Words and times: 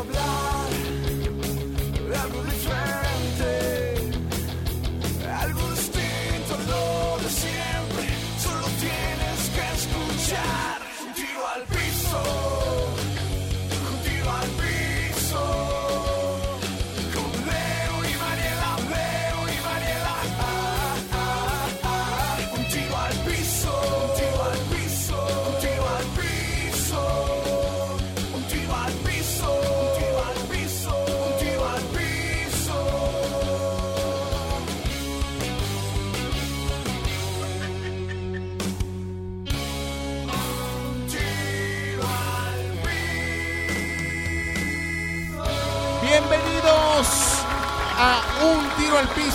hablar 0.00 0.24
de 0.24 0.39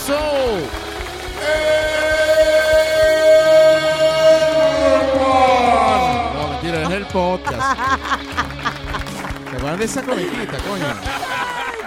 Piso. 0.06 0.22
No, 6.36 6.48
mentira, 6.50 6.82
es 6.84 6.90
el 6.90 7.06
podcast. 7.08 7.80
¿Te 9.50 9.58
acuerdas 9.58 9.80
de 9.80 9.86
esa 9.86 10.02
comiquita, 10.04 10.58
coño? 10.68 10.86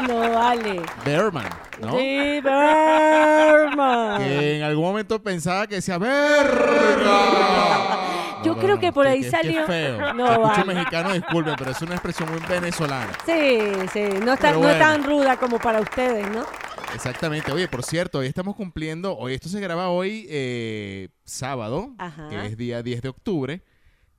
No 0.09 0.31
vale. 0.33 0.83
Bearman, 1.05 1.49
¿no? 1.81 1.97
Sí, 1.99 2.41
Berman. 2.43 4.19
Que 4.23 4.57
en 4.59 4.63
algún 4.63 4.85
momento 4.85 5.21
pensaba 5.23 5.67
que 5.67 5.77
decía 5.77 5.99
verga. 5.99 7.19
Yo 8.45 8.55
No, 8.55 8.61
creo 8.61 8.77
no, 8.77 8.81
que 8.81 8.93
por 8.93 9.07
ahí 9.07 9.21
que- 9.23 9.31
salió- 9.31 9.63
Que 9.67 9.73
feo. 9.73 10.15
No, 10.15 10.27
escucho 10.31 10.49
vale. 10.65 10.75
mexicano, 10.75 11.13
disculpe, 11.13 11.53
pero 11.59 11.73
es 11.73 11.83
una 11.83 11.95
expresión 11.95 12.31
muy 12.31 12.41
venezolana. 12.49 13.09
Sí, 13.27 13.59
sí. 13.93 14.05
No 14.25 14.33
es, 14.35 14.39
tan, 14.41 14.61
no 14.61 14.71
es 14.71 14.79
tan 14.79 15.03
ruda 15.03 15.37
como 15.37 15.59
para 15.59 15.81
ustedes, 15.81 16.31
¿no? 16.31 16.47
Exactamente. 16.95 17.53
Oye, 17.53 17.69
por 17.69 17.83
cierto, 17.83 18.19
hoy 18.19 18.27
estamos 18.27 18.57
cumpliendo, 18.57 19.17
hoy 19.17 19.35
esto 19.35 19.49
se 19.49 19.61
graba 19.61 19.89
hoy 19.91 20.27
eh, 20.29 21.09
sábado, 21.25 21.95
Ajá. 21.99 22.29
que 22.29 22.47
es 22.47 22.57
día 22.57 22.83
10 22.83 23.03
de 23.03 23.09
octubre 23.09 23.63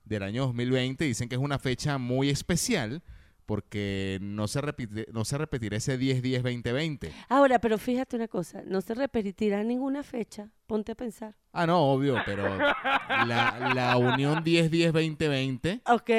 del 0.04 0.22
año 0.22 0.46
2020. 0.46 1.04
Dicen 1.04 1.28
que 1.28 1.34
es 1.34 1.40
una 1.40 1.58
fecha 1.58 1.98
muy 1.98 2.30
especial 2.30 3.02
porque 3.46 4.18
no 4.20 4.46
se, 4.46 4.60
repite, 4.60 5.06
no 5.12 5.24
se 5.24 5.36
repetirá 5.36 5.76
ese 5.76 5.98
10-10-2020. 5.98 7.10
Ahora, 7.28 7.58
pero 7.58 7.78
fíjate 7.78 8.14
una 8.14 8.28
cosa. 8.28 8.62
No 8.64 8.80
se 8.80 8.94
repetirá 8.94 9.64
ninguna 9.64 10.04
fecha. 10.04 10.50
Ponte 10.68 10.92
a 10.92 10.94
pensar. 10.94 11.34
Ah, 11.52 11.66
no, 11.66 11.80
obvio, 11.80 12.16
pero 12.24 12.56
la, 12.56 13.72
la 13.74 13.96
unión 13.96 14.44
10-10-2020 14.44 15.82
¿Ok? 15.86 16.10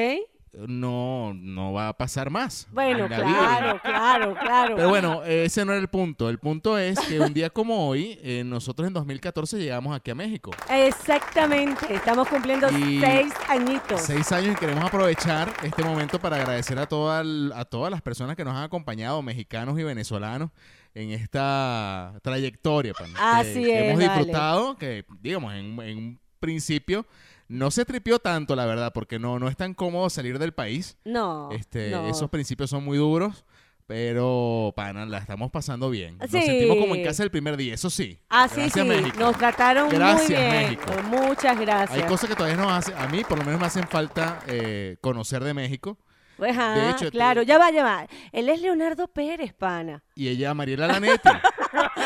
No, 0.54 1.34
no 1.34 1.72
va 1.74 1.88
a 1.90 1.94
pasar 1.98 2.30
más. 2.30 2.68
Bueno, 2.72 3.06
vida. 3.08 3.18
claro, 3.18 3.80
claro, 3.82 4.36
claro. 4.36 4.76
Pero 4.76 4.90
bueno, 4.90 5.24
ese 5.24 5.64
no 5.66 5.72
era 5.72 5.82
el 5.82 5.88
punto. 5.88 6.30
El 6.30 6.40
punto 6.40 6.78
es 6.78 7.00
que 7.00 7.20
un 7.20 7.34
día 7.34 7.50
como 7.50 7.88
hoy, 7.88 8.20
eh, 8.22 8.44
nosotros 8.46 8.88
en 8.88 8.94
2014 8.94 9.58
llegamos 9.58 9.96
aquí 9.96 10.12
a 10.12 10.16
México. 10.16 10.52
Exactamente. 10.70 11.94
Estamos 11.94 12.28
cumpliendo 12.28 12.68
Y- 12.78 13.00
seis 13.00 13.34
añitos. 13.48 14.02
Seis 14.02 14.32
años 14.32 14.54
y 14.54 14.60
queremos 14.60 14.84
aprovechar 14.86 15.52
este 15.64 15.84
momento 15.84 16.20
para 16.20 16.36
agradecer 16.38 16.78
a, 16.80 16.86
toda 16.86 17.22
el- 17.22 17.52
a 17.56 17.66
todas 17.66 17.90
las 17.92 18.02
personas 18.02 18.36
que 18.36 18.44
nos 18.44 18.54
han 18.56 18.64
acompañado, 18.64 19.22
mexicanos 19.22 19.80
y 19.80 19.84
venezolanos, 19.84 20.50
en 20.94 21.12
esta 21.12 22.14
trayectoria. 22.22 22.94
pan, 22.94 23.12
que- 23.14 23.20
Así 23.20 23.64
que 23.64 23.80
es, 23.80 23.94
hemos 23.94 24.06
vale. 24.06 24.14
disfrutado, 24.16 24.78
que 24.78 25.06
digamos, 25.22 25.54
en, 25.54 25.80
en 25.82 25.98
un 25.98 26.20
principio 26.40 27.06
no 27.52 27.70
se 27.72 27.86
tripió 27.86 28.20
tanto, 28.20 28.56
la 28.56 28.66
verdad, 28.66 28.92
porque 28.94 29.20
no, 29.20 29.38
no 29.40 29.48
es 29.48 29.58
tan 29.58 29.74
cómodo 29.74 30.10
salir 30.10 30.40
del 30.40 30.54
país. 30.54 30.98
No. 31.06 31.50
Este, 31.52 31.92
no. 31.92 32.08
Esos 32.08 32.30
principios 32.30 32.70
son 32.70 32.84
muy 32.84 32.98
duros. 32.98 33.46
Pero, 33.88 34.72
pana, 34.74 35.06
la 35.06 35.18
estamos 35.18 35.52
pasando 35.52 35.90
bien. 35.90 36.18
Nos 36.18 36.32
Sí. 36.32 36.42
sentimos 36.42 36.78
como 36.78 36.96
en 36.96 37.04
casa 37.04 37.24
el 37.24 37.30
primer 37.32 37.58
día, 37.58 37.74
eso 37.74 37.90
sí. 37.90 38.18
Ah, 38.30 38.48
sí, 38.48 38.62
Gracias, 38.62 38.86
sí. 38.86 38.90
México. 38.90 39.20
Nos 39.20 39.38
trataron 39.38 39.90
Gracias, 39.90 40.30
muy 40.30 40.38
bien. 40.38 40.50
México. 40.64 40.92
Muchas 41.10 41.60
gracias. 41.60 42.00
Hay 42.02 42.08
cosas 42.08 42.30
que 42.30 42.36
todavía 42.38 42.56
nos 42.56 42.72
hacen, 42.72 42.96
a 42.98 43.08
mí 43.08 43.24
por 43.28 43.38
lo 43.40 43.44
menos 43.44 43.60
me 43.60 43.68
hacen 43.68 43.86
falta 43.90 44.40
eh, 44.48 44.96
conocer 45.02 45.44
de 45.44 45.54
México. 45.54 45.98
Pues, 46.42 46.58
ajá, 46.58 46.74
De 46.74 46.90
hecho, 46.90 47.06
te- 47.06 47.12
claro, 47.12 47.44
ya 47.44 47.60
va, 47.60 47.70
ya 47.70 47.84
va. 47.84 48.08
Él 48.32 48.50
es 48.50 48.60
Leonardo 48.62 49.08
Pérez, 49.08 49.54
pana. 49.54 50.04
Y 50.16 50.28
ella, 50.28 50.56
Mariela 50.56 50.88
Lanetti. 50.88 51.30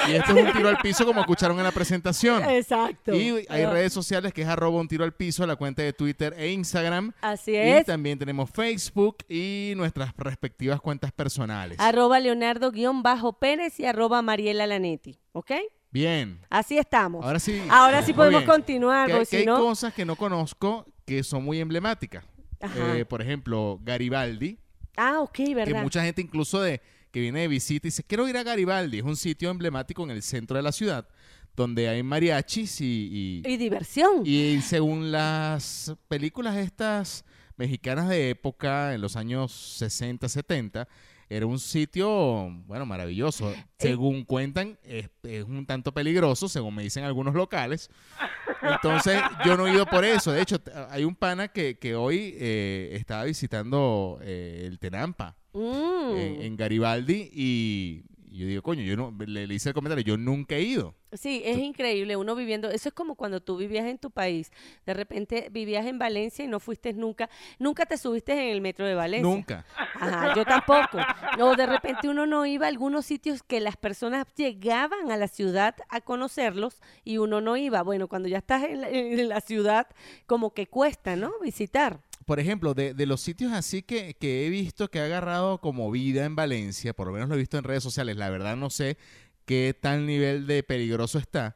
y 0.10 0.12
esto 0.12 0.36
es 0.38 0.46
un 0.46 0.52
tiro 0.52 0.68
al 0.68 0.78
piso 0.80 1.06
como 1.06 1.22
escucharon 1.22 1.58
en 1.58 1.64
la 1.64 1.72
presentación. 1.72 2.44
Exacto. 2.50 3.16
Y 3.16 3.46
hay 3.48 3.64
Ah, 3.64 3.70
redes 3.72 3.94
sociales 3.94 4.34
que 4.34 4.42
es 4.42 4.48
arroba 4.50 4.82
un 4.82 4.90
tiro 4.90 5.06
al 5.06 5.14
piso, 5.14 5.48
la 5.48 5.56
cuenta 5.56 5.84
de 5.84 5.94
Twitter 5.94 6.36
e 6.38 6.52
Instagram. 6.52 7.14
Así 7.22 7.52
Y 7.52 7.56
es. 7.56 7.86
también 7.86 8.20
tenemos 8.20 8.50
Facebook 8.50 9.20
y 9.30 9.72
nuestras 9.78 10.12
respectivas 10.18 10.82
cuentas 10.82 11.14
personales. 11.14 11.80
Arroba 11.80 12.20
Leonardo-Pérez 12.20 13.80
y 13.80 13.86
arroba 13.86 14.22
Mariela 14.22 14.68
Lanetti. 14.68 15.18
¿Ok? 15.32 15.52
Bien. 15.92 16.42
Así 16.50 16.78
estamos. 16.78 17.24
Ahora 17.26 17.40
sí. 17.40 17.62
Ahora 17.70 18.02
sí 18.02 18.12
podemos 18.12 18.42
bien. 18.42 18.52
continuar, 18.52 19.08
Que, 19.08 19.14
porque 19.14 19.26
que 19.30 19.30
si 19.30 19.38
hay 19.38 19.46
no. 19.46 19.60
cosas 19.60 19.94
que 19.94 20.04
no 20.04 20.18
conozco 20.18 20.86
que 21.06 21.24
son 21.24 21.46
muy 21.46 21.62
emblemáticas. 21.62 22.26
Eh, 22.62 23.06
por 23.08 23.22
ejemplo, 23.22 23.80
Garibaldi, 23.84 24.58
Ah, 24.98 25.20
ok, 25.22 25.32
que 25.34 25.56
¿verdad? 25.56 25.84
mucha 25.84 26.04
gente 26.04 26.22
incluso 26.22 26.62
de 26.62 26.82
que 27.12 27.20
viene 27.20 27.42
de 27.42 27.48
visita 27.50 27.88
y 27.88 27.90
dice, 27.90 28.04
quiero 28.04 28.28
ir 28.28 28.38
a 28.38 28.44
Garibaldi. 28.44 29.00
Es 29.00 29.04
un 29.04 29.16
sitio 29.18 29.50
emblemático 29.50 30.04
en 30.04 30.12
el 30.12 30.22
centro 30.22 30.56
de 30.58 30.64
la 30.64 30.72
ciudad, 30.72 31.08
donde 31.56 31.88
hay 31.90 32.02
mariachis 32.04 32.82
y, 32.82 33.42
y, 33.46 33.50
Y 33.50 33.58
diversión. 33.58 34.22
y 34.26 34.60
según 34.62 35.12
las 35.12 35.94
películas 36.08 36.56
estas 36.58 37.24
mexicanas 37.58 38.10
de 38.10 38.30
época, 38.32 38.94
en 38.94 39.02
los 39.02 39.16
años 39.16 39.52
60, 39.54 40.28
70, 40.28 40.88
era 41.30 41.46
un 41.46 41.60
sitio, 41.60 42.50
bueno, 42.68 42.86
maravilloso. 42.86 43.52
Eh. 43.52 43.66
Según 43.80 44.24
cuentan, 44.24 44.78
es, 44.84 45.10
es 45.24 45.44
un 45.44 45.66
tanto 45.66 45.94
peligroso, 45.94 46.48
según 46.48 46.76
me 46.76 46.84
dicen 46.84 47.04
algunos 47.04 47.34
locales. 47.34 47.90
Entonces, 48.62 49.22
yo 49.46 49.58
no 49.58 49.68
he 49.68 49.74
ido 49.74 49.86
por 49.86 50.06
eso. 50.06 50.32
De 50.32 50.42
hecho, 50.42 50.58
hay 50.90 51.04
un 51.04 51.16
pana 51.16 51.48
que, 51.48 51.78
que 51.78 51.96
hoy 51.96 52.36
eh, 52.38 52.92
estaba 52.94 53.24
visitando 53.26 54.20
eh, 54.22 54.64
el 54.66 54.80
Tenampa 54.80 55.36
Mm. 55.58 56.18
en, 56.18 56.42
en 56.42 56.56
Garibaldi 56.58 57.30
y 57.34 58.04
yo 58.38 58.48
digo, 58.48 58.62
coño, 58.62 58.84
yo 58.84 58.96
no, 58.96 59.14
le, 59.26 59.48
le 59.48 59.54
hice 59.54 59.70
el 59.70 59.76
comentario, 59.76 60.04
yo 60.04 60.18
nunca 60.18 60.56
he 60.56 60.62
ido. 60.62 60.96
Sí, 61.14 61.42
es 61.46 61.58
increíble 61.58 62.18
uno 62.18 62.36
viviendo. 62.36 62.70
Eso 62.70 62.90
es 62.90 62.96
como 62.96 63.16
cuando 63.16 63.42
tú 63.42 63.58
vivías 63.58 63.86
en 63.86 63.98
tu 63.98 64.12
país. 64.12 64.52
De 64.86 64.94
repente 64.94 65.48
vivías 65.52 65.86
en 65.86 65.98
Valencia 65.98 66.44
y 66.44 66.48
no 66.48 66.60
fuiste 66.60 66.94
nunca. 66.94 67.30
Nunca 67.60 67.86
te 67.86 67.98
subiste 67.98 68.34
en 68.34 68.54
el 68.54 68.62
metro 68.62 68.86
de 68.86 68.96
Valencia. 68.96 69.30
Nunca. 69.30 69.66
Ajá, 69.76 70.36
yo 70.36 70.46
tampoco. 70.46 70.98
O 71.40 71.56
de 71.56 71.66
repente 71.66 72.10
uno 72.10 72.26
no 72.26 72.46
iba 72.46 72.66
a 72.66 72.70
algunos 72.70 73.06
sitios 73.06 73.44
que 73.44 73.62
las 73.62 73.78
personas 73.78 74.26
llegaban 74.36 75.12
a 75.12 75.18
la 75.18 75.28
ciudad 75.28 75.76
a 75.90 76.02
conocerlos 76.02 76.82
y 77.04 77.18
uno 77.18 77.42
no 77.42 77.56
iba. 77.56 77.82
Bueno, 77.84 78.08
cuando 78.08 78.28
ya 78.28 78.40
estás 78.40 78.64
en 78.64 78.82
la, 78.82 78.90
en 78.90 79.30
la 79.30 79.42
ciudad, 79.42 79.88
como 80.26 80.54
que 80.54 80.68
cuesta, 80.68 81.16
¿no? 81.16 81.32
Visitar. 81.42 82.02
Por 82.26 82.40
ejemplo, 82.40 82.74
de, 82.74 82.94
de 82.96 83.06
los 83.06 83.22
sitios 83.22 83.52
así 83.54 83.84
que, 83.84 84.16
que 84.16 84.46
he 84.48 84.50
visto 84.50 84.90
que 84.90 85.00
ha 85.00 85.06
agarrado 85.06 85.60
como 85.60 85.92
vida 85.92 86.26
en 86.26 86.36
Valencia, 86.36 86.94
por 86.94 87.08
lo 87.08 87.14
menos 87.14 87.30
lo 87.30 87.36
he 87.36 87.38
visto 87.38 87.58
en 87.58 87.64
redes 87.64 87.84
sociales, 87.84 88.18
la 88.18 88.30
verdad 88.32 88.56
no 88.56 88.70
sé 88.72 88.98
qué 89.46 89.78
tal 89.80 90.08
nivel 90.08 90.48
de 90.48 90.64
peligroso 90.64 91.20
está, 91.20 91.56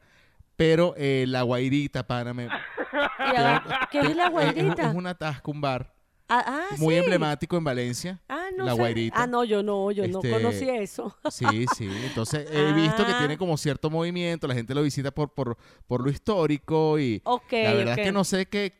pero 0.54 0.94
eh, 0.96 1.24
la 1.26 1.42
Guairita, 1.42 2.06
pana, 2.06 2.32
me- 2.32 2.46
Y 3.32 3.36
a- 3.36 3.88
¿Qué 3.90 3.98
es 4.00 4.14
la 4.16 4.26
es- 4.26 4.30
guairita? 4.30 4.90
Es, 4.90 4.94
un 4.94 5.06
atasco, 5.08 5.50
un 5.50 5.60
bar 5.60 5.92
ah, 6.28 6.44
ah, 6.46 6.74
muy 6.78 6.94
sí. 6.94 7.00
emblemático 7.00 7.56
en 7.56 7.64
Valencia. 7.64 8.20
Ah, 8.28 8.46
no 8.56 8.64
La 8.64 8.72
sé. 8.72 8.78
Guairita. 8.78 9.22
Ah, 9.22 9.26
no, 9.26 9.42
yo 9.44 9.62
no, 9.64 9.90
yo 9.90 10.06
no 10.06 10.18
Este, 10.18 10.30
conocí 10.30 10.68
eso. 10.68 11.16
Sí, 11.30 11.66
sí. 11.76 11.88
Entonces 12.06 12.48
he 12.50 12.72
visto 12.74 13.04
que 13.04 13.12
Ah. 13.12 13.18
tiene 13.18 13.36
como 13.36 13.56
cierto 13.56 13.90
movimiento, 13.90 14.46
la 14.46 14.54
gente 14.54 14.72
lo 14.74 14.82
visita 14.82 15.10
por, 15.10 15.32
por, 15.34 15.56
por 15.88 16.02
lo 16.04 16.10
histórico 16.10 16.98
y 16.98 17.20
Ok, 17.24 17.52
la 17.52 17.74
verdad 17.74 17.98
es 17.98 18.04
que 18.06 18.12
no 18.12 18.22
sé 18.24 18.46
qué, 18.46 18.72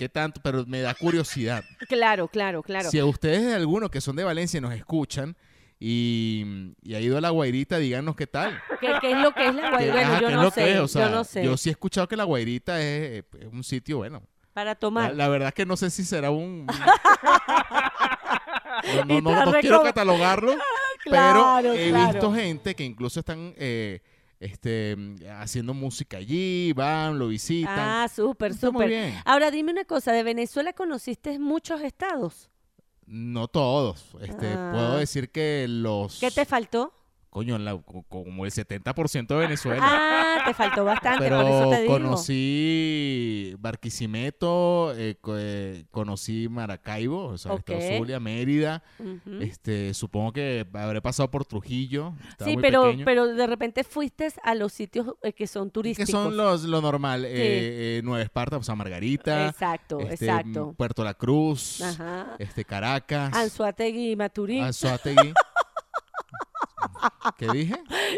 qué 0.00 0.08
tanto, 0.08 0.40
pero 0.42 0.64
me 0.66 0.80
da 0.80 0.94
curiosidad. 0.94 1.62
Claro, 1.88 2.28
claro, 2.28 2.62
claro. 2.62 2.90
Si 2.90 2.98
a 2.98 3.04
ustedes 3.04 3.44
de 3.44 3.54
algunos 3.54 3.90
que 3.90 4.00
son 4.00 4.16
de 4.16 4.24
Valencia 4.24 4.60
nos 4.60 4.72
escuchan 4.74 5.36
y, 5.78 6.72
y 6.82 6.94
ha 6.94 7.00
ido 7.00 7.18
a 7.18 7.20
la 7.20 7.30
Guairita, 7.30 7.78
díganos 7.78 8.16
qué 8.16 8.26
tal. 8.26 8.58
¿Qué, 8.80 8.92
qué 9.00 9.12
es 9.12 9.18
lo 9.18 9.32
que 9.34 9.46
es 9.48 9.54
la 9.54 9.62
¿Qué- 9.62 9.68
guairita? 9.90 9.92
Bueno, 9.92 10.20
yo 10.20 10.30
no 10.42 10.50
sé. 10.50 10.78
O 10.80 10.88
sea, 10.88 11.08
yo 11.08 11.14
no 11.14 11.24
sé. 11.24 11.44
yo 11.44 11.56
sí 11.56 11.68
he 11.68 11.72
escuchado 11.72 12.08
que 12.08 12.16
la 12.16 12.24
Guairita 12.24 12.80
es, 12.80 13.24
es 13.38 13.46
un 13.52 13.64
sitio, 13.64 13.98
bueno. 13.98 14.22
Para 14.52 14.74
tomar. 14.74 15.14
la 15.14 15.28
verdad 15.28 15.48
es 15.48 15.54
que 15.54 15.64
no 15.66 15.76
sé 15.76 15.90
si 15.90 16.04
será 16.04 16.30
un... 16.30 16.66
No, 19.06 19.20
no, 19.20 19.44
no- 19.44 19.52
quiero 19.60 19.82
catalogarlo, 19.82 20.54
Claro, 21.04 21.58
pero 21.62 21.74
he 21.74 21.90
claro. 21.90 22.12
visto 22.12 22.32
gente 22.34 22.74
que 22.74 22.84
incluso 22.84 23.20
están 23.20 23.54
eh, 23.56 24.00
este, 24.40 24.96
haciendo 25.38 25.74
música 25.74 26.16
allí, 26.16 26.72
van, 26.72 27.18
lo 27.18 27.28
visitan. 27.28 27.78
Ah, 27.78 28.08
súper, 28.08 28.54
súper. 28.54 28.88
bien. 28.88 29.14
Ahora 29.24 29.50
dime 29.50 29.70
una 29.70 29.84
cosa, 29.84 30.12
¿de 30.12 30.22
Venezuela 30.22 30.72
conociste 30.72 31.38
muchos 31.38 31.82
estados? 31.82 32.48
No 33.06 33.48
todos. 33.48 34.06
Este, 34.20 34.48
Ah. 34.48 34.70
Puedo 34.72 34.96
decir 34.96 35.30
que 35.30 35.66
los... 35.68 36.18
¿Qué 36.20 36.30
te 36.30 36.44
faltó? 36.44 36.94
Coño, 37.30 37.58
la- 37.58 37.76
co- 37.78 38.02
como 38.08 38.44
el 38.44 38.50
70% 38.50 39.28
de 39.28 39.36
Venezuela. 39.36 39.80
Ah, 39.84 40.42
te 40.46 40.52
faltó 40.52 40.84
bastante, 40.84 41.20
Pero 41.22 41.40
por 41.42 41.50
eso 41.50 41.70
te 41.70 41.80
digo. 41.82 41.92
conocí 41.92 43.54
Barquisimeto, 43.60 44.92
eh, 44.96 45.16
eh, 45.36 45.84
conocí 45.92 46.48
Maracaibo, 46.48 47.26
o 47.26 47.38
sea, 47.38 47.54
Estado 47.54 47.78
Ok. 47.78 47.84
Zulia, 47.98 48.18
Mérida. 48.20 48.82
Este, 49.40 49.94
supongo 49.94 50.32
que 50.32 50.66
habré 50.72 51.00
pasado 51.00 51.30
por 51.30 51.44
Trujillo. 51.44 52.14
Sí, 52.44 52.56
pero, 52.60 52.82
pequeño. 52.84 53.04
pero 53.04 53.26
de 53.26 53.46
repente 53.46 53.84
fuiste 53.84 54.28
a 54.42 54.54
los 54.54 54.72
sitios 54.72 55.14
eh, 55.22 55.32
que 55.32 55.46
son 55.46 55.68
que 55.68 55.72
turísticos. 55.72 56.10
son 56.10 56.36
los 56.36 56.64
lo 56.64 56.80
normal, 56.80 57.24
eh, 57.24 57.98
eh, 57.98 58.00
Nueva 58.02 58.22
Esparta, 58.22 58.56
o 58.56 58.62
sea, 58.62 58.74
Margarita, 58.74 59.48
Exacto, 59.48 60.00
este, 60.00 60.26
exacto. 60.26 60.74
Puerto 60.76 61.04
La 61.04 61.14
Cruz, 61.14 61.80
Ajá. 61.80 62.34
este 62.38 62.64
Caracas, 62.64 63.32
Anzuategui 63.34 64.10
y 64.12 64.16
Maturín. 64.16 64.64
Anzoátegui. 64.64 65.32
¿Qué 67.38 67.48
dije? 67.52 67.74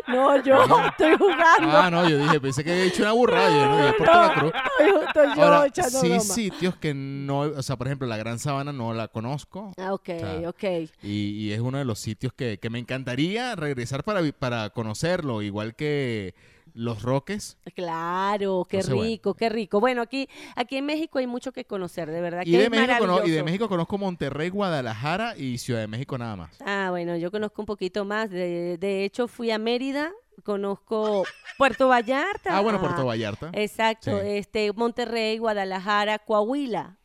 No, 0.08 0.42
yo 0.42 0.62
estoy 0.86 1.16
jugando. 1.16 1.70
Ah, 1.70 1.90
no, 1.90 2.08
yo 2.08 2.18
dije, 2.18 2.40
pensé 2.40 2.64
que 2.64 2.72
había 2.72 2.84
dicho 2.84 3.02
una 3.02 3.12
burrada, 3.12 3.50
yo 3.50 3.68
no 3.68 3.78
La 3.78 4.34
Cruz. 4.34 4.52
Estoy, 4.80 5.02
estoy 5.06 5.36
yo 5.36 5.42
Ahora, 5.42 5.66
echando 5.66 6.00
sí 6.00 6.06
broma. 6.08 6.20
sitios 6.20 6.76
que 6.76 6.94
no, 6.94 7.40
o 7.40 7.62
sea, 7.62 7.76
por 7.76 7.86
ejemplo, 7.88 8.06
la 8.08 8.16
Gran 8.16 8.38
Sabana 8.38 8.72
no 8.72 8.92
la 8.94 9.08
conozco 9.08 9.72
Ah, 9.78 9.92
ok, 9.92 10.06
sea, 10.06 10.48
ok. 10.48 10.64
y, 11.02 11.10
y 11.46 11.52
es 11.52 11.60
uno 11.60 11.78
de 11.78 11.84
los 11.84 11.98
sitios 11.98 12.32
que, 12.32 12.58
que 12.58 12.70
me 12.70 12.78
encantaría 12.78 13.54
regresar 13.56 14.04
para, 14.04 14.20
para 14.32 14.70
conocerlo, 14.70 15.42
igual 15.42 15.74
que 15.74 16.34
Los 16.74 17.02
Roques. 17.02 17.58
Claro, 17.74 18.66
qué 18.68 18.78
Entonces, 18.78 18.94
bueno. 18.94 19.10
rico, 19.10 19.34
qué 19.34 19.48
rico. 19.48 19.80
Bueno, 19.80 20.02
aquí, 20.02 20.28
aquí 20.56 20.76
en 20.78 20.86
México 20.86 21.18
hay 21.18 21.26
mucho 21.26 21.52
que 21.52 21.64
conocer, 21.64 22.10
de 22.10 22.20
verdad 22.20 22.42
Y 22.46 22.52
que 22.52 22.58
de, 22.58 22.64
es 22.64 22.70
México 22.70 22.94
cono- 22.98 23.24
y 23.26 23.30
de. 23.30 23.42
México 23.42 23.68
conozco 23.68 23.98
Monterrey, 23.98 24.48
Guadalajara 24.48 25.36
y 25.36 25.58
Ciudad 25.58 25.80
de 25.80 25.88
México 25.88 26.16
nada 26.18 26.36
más. 26.36 26.56
Ah, 26.64 26.88
bueno, 26.90 27.16
yo 27.16 27.30
conozco 27.30 27.62
un 27.62 27.66
poquito 27.66 28.04
más. 28.04 28.30
De, 28.30 28.78
de 28.78 29.04
hecho, 29.04 29.28
fui 29.28 29.50
a 29.50 29.58
Mérida, 29.58 30.10
conozco 30.44 31.24
Puerto 31.58 31.88
Vallarta. 31.88 32.56
Ah, 32.56 32.60
bueno, 32.60 32.80
Puerto 32.80 33.04
Vallarta. 33.04 33.50
Exacto, 33.52 34.10
Sí. 34.20 34.26
este 34.28 34.72
Monterrey, 34.72 35.38
Guadalajara, 35.38 36.18
Coahuila. 36.18 36.96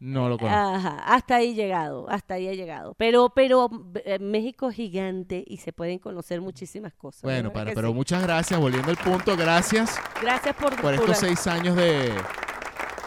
No 0.00 0.28
lo 0.30 0.38
conozco. 0.38 0.58
Ajá, 0.76 0.96
hasta 1.04 1.36
ahí 1.36 1.50
he 1.50 1.54
llegado, 1.54 2.08
hasta 2.08 2.34
ahí 2.34 2.48
he 2.48 2.56
llegado. 2.56 2.94
Pero, 2.96 3.28
pero 3.34 3.68
eh, 4.04 4.18
México 4.18 4.70
es 4.70 4.76
gigante 4.76 5.44
y 5.46 5.58
se 5.58 5.72
pueden 5.74 5.98
conocer 5.98 6.40
muchísimas 6.40 6.94
cosas. 6.94 7.22
Bueno, 7.22 7.52
para, 7.52 7.72
pero 7.74 7.88
sí. 7.88 7.94
muchas 7.94 8.22
gracias, 8.22 8.58
volviendo 8.58 8.90
al 8.90 8.96
punto, 8.96 9.36
gracias 9.36 10.00
gracias 10.22 10.54
por, 10.56 10.74
por 10.80 10.94
estos 10.94 11.18
seis 11.18 11.46
años 11.46 11.76
de, 11.76 12.12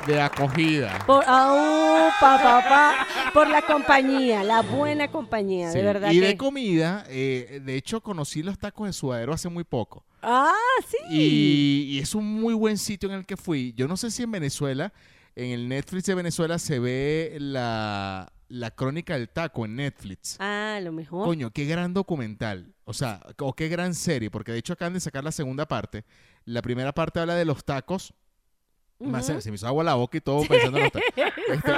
de 0.06 0.22
acogida. 0.22 1.00
por, 1.08 1.24
au, 1.26 2.10
pa, 2.20 2.38
pa, 2.44 2.64
pa, 2.70 3.08
por 3.34 3.48
la 3.50 3.62
compañía, 3.64 4.44
la 4.44 4.62
buena 4.62 5.08
compañía, 5.10 5.72
Sí, 5.72 5.80
de 5.80 5.84
verdad 5.84 6.12
Y 6.12 6.20
que. 6.20 6.28
de 6.28 6.38
comida, 6.38 7.06
eh, 7.10 7.60
de 7.64 7.76
hecho 7.76 8.02
conocí 8.02 8.44
los 8.44 8.60
tacos 8.60 8.86
de 8.88 8.94
suadero 8.94 9.34
hace 9.34 9.50
muy 9.50 9.64
poco. 9.64 10.04
ah, 10.22 10.54
sí. 10.88 10.98
Y, 11.10 11.88
y 11.96 12.00
es 12.00 12.14
un 12.14 12.26
muy 12.40 12.54
buen 12.54 12.78
sitio 12.78 13.10
en 13.10 13.16
el 13.16 13.26
que 13.26 13.36
fui. 13.38 13.74
Yo 13.76 13.88
no 13.88 13.98
sé 13.98 14.12
si 14.12 14.22
en 14.24 14.32
Venezuela, 14.32 14.94
en 15.36 15.52
el 15.52 15.68
Netflix 15.68 16.06
de 16.06 16.16
Venezuela 16.16 16.60
se 16.60 16.80
ve 16.80 17.38
la, 17.40 18.32
la 18.50 18.72
crónica 18.72 19.16
del 19.18 19.30
taco 19.30 19.66
en 19.66 19.76
Netflix. 19.76 20.38
Ah, 20.40 20.80
lo 20.82 20.92
mejor. 20.92 21.26
Coño, 21.26 21.52
qué 21.52 21.66
gran 21.66 21.94
documental. 21.94 22.74
O 22.86 22.94
sea, 22.94 23.22
o 23.40 23.54
qué 23.54 23.68
gran 23.68 23.96
serie, 23.96 24.30
porque 24.30 24.52
de 24.52 24.60
hecho 24.60 24.74
acaban 24.74 24.94
de 24.94 25.00
sacar 25.00 25.24
la 25.24 25.32
segunda 25.32 25.68
parte. 25.68 26.06
La 26.46 26.62
primera 26.62 26.94
parte 26.94 27.20
habla 27.20 27.36
de 27.36 27.46
los 27.46 27.64
tacos. 27.64 28.14
Más, 29.12 29.26
se 29.26 29.50
me 29.52 29.56
hizo 29.56 29.68
agua 29.68 29.84
la 29.84 29.94
boca 29.96 30.18
y 30.18 30.22
todo 30.22 30.44
pensando 30.48 30.78
en 30.78 30.84
los 30.86 30.92
tacos. 30.94 31.10
Este, 31.50 31.72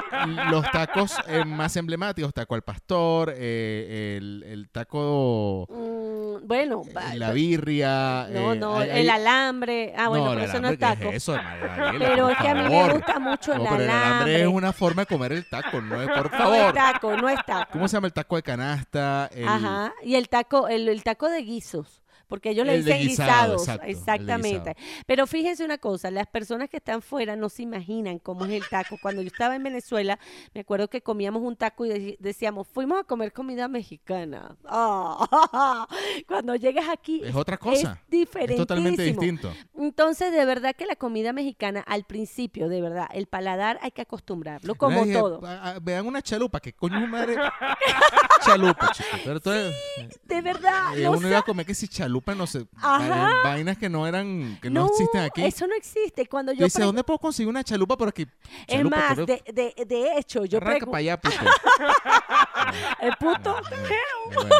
los 0.51 0.71
tacos 0.71 1.15
eh, 1.27 1.43
más 1.45 1.75
emblemáticos, 1.75 2.33
taco 2.33 2.55
al 2.55 2.61
pastor, 2.61 3.33
eh, 3.35 4.15
el, 4.17 4.43
el 4.47 4.69
taco, 4.69 5.67
Mm, 5.69 6.47
bueno, 6.47 6.83
va- 6.95 7.15
la 7.15 7.31
birria. 7.31 8.27
no, 8.29 8.53
eh, 8.53 8.57
no, 8.59 8.77
hay- 8.77 8.89
el 9.01 9.09
alambre. 9.09 9.93
Ah, 9.97 10.07
bueno, 10.09 10.25
no, 10.25 10.31
pero 10.31 10.41
eso 10.45 10.61
no 10.61 10.69
es 10.69 10.77
alambre, 10.81 10.97
¿qué 10.97 11.03
taco. 11.03 11.09
es 11.09 11.15
eso, 11.15 11.35
Mariela? 11.35 11.93
Pero 11.99 12.29
es 12.29 12.37
que 12.37 12.47
a 12.47 12.53
mí 12.55 12.61
me 12.69 12.93
gusta 12.93 13.19
mucho 13.19 13.53
el 13.53 13.57
No, 13.59 13.63
pero 13.69 13.83
el 13.83 13.89
alambre. 13.89 14.05
alambre 14.13 14.41
es 14.41 14.47
una 14.47 14.73
forma 14.73 15.01
de 15.03 15.05
comer 15.07 15.31
el 15.33 15.49
taco, 15.49 15.81
no 15.81 16.01
es, 16.01 16.07
por 16.09 16.31
No 16.31 16.37
favor. 16.37 16.57
es 16.67 16.73
taco, 16.73 17.17
no 17.17 17.29
es 17.29 17.45
taco. 17.45 17.71
¿Cómo 17.71 17.87
se 17.87 17.97
llama 17.97 18.07
el 18.07 18.13
taco 18.13 18.35
de 18.35 18.43
canasta? 18.43 19.29
El- 19.33 19.47
Ajá. 19.47 19.93
Y 20.03 20.15
el 20.15 20.29
taco, 20.29 20.67
el, 20.67 20.87
el 20.89 21.03
taco 21.03 21.29
de 21.29 21.41
guisos. 21.41 22.01
Porque 22.27 22.49
ellos 22.51 22.65
le 22.65 22.77
dicen 22.77 22.99
guisado, 22.99 23.57
guisados. 23.57 23.61
exacto, 23.61 23.85
exactamente. 23.87 24.75
Pero 25.05 25.27
fíjense 25.27 25.63
una 25.65 25.77
cosa, 25.77 26.09
las 26.11 26.27
personas 26.27 26.69
que 26.69 26.77
están 26.77 27.01
fuera 27.01 27.35
no 27.35 27.49
se 27.49 27.63
imaginan 27.63 28.19
cómo 28.19 28.45
es 28.45 28.51
el 28.51 28.67
taco. 28.69 28.97
Cuando 29.01 29.21
yo 29.21 29.27
estaba 29.27 29.55
en 29.55 29.63
Venezuela, 29.63 30.17
me 30.53 30.61
acuerdo 30.61 30.87
que 30.89 31.01
comíamos 31.01 31.41
un 31.43 31.55
taco 31.55 31.85
y 31.85 32.17
decíamos, 32.19 32.67
fuimos 32.67 32.99
a 32.99 33.03
comer 33.03 33.31
comida 33.33 33.67
mexicana. 33.67 34.55
Cuando 36.27 36.55
llegas 36.55 36.89
aquí 36.89 37.21
Es 37.23 37.35
otra 37.35 37.57
cosa. 37.57 37.99
es 38.03 38.09
diferente. 38.09 38.55
Totalmente 38.55 39.03
distinto. 39.03 39.53
Entonces, 39.77 40.31
de 40.31 40.45
verdad 40.45 40.75
que 40.75 40.85
la 40.85 40.95
comida 40.95 41.33
mexicana, 41.33 41.81
al 41.85 42.03
principio, 42.05 42.69
de 42.69 42.81
verdad, 42.81 43.07
el 43.13 43.27
paladar 43.27 43.79
hay 43.81 43.91
que 43.91 44.01
acostumbrarlo, 44.01 44.75
como 44.75 45.03
dije, 45.03 45.17
todo. 45.17 45.41
"Ah, 45.43 45.61
ah, 45.75 45.79
vean 45.81 46.05
una 46.07 46.21
chalupa, 46.21 46.59
que 46.59 46.73
coño 46.73 47.05
madre? 47.07 47.35
chalupa, 48.45 48.91
chico. 48.91 49.09
Pero 49.23 49.35
entonces, 49.37 49.75
De 50.23 50.41
verdad, 50.41 50.97
eh, 50.97 51.03
no 51.03 51.11
uno 51.11 51.27
iba 51.27 51.39
a 51.39 51.41
comer 51.41 51.65
que 51.65 51.73
si 51.73 51.87
chalupa, 51.87 52.14
no 52.35 52.47
sé, 52.47 52.65
Ajá. 52.77 53.09
va- 53.09 53.43
vainas 53.43 53.77
que 53.77 53.89
no 53.89 54.07
eran, 54.07 54.57
que 54.61 54.69
no, 54.69 54.87
existen 54.87 55.21
aquí. 55.21 55.43
Eso 55.43 55.67
no 55.67 55.75
existe. 55.75 56.27
Cuando 56.27 56.51
Yo 56.53 56.65
dice, 56.65 56.83
¿dónde 56.83 57.03
puedo 57.03 57.19
conseguir 57.19 57.49
una 57.49 57.63
chalupa 57.63 57.97
por 57.97 58.09
aquí? 58.09 58.27
Es 58.67 58.75
Chalupa, 58.77 58.97
más, 58.97 59.17
de, 59.17 59.43
de, 59.53 59.85
de 59.85 60.17
hecho, 60.17 60.45
yo 60.45 60.57
Arranca 60.57 60.85
para 60.85 60.97
allá, 60.97 61.19
puto. 61.19 61.35
el 63.01 63.13
puto, 63.17 63.55
bueno. 64.33 64.55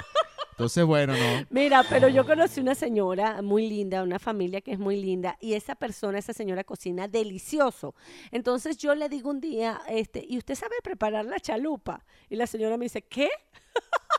Entonces, 0.51 0.85
bueno, 0.85 1.13
no. 1.13 1.45
Mira, 1.49 1.83
pero 1.89 2.07
yo 2.07 2.25
conocí 2.25 2.61
una 2.61 2.75
señora 2.75 3.41
muy 3.41 3.67
linda, 3.67 4.03
una 4.03 4.19
familia 4.19 4.61
que 4.61 4.71
es 4.71 4.79
muy 4.79 4.95
linda, 5.01 5.37
y 5.41 5.53
esa 5.53 5.75
persona, 5.75 6.17
esa 6.17 6.31
señora 6.31 6.63
cocina 6.63 7.09
delicioso. 7.09 7.93
Entonces 8.31 8.77
yo 8.77 8.95
le 8.95 9.09
digo 9.09 9.29
un 9.29 9.41
día, 9.41 9.81
este, 9.89 10.25
¿y 10.25 10.37
usted 10.37 10.55
sabe 10.55 10.75
preparar 10.81 11.25
la 11.25 11.41
chalupa? 11.41 12.05
Y 12.29 12.37
la 12.37 12.47
señora 12.47 12.77
me 12.77 12.85
dice, 12.85 13.01
¿qué? 13.01 13.29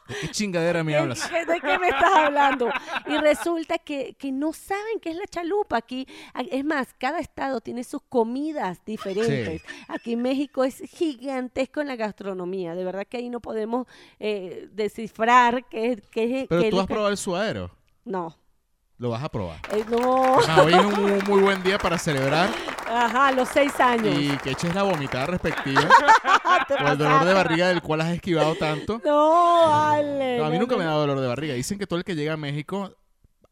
¿De 0.08 0.14
qué 0.20 0.29
chingadera 0.31 0.85
me 0.85 0.93
¿De, 0.93 0.99
hablas? 0.99 1.31
de 1.31 1.61
qué 1.61 1.79
me 1.79 1.88
estás 1.88 2.14
hablando? 2.14 2.69
Y 3.06 3.17
resulta 3.19 3.79
que, 3.79 4.14
que 4.19 4.31
no 4.32 4.53
saben 4.53 5.00
qué 5.00 5.11
es 5.11 5.17
la 5.17 5.26
chalupa. 5.26 5.76
Aquí, 5.79 6.06
es 6.50 6.64
más, 6.64 6.95
cada 6.99 7.19
estado 7.19 7.61
tiene 7.61 7.83
sus 7.85 8.02
comidas 8.09 8.85
diferentes. 8.85 9.62
Aquí 9.88 10.12
en 10.12 10.23
México 10.23 10.64
es 10.64 10.78
gigantesco 10.88 11.81
en 11.81 11.88
la 11.88 11.97
gastronomía. 11.97 12.75
De 12.75 12.85
verdad 12.85 13.07
que 13.09 13.16
ahí 13.16 13.31
no 13.31 13.40
podemos 13.40 13.87
eh, 14.21 14.69
descifrar 14.73 15.64
qué 15.69 15.92
es... 15.92 16.00
Qué, 16.11 16.42
es- 16.42 16.47
Pero 16.49 16.62
qué 16.62 16.71
tú 16.71 16.81
has 16.81 16.87
probado 16.87 17.09
el 17.11 17.16
suadero. 17.16 17.71
No. 18.04 18.37
Lo 18.99 19.11
vas 19.11 19.23
a 19.23 19.28
probar. 19.28 19.59
Eh, 19.73 19.85
no. 19.90 20.38
Ah, 20.49 20.62
hoy 20.62 20.73
es 20.73 20.85
un 20.85 21.19
muy 21.28 21.42
buen 21.42 21.62
día 21.62 21.76
para 21.78 21.99
celebrar 21.99 22.49
Ajá, 22.88 23.33
los 23.33 23.49
seis 23.49 23.78
años. 23.81 24.16
y 24.19 24.37
que 24.38 24.50
eches 24.52 24.75
la 24.75 24.83
vomitada 24.83 25.26
respectiva 25.26 25.81
por 26.69 26.81
el 26.81 26.99
dolor 26.99 27.25
de 27.25 27.35
barriga 27.35 27.69
del 27.69 27.83
cual 27.83 28.00
has 28.02 28.11
esquivado 28.11 28.55
tanto. 28.55 29.00
No, 29.05 29.75
Ale. 29.75 30.38
No, 30.38 30.45
a 30.45 30.49
mí 30.49 30.55
no, 30.55 30.61
nunca 30.61 30.75
no, 30.75 30.78
me 30.78 30.85
ha 30.85 30.88
dado 30.88 31.00
dolor 31.00 31.21
de 31.21 31.26
barriga. 31.26 31.55
Dicen 31.55 31.78
que 31.78 31.87
todo 31.87 31.99
el 31.99 32.05
que 32.05 32.14
llega 32.14 32.35
a 32.35 32.37
México, 32.37 32.97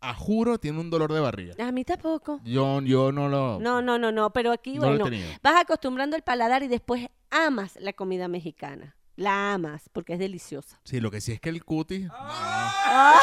a 0.00 0.14
juro, 0.14 0.59
tiene 0.59 0.81
un 0.81 0.91
dolor 0.91 1.12
de 1.12 1.21
barriga. 1.21 1.55
A 1.67 1.73
mí 1.73 1.85
tampoco. 1.85 2.41
Yo, 2.45 2.81
yo 2.83 3.12
no 3.12 3.29
lo... 3.29 3.59
No, 3.61 3.83
no, 3.83 3.99
no, 3.99 4.12
no, 4.12 4.31
pero 4.31 4.53
aquí, 4.53 4.75
No 4.75 4.88
bueno, 4.88 5.07
vas 5.43 5.61
acostumbrando 5.61 6.17
el 6.17 6.23
paladar 6.23 6.62
y 6.62 6.69
después 6.69 7.09
amas 7.31 7.76
la 7.81 7.93
comida 7.93 8.29
mexicana. 8.29 8.97
La 9.17 9.55
amas 9.55 9.88
porque 9.93 10.14
es 10.14 10.19
deliciosa. 10.19 10.81
Sí, 10.85 11.00
lo 11.00 11.11
que 11.11 11.21
sí 11.21 11.33
es 11.33 11.41
que 11.41 11.49
el 11.49 11.64
cutis... 11.64 12.09
Ah. 12.12 13.21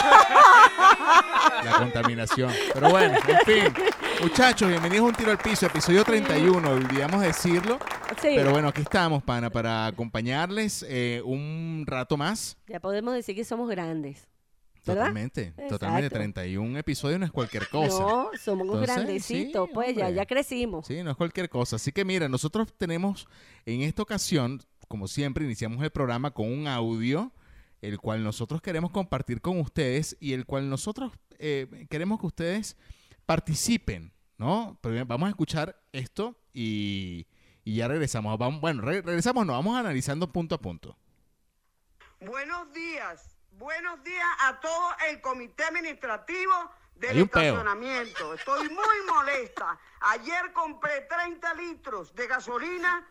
no. 1.64 1.70
La 1.70 1.78
contaminación. 1.78 2.52
Pero 2.74 2.90
bueno, 2.90 3.18
en 3.28 3.38
fin. 3.46 3.74
Muchachos, 4.22 4.70
bienvenidos 4.70 5.06
a 5.06 5.08
Un 5.10 5.16
Tiro 5.16 5.32
al 5.32 5.40
Piso, 5.40 5.66
episodio 5.66 6.04
31. 6.04 6.70
Olvidamos 6.70 7.22
decirlo. 7.22 7.80
Sí, 8.22 8.30
Pero 8.36 8.52
bueno, 8.52 8.68
aquí 8.68 8.82
estamos, 8.82 9.24
pana, 9.24 9.50
para 9.50 9.88
acompañarles 9.88 10.86
eh, 10.88 11.24
un 11.26 11.86
rato 11.88 12.18
más. 12.18 12.56
ya 12.68 12.80
podemos 12.80 13.16
decir 13.16 13.36
que 13.36 13.44
somos 13.44 13.68
grandes. 13.68 14.28
¿Verdad? 14.86 15.04
Totalmente, 15.06 15.42
Exacto. 15.48 15.70
totalmente. 15.80 16.10
31 16.12 16.78
episodios 16.78 17.20
no 17.20 17.26
es 17.26 17.32
cualquier 17.32 17.68
cosa. 17.70 18.00
No, 18.00 18.30
somos 18.40 18.68
Entonces, 18.68 18.96
grandecitos, 18.96 19.68
sí, 19.68 19.74
pues 19.74 19.96
ya, 19.96 20.10
ya 20.12 20.26
crecimos. 20.28 20.86
Sí, 20.86 21.02
no 21.04 21.12
es 21.12 21.18
cualquier 21.18 21.50
cosa. 21.50 21.78
Así 21.78 21.92
que 21.92 22.06
mira, 22.06 22.30
nosotros 22.30 22.72
tenemos 22.78 23.28
en 23.66 23.82
esta 23.82 24.04
ocasión, 24.04 24.62
como 24.88 25.08
siempre, 25.08 25.46
iniciamos 25.46 25.84
el 25.84 25.90
programa 25.90 26.32
con 26.32 26.52
un 26.52 26.68
audio, 26.68 27.32
el 27.82 27.98
cual 28.00 28.24
nosotros 28.24 28.62
queremos 28.62 28.92
compartir 28.92 29.42
con 29.42 29.60
ustedes 29.60 30.16
y 30.20 30.34
el 30.34 30.46
cual 30.46 30.70
nosotros 30.70 31.12
eh, 31.40 31.88
queremos 31.90 32.20
que 32.20 32.28
ustedes 32.28 32.78
participen, 33.36 34.12
¿no? 34.38 34.78
Pero 34.82 35.06
vamos 35.06 35.28
a 35.28 35.30
escuchar 35.30 35.82
esto 35.94 36.36
y, 36.52 37.26
y 37.64 37.78
ya 37.78 37.88
regresamos. 37.88 38.38
Vamos, 38.38 38.60
bueno, 38.60 38.82
re- 38.82 39.02
regresamos, 39.02 39.46
no, 39.46 39.54
vamos 39.54 39.78
analizando 39.78 40.30
punto 40.34 40.56
a 40.56 40.58
punto. 40.58 40.98
Buenos 42.20 42.74
días, 42.74 43.38
buenos 43.52 44.04
días 44.04 44.28
a 44.42 44.60
todo 44.60 44.90
el 45.10 45.22
comité 45.22 45.64
administrativo 45.64 46.52
del 46.96 47.30
peo. 47.30 47.54
estacionamiento. 47.54 48.34
Estoy 48.34 48.68
muy 48.68 48.98
molesta. 49.08 49.80
Ayer 50.02 50.52
compré 50.52 51.00
30 51.02 51.54
litros 51.54 52.14
de 52.14 52.28
gasolina 52.28 53.08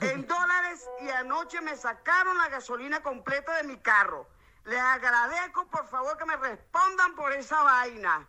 en 0.00 0.26
dólares 0.26 0.88
y 1.02 1.10
anoche 1.10 1.60
me 1.60 1.76
sacaron 1.76 2.38
la 2.38 2.48
gasolina 2.48 3.02
completa 3.02 3.54
de 3.58 3.64
mi 3.64 3.76
carro. 3.76 4.26
Les 4.64 4.80
agradezco, 4.80 5.68
por 5.68 5.86
favor, 5.88 6.16
que 6.16 6.24
me 6.24 6.36
respondan 6.36 7.14
por 7.14 7.32
esa 7.34 7.62
vaina. 7.62 8.26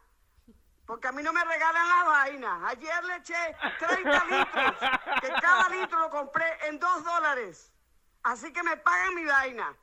Porque 0.85 1.07
a 1.07 1.11
mí 1.11 1.23
no 1.23 1.31
me 1.31 1.43
regalan 1.45 1.87
las 1.87 2.05
vainas. 2.05 2.63
Ayer 2.65 3.03
le 3.05 3.15
eché 3.15 3.55
30 3.79 4.25
litros, 4.29 4.75
que 5.21 5.29
cada 5.41 5.69
litro 5.69 5.99
lo 5.99 6.09
compré 6.09 6.45
en 6.67 6.79
2 6.79 7.03
dólares. 7.03 7.71
Así 8.23 8.51
que 8.51 8.63
me 8.63 8.77
pagan 8.77 9.15
mi 9.15 9.25
vaina. 9.25 9.75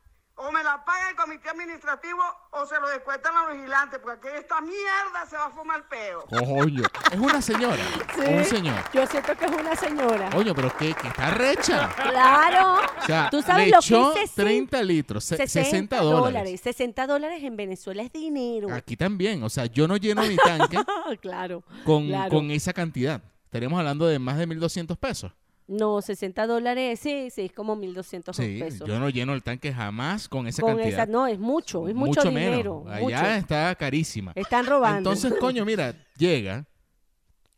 O 0.43 0.51
me 0.53 0.63
la 0.63 0.83
paga 0.85 1.11
el 1.11 1.17
comité 1.17 1.51
administrativo 1.51 2.19
o 2.53 2.65
se 2.65 2.81
lo 2.81 2.89
descuentan 2.89 3.33
los 3.35 3.55
vigilantes, 3.57 4.01
porque 4.03 4.29
aquí 4.29 4.39
esta 4.39 4.61
mierda 4.63 5.27
se 5.29 5.37
va 5.37 5.47
a 5.47 5.51
fumar 5.51 5.87
peo. 5.89 6.25
Coño. 6.29 6.83
Es 7.13 7.19
una 7.19 7.43
señora. 7.43 7.77
Sí, 8.15 8.21
Un 8.27 8.45
señor. 8.45 8.75
Yo 8.93 9.07
siento 9.07 9.37
que 9.37 9.45
es 9.45 9.51
una 9.53 9.77
señora. 9.77 10.31
Coño, 10.31 10.55
pero 10.55 10.75
que, 10.77 10.95
que 10.95 11.09
está 11.09 11.31
recha. 11.31 11.91
Claro. 11.95 12.79
O 13.03 13.07
sea, 13.07 13.29
Tú 13.31 13.43
sabes 13.43 13.67
le 13.67 13.71
lo 13.73 13.79
echó 13.81 14.15
que 14.15 14.23
es 14.23 14.33
30 14.35 14.83
litros, 14.83 15.25
se- 15.25 15.47
60 15.47 16.01
dólares. 16.01 16.61
60 16.63 17.07
dólares 17.07 17.43
en 17.43 17.57
Venezuela 17.57 18.03
es 18.03 18.11
dinero. 18.13 18.73
Aquí 18.73 18.97
también. 18.97 19.43
O 19.43 19.51
sea, 19.51 19.67
yo 19.67 19.87
no 19.87 19.97
lleno 19.99 20.23
mi 20.23 20.37
tanque 20.37 20.79
claro. 21.21 21.63
con, 21.85 22.07
claro. 22.09 22.31
con 22.31 22.51
esa 22.51 22.73
cantidad. 22.73 23.21
Estaríamos 23.45 23.79
hablando 23.79 24.07
de 24.07 24.19
más 24.19 24.39
de 24.39 24.47
1.200 24.49 24.97
pesos. 24.97 25.33
No, 25.71 26.03
60 26.03 26.49
dólares, 26.49 26.99
sí, 26.99 27.29
sí, 27.31 27.43
es 27.43 27.53
como 27.53 27.77
1.200 27.77 28.35
Sí, 28.35 28.59
pesos. 28.61 28.89
yo 28.89 28.99
no 28.99 29.09
lleno 29.09 29.35
el 29.35 29.43
tanque 29.45 29.73
jamás 29.73 30.29
con 30.29 30.49
esa 30.49 30.62
Con 30.62 30.73
cantidad. 30.77 31.03
esa, 31.05 31.07
no, 31.07 31.29
es 31.29 31.39
mucho, 31.39 31.87
es 31.87 31.95
mucho, 31.95 32.23
dinero. 32.25 32.83
menos. 32.85 33.00
mucho. 33.03 33.17
Allá 33.17 33.37
está 33.37 33.73
carísima. 33.77 34.33
Están 34.35 34.67
robando. 34.67 34.99
Entonces, 34.99 35.33
coño, 35.39 35.65
mira, 35.65 35.95
llega, 36.19 36.67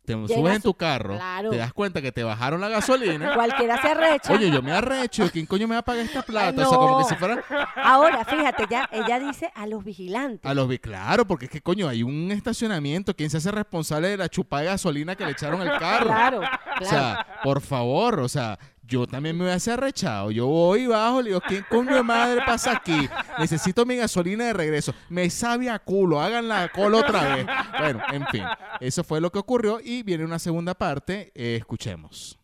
te 0.05 0.13
subes 0.13 0.55
en 0.57 0.61
tu 0.61 0.73
carro, 0.73 1.15
claro. 1.15 1.49
te 1.49 1.57
das 1.57 1.71
cuenta 1.73 2.01
que 2.01 2.11
te 2.11 2.23
bajaron 2.23 2.59
la 2.59 2.67
gasolina. 2.69 3.33
Cualquiera 3.35 3.81
se 3.81 3.87
arrecha. 3.87 4.33
Oye, 4.33 4.51
yo 4.51 4.61
me 4.61 4.71
arrecho, 4.73 5.29
¿quién 5.31 5.45
coño 5.45 5.67
me 5.67 5.75
va 5.75 5.79
a 5.79 5.83
pagar 5.83 6.05
esta 6.05 6.21
plata? 6.21 6.67
O 6.67 6.69
sea, 6.69 6.77
como 6.77 6.97
que 6.99 7.03
si 7.05 7.15
fuera 7.15 7.43
Ahora, 7.75 8.25
fíjate, 8.25 8.65
ya, 8.69 8.89
ella 8.91 9.19
dice 9.19 9.51
a 9.55 9.65
los 9.65 9.83
vigilantes. 9.83 10.49
a 10.49 10.53
los 10.53 10.67
vi- 10.67 10.79
claro, 10.79 11.25
porque 11.25 11.45
es 11.45 11.51
que 11.51 11.61
coño, 11.61 11.87
hay 11.87 12.03
un 12.03 12.31
estacionamiento, 12.31 13.15
¿quién 13.15 13.29
se 13.29 13.37
hace 13.37 13.51
responsable 13.51 14.09
de 14.09 14.17
la 14.17 14.29
chupada 14.29 14.63
de 14.63 14.67
gasolina 14.69 15.15
que 15.15 15.25
le 15.25 15.31
echaron 15.31 15.61
al 15.61 15.79
carro? 15.79 16.07
Claro, 16.07 16.41
O 16.81 16.85
sea, 16.85 17.25
por 17.43 17.61
favor, 17.61 18.19
o 18.19 18.27
sea, 18.29 18.59
yo 18.85 19.07
también 19.07 19.37
me 19.37 19.45
hubiese 19.45 19.71
arrechado. 19.71 20.29
Yo 20.31 20.47
voy 20.47 20.81
y 20.81 20.87
bajo, 20.87 21.21
le 21.21 21.29
digo, 21.29 21.41
¿quién 21.47 21.65
coño 21.69 21.95
de 21.95 22.03
madre 22.03 22.41
pasa 22.45 22.73
aquí? 22.73 23.09
Necesito 23.39 23.85
mi 23.85 23.95
gasolina 23.95 24.45
de 24.45 24.53
regreso. 24.53 24.93
Me 25.09 25.29
sabe 25.29 25.69
a 25.69 25.79
culo, 25.79 26.19
hagan 26.21 26.47
la 26.47 26.69
cola 26.69 26.97
otra 26.99 27.35
vez. 27.35 27.47
Bueno, 27.79 28.01
en 28.11 28.25
fin, 28.27 28.43
eso 28.79 29.03
fue 29.03 29.21
lo 29.21 29.31
que 29.31 29.39
ocurrió 29.39 29.79
y 29.81 30.03
viene 30.03 30.25
una 30.25 30.37
segunda 30.39 30.73
parte. 30.73 31.31
eh, 31.35 31.55
escuchemos. 31.57 32.37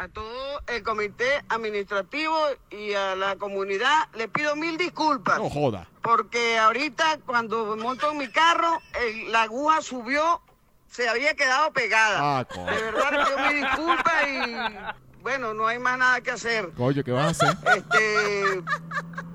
A 0.00 0.06
todo 0.08 0.60
el 0.68 0.82
comité 0.84 1.42
administrativo 1.48 2.36
y 2.70 2.92
a 2.94 3.16
la 3.16 3.34
comunidad 3.34 3.90
le 4.14 4.28
pido 4.28 4.54
mil 4.54 4.78
disculpas. 4.78 5.38
No 5.38 5.50
joda. 5.50 5.88
Porque 6.02 6.56
ahorita 6.56 7.18
cuando 7.26 7.76
monto 7.76 8.12
en 8.12 8.18
mi 8.18 8.28
carro, 8.28 8.78
el- 9.00 9.32
la 9.32 9.42
aguja 9.42 9.82
subió, 9.82 10.40
se 10.90 11.08
había 11.08 11.34
quedado 11.34 11.72
pegada. 11.72 12.38
Ah, 12.40 12.44
coño. 12.44 12.66
De 12.66 12.82
verdad 12.82 13.10
le 13.12 13.24
pido 13.24 13.38
mil 13.48 13.62
disculpas 13.62 14.28
y 14.28 15.20
bueno, 15.22 15.54
no 15.54 15.66
hay 15.66 15.78
más 15.78 15.98
nada 15.98 16.20
que 16.20 16.30
hacer. 16.30 16.70
Coño, 16.76 17.02
¿qué 17.04 17.10
vas 17.12 17.42
a 17.42 17.50
hacer? 17.50 17.76
Este, 17.76 18.62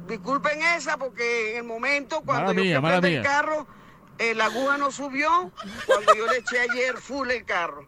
disculpen 0.08 0.62
esa 0.62 0.98
porque 0.98 1.52
en 1.52 1.58
el 1.58 1.64
momento 1.64 2.22
cuando 2.22 2.48
Mala 2.48 2.54
yo 2.58 2.62
mía, 2.64 2.82
mala 2.82 2.96
el 2.98 3.04
mía. 3.04 3.22
carro, 3.22 3.68
eh, 4.18 4.34
la 4.36 4.46
aguja 4.46 4.78
no 4.78 4.92
subió 4.92 5.52
cuando 5.86 6.14
yo 6.16 6.28
le 6.28 6.38
eché 6.38 6.60
ayer 6.60 6.98
full 6.98 7.30
el 7.32 7.46
carro. 7.46 7.88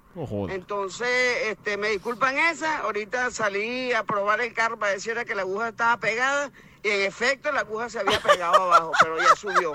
Entonces, 0.50 1.08
este, 1.48 1.78
me 1.78 1.90
disculpan 1.90 2.38
esa. 2.38 2.80
Ahorita 2.80 3.32
salí 3.32 3.94
a 3.94 4.04
probar 4.04 4.42
el 4.42 4.54
carro 4.54 4.78
para 4.78 4.92
decir 4.94 5.16
que 5.26 5.36
la 5.36 5.42
aguja 5.44 5.70
estaba 5.70 5.98
pegada 5.98 6.52
y 6.84 6.90
en 6.90 7.02
efecto 7.02 7.52
la 7.52 7.62
aguja 7.62 7.90
se 7.90 8.00
había 8.00 8.20
pegado 8.20 8.56
abajo, 8.56 8.92
pero 9.02 9.18
ya 9.20 9.36
subió. 9.36 9.74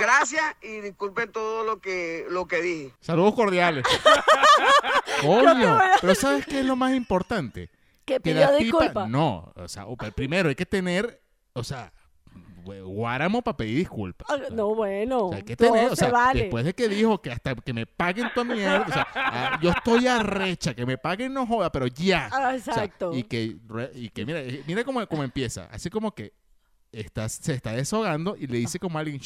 Gracias 0.00 0.42
y 0.62 0.80
disculpen 0.80 1.30
todo 1.30 1.64
lo 1.64 1.80
que 1.80 2.26
lo 2.30 2.46
que 2.46 2.60
dije. 2.62 2.94
Saludos 3.00 3.34
cordiales. 3.34 3.84
Coño, 5.22 5.78
pero 6.00 6.14
¿sabes 6.14 6.46
qué 6.46 6.60
es 6.60 6.66
lo 6.66 6.76
más 6.76 6.94
importante? 6.94 7.70
que 8.04 8.14
que 8.14 8.20
pidió 8.20 8.52
disculpas. 8.56 9.08
no, 9.08 9.52
o 9.54 9.68
sea, 9.68 9.86
primero 10.16 10.48
hay 10.48 10.54
que 10.56 10.66
tener, 10.66 11.22
o 11.52 11.62
sea, 11.62 11.92
guáramo 12.64 13.42
para 13.42 13.56
pedir 13.56 13.78
disculpas. 13.78 14.26
Ah, 14.30 14.38
No, 14.50 14.74
bueno, 14.74 15.26
O 15.26 15.28
sea, 15.28 15.38
hay 15.38 15.44
que 15.44 15.56
todo 15.56 15.72
tener, 15.72 15.86
o 15.92 15.96
se 15.96 16.04
sea, 16.04 16.10
vale. 16.10 16.42
después 16.42 16.64
de 16.64 16.74
que 16.74 16.88
dijo 16.88 17.20
que 17.22 17.30
hasta 17.30 17.54
que 17.54 17.72
me 17.72 17.86
paguen 17.86 18.28
toda 18.34 18.52
mierda, 18.52 18.84
o 18.88 18.92
sea, 18.92 19.06
ah, 19.14 19.58
yo 19.62 19.70
estoy 19.70 20.06
arrecha, 20.08 20.74
que 20.74 20.86
me 20.86 20.98
paguen 20.98 21.32
no 21.32 21.46
joda, 21.46 21.70
pero 21.70 21.86
ya. 21.86 22.28
Ah, 22.32 22.52
O 22.54 22.58
sea, 22.58 22.74
exacto. 22.74 23.14
y 23.14 23.22
que, 23.24 23.56
y 23.94 24.08
que 24.10 24.26
mira, 24.26 24.40
eh, 24.40 24.64
mira 24.66 24.82
cómo, 24.82 25.06
cómo 25.06 25.22
empieza, 25.22 25.68
así 25.70 25.88
como 25.88 26.12
que 26.14 26.32
está, 26.92 27.28
se 27.28 27.54
está 27.54 27.72
desahogando 27.72 28.36
y 28.38 28.46
le 28.46 28.58
dice 28.58 28.78
como 28.78 28.98
a 28.98 29.00
alguien. 29.02 29.20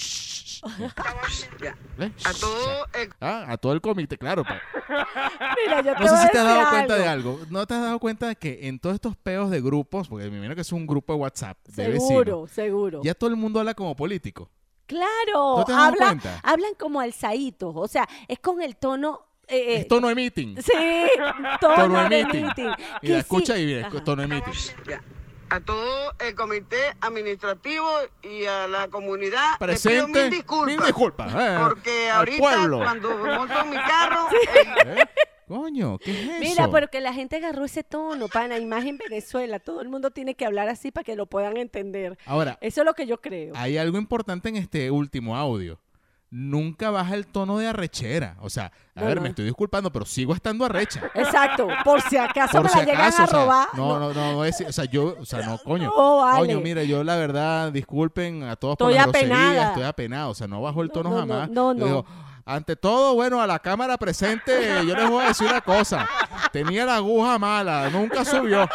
A 2.25 2.33
todo 2.35 2.87
el 2.95 3.11
Ah, 3.21 3.45
a 3.49 3.57
todo 3.57 3.73
el 3.73 3.81
comité, 3.81 4.17
claro. 4.19 4.45
pa- 4.45 4.61
Mira, 5.67 5.83
yo 5.83 5.95
te 5.95 6.01
No 6.05 6.09
sé 6.09 6.17
si 6.23 6.29
te 6.31 6.39
has 6.39 6.45
decir 6.45 6.59
dado 6.59 6.71
cuenta 6.71 6.95
de 6.97 7.09
algo. 7.09 7.41
¿No 7.51 7.67
te 7.67 7.75
has 7.75 7.81
dado 7.83 7.99
cuenta 7.99 8.29
de 8.29 8.37
que 8.37 8.67
en 8.69 8.79
todos 8.79 8.95
estos 8.95 9.17
peos 9.17 9.51
de 9.51 9.61
grupos, 9.61 10.09
porque 10.09 10.29
me 10.31 10.37
imagino 10.37 10.55
que 10.55 10.61
es 10.63 10.73
un 10.73 10.87
grupo 10.87 11.13
de 11.15 11.19
WhatsApp 11.21 11.59
de 11.69 11.89
vecinos, 11.89 12.09
Seguro, 12.09 12.47
seguro. 12.49 13.01
ya 13.03 13.15
todo 13.15 13.31
el 13.31 13.37
mundo 13.37 13.61
habla 13.61 13.75
como 13.75 13.95
político? 13.97 14.51
Claro, 14.87 15.59
¿No 15.59 15.65
te 15.65 15.73
has 15.73 15.79
dado 15.79 15.89
hablan, 15.93 16.09
cuenta? 16.21 16.41
hablan 16.43 16.75
como 16.79 17.01
alzaditos, 17.01 17.73
o 17.75 17.89
sea, 17.89 18.07
es 18.29 18.39
con 18.39 18.61
el 18.61 18.77
tono... 18.77 19.23
eh, 19.49 19.77
Es 19.81 19.89
tono 19.89 20.09
de 20.09 20.15
meeting. 20.15 20.57
Sí, 20.59 20.73
tono, 21.61 21.75
Tono 21.77 22.03
de 22.03 22.09
de 22.09 22.25
meeting. 22.25 22.43
meeting. 22.45 22.65
Mira, 22.67 22.99
Que 23.01 23.07
sí- 23.09 23.13
escucha 23.15 23.59
y 23.59 23.65
mira, 23.67 23.87
Ajá. 23.89 24.05
tono 24.05 24.23
de 24.23 24.29
meeting. 24.29 24.53
A 25.55 25.61
todo 25.61 26.13
el 26.19 26.35
comité 26.35 26.95
administrativo 27.01 27.87
y 28.23 28.45
a 28.47 28.67
la 28.67 28.89
comunidad 28.89 29.53
le 29.53 29.57
pido 29.57 29.59
Presente. 29.59 30.23
mil 30.23 30.31
disculpas. 30.31 30.67
Mil 30.77 30.85
disculpas. 30.85 31.33
eh, 31.35 31.57
Porque 31.63 32.11
ahorita 32.11 32.39
pueblo. 32.39 32.79
cuando 32.79 33.17
monto 33.19 33.65
mi 33.67 33.77
carro, 33.77 34.27
el- 34.85 34.99
¿Eh? 34.99 35.05
Coño, 35.47 35.99
¿qué 35.99 36.11
es 36.11 36.19
eso? 36.29 36.41
Mira, 36.41 36.71
pero 36.73 36.89
que 36.89 37.01
la 37.03 37.13
gente 37.13 37.37
agarró 37.37 37.67
ese 37.67 37.85
tono, 37.85 38.29
pana, 38.29 38.59
y 38.59 38.65
más 38.65 38.85
en 38.87 38.97
Venezuela. 38.97 39.59
Todo 39.61 39.83
el 39.83 39.89
mundo 39.91 40.11
tiene 40.11 40.35
que 40.35 40.47
hablar 40.47 40.69
así 40.69 40.91
para 40.91 41.05
que 41.05 41.17
lo 41.17 41.27
puedan 41.27 41.59
entender. 41.59 42.19
Ahora, 42.25 42.57
Eso 42.63 42.81
es 42.81 42.87
lo 42.87 42.95
que 42.95 43.07
yo 43.07 43.21
creo. 43.21 43.53
hay 43.55 43.77
algo 43.77 43.99
importante 43.99 44.49
en 44.49 44.57
este 44.57 44.91
último 44.91 45.37
audio. 45.37 45.79
Nunca 46.37 46.91
baja 46.91 47.15
el 47.15 47.29
tono 47.29 47.59
de 47.59 47.69
arrechera. 47.69 48.35
O 48.41 48.51
sea, 48.51 48.73
a 48.97 49.01
No, 49.01 49.07
ver, 49.07 49.17
no. 49.19 49.23
me 49.23 49.29
estoy 49.29 49.45
disculpando, 49.45 49.93
pero 49.93 50.05
sigo 50.05 50.35
estando 50.35 50.65
arrecha. 50.65 51.01
Exacto, 51.15 51.69
por 51.85 52.01
si 52.03 52.17
acaso 52.17 52.57
Por 52.57 52.65
me 52.65 52.69
si 52.71 52.79
la 52.79 52.85
llegan 52.85 53.01
acaso, 53.03 53.23
a 53.23 53.25
o 53.25 53.29
sea, 53.29 53.39
robar. 53.45 53.69
no, 53.75 53.99
no, 54.01 54.13
no, 54.13 54.33
no 54.33 54.45
es, 54.45 54.61
o 54.61 54.73
sea, 54.73 54.85
yo, 54.87 55.15
o 55.21 55.25
sea, 55.25 55.47
no, 55.47 55.59
coño. 55.59 55.93
Vale. 55.97 56.39
Coño, 56.41 56.61
mira, 56.61 56.83
yo 56.83 57.05
la 57.05 57.15
verdad, 57.15 57.71
disculpen 57.71 58.43
a 58.43 58.57
todos 58.57 58.77
por 58.77 58.91
la 58.91 59.05
grosería, 59.05 59.69
estoy 59.69 59.85
apenado, 59.85 60.31
o 60.31 60.35
sea, 60.35 60.49
no 60.49 60.61
bajo 60.61 60.83
el 60.83 60.91
tono 60.91 61.11
No, 61.11 61.25
no, 61.25 61.33
jamás. 61.35 61.51
no, 61.51 61.73
no. 61.73 61.85
digo, 61.87 62.07
ante 62.45 62.75
todo, 62.75 63.15
bueno, 63.15 63.41
a 63.41 63.47
la 63.47 63.61
cámara 63.61 63.97
presente, 63.97 64.83
yo 64.85 64.95
les 64.97 65.09
voy 65.09 65.23
a 65.25 65.29
decir 65.29 65.47
una 65.47 65.61
cosa. 65.61 66.09
Tenía 66.53 66.85
la 66.85 66.97
aguja 66.97 67.39
mala, 67.39 67.89
nunca 67.91 68.25
subió. 68.25 68.69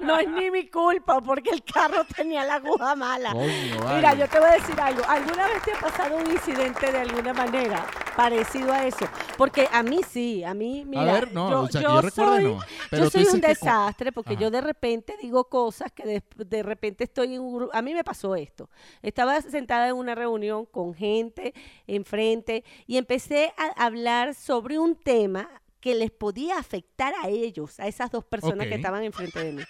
No 0.00 0.18
es 0.18 0.28
ni 0.28 0.50
mi 0.50 0.68
culpa 0.68 1.20
porque 1.20 1.50
el 1.50 1.62
carro 1.62 2.04
tenía 2.04 2.44
la 2.44 2.54
aguja 2.56 2.94
mala. 2.94 3.32
Coño, 3.32 3.94
Mira, 3.94 4.14
yo 4.14 4.28
te 4.28 4.38
voy 4.38 4.48
a 4.48 4.52
decir 4.52 4.80
algo. 4.80 5.02
¿Alguna 5.08 5.48
vez 5.48 5.62
te 5.62 5.72
ha 5.72 5.80
pasado 5.80 6.16
un 6.16 6.30
incidente 6.30 6.90
de 6.90 6.98
alguna 6.98 7.32
manera 7.32 7.86
parecido 8.16 8.72
a 8.72 8.86
eso? 8.86 9.06
Porque 9.36 9.68
a 9.72 9.82
mí 9.82 10.00
sí, 10.08 10.44
a 10.44 10.54
mí, 10.54 10.84
mira, 10.86 11.12
ver, 11.12 11.32
no, 11.32 11.50
yo, 11.50 11.60
o 11.60 11.68
sea, 11.68 11.80
que 11.80 11.86
yo 11.86 11.94
yo 11.94 12.00
recuerde 12.00 12.36
soy, 12.36 12.44
no. 12.44 12.60
Pero 12.90 13.04
yo 13.04 13.10
soy 13.10 13.24
un 13.26 13.40
que 13.40 13.48
desastre 13.48 14.12
porque 14.12 14.32
Ajá. 14.32 14.40
yo 14.40 14.50
de 14.50 14.60
repente 14.60 15.16
digo 15.20 15.44
cosas 15.44 15.92
que 15.92 16.04
de, 16.04 16.22
de 16.36 16.62
repente 16.62 17.04
estoy 17.04 17.34
en 17.34 17.40
un 17.42 17.54
grupo. 17.54 17.74
A 17.74 17.82
mí 17.82 17.94
me 17.94 18.04
pasó 18.04 18.34
esto. 18.34 18.68
Estaba 19.02 19.40
sentada 19.40 19.88
en 19.88 19.96
una 19.96 20.14
reunión 20.14 20.66
con 20.66 20.94
gente 20.94 21.54
enfrente 21.86 22.64
y 22.86 22.96
empecé 22.96 23.52
a 23.56 23.84
hablar 23.84 24.34
sobre 24.34 24.78
un 24.78 24.96
tema 24.96 25.48
que 25.80 25.94
les 25.94 26.10
podía 26.10 26.58
afectar 26.58 27.14
a 27.22 27.28
ellos, 27.28 27.78
a 27.80 27.86
esas 27.86 28.10
dos 28.10 28.24
personas 28.24 28.66
que 28.66 28.74
estaban 28.74 29.02
enfrente 29.04 29.38
de 29.42 29.52
mí. 29.52 29.62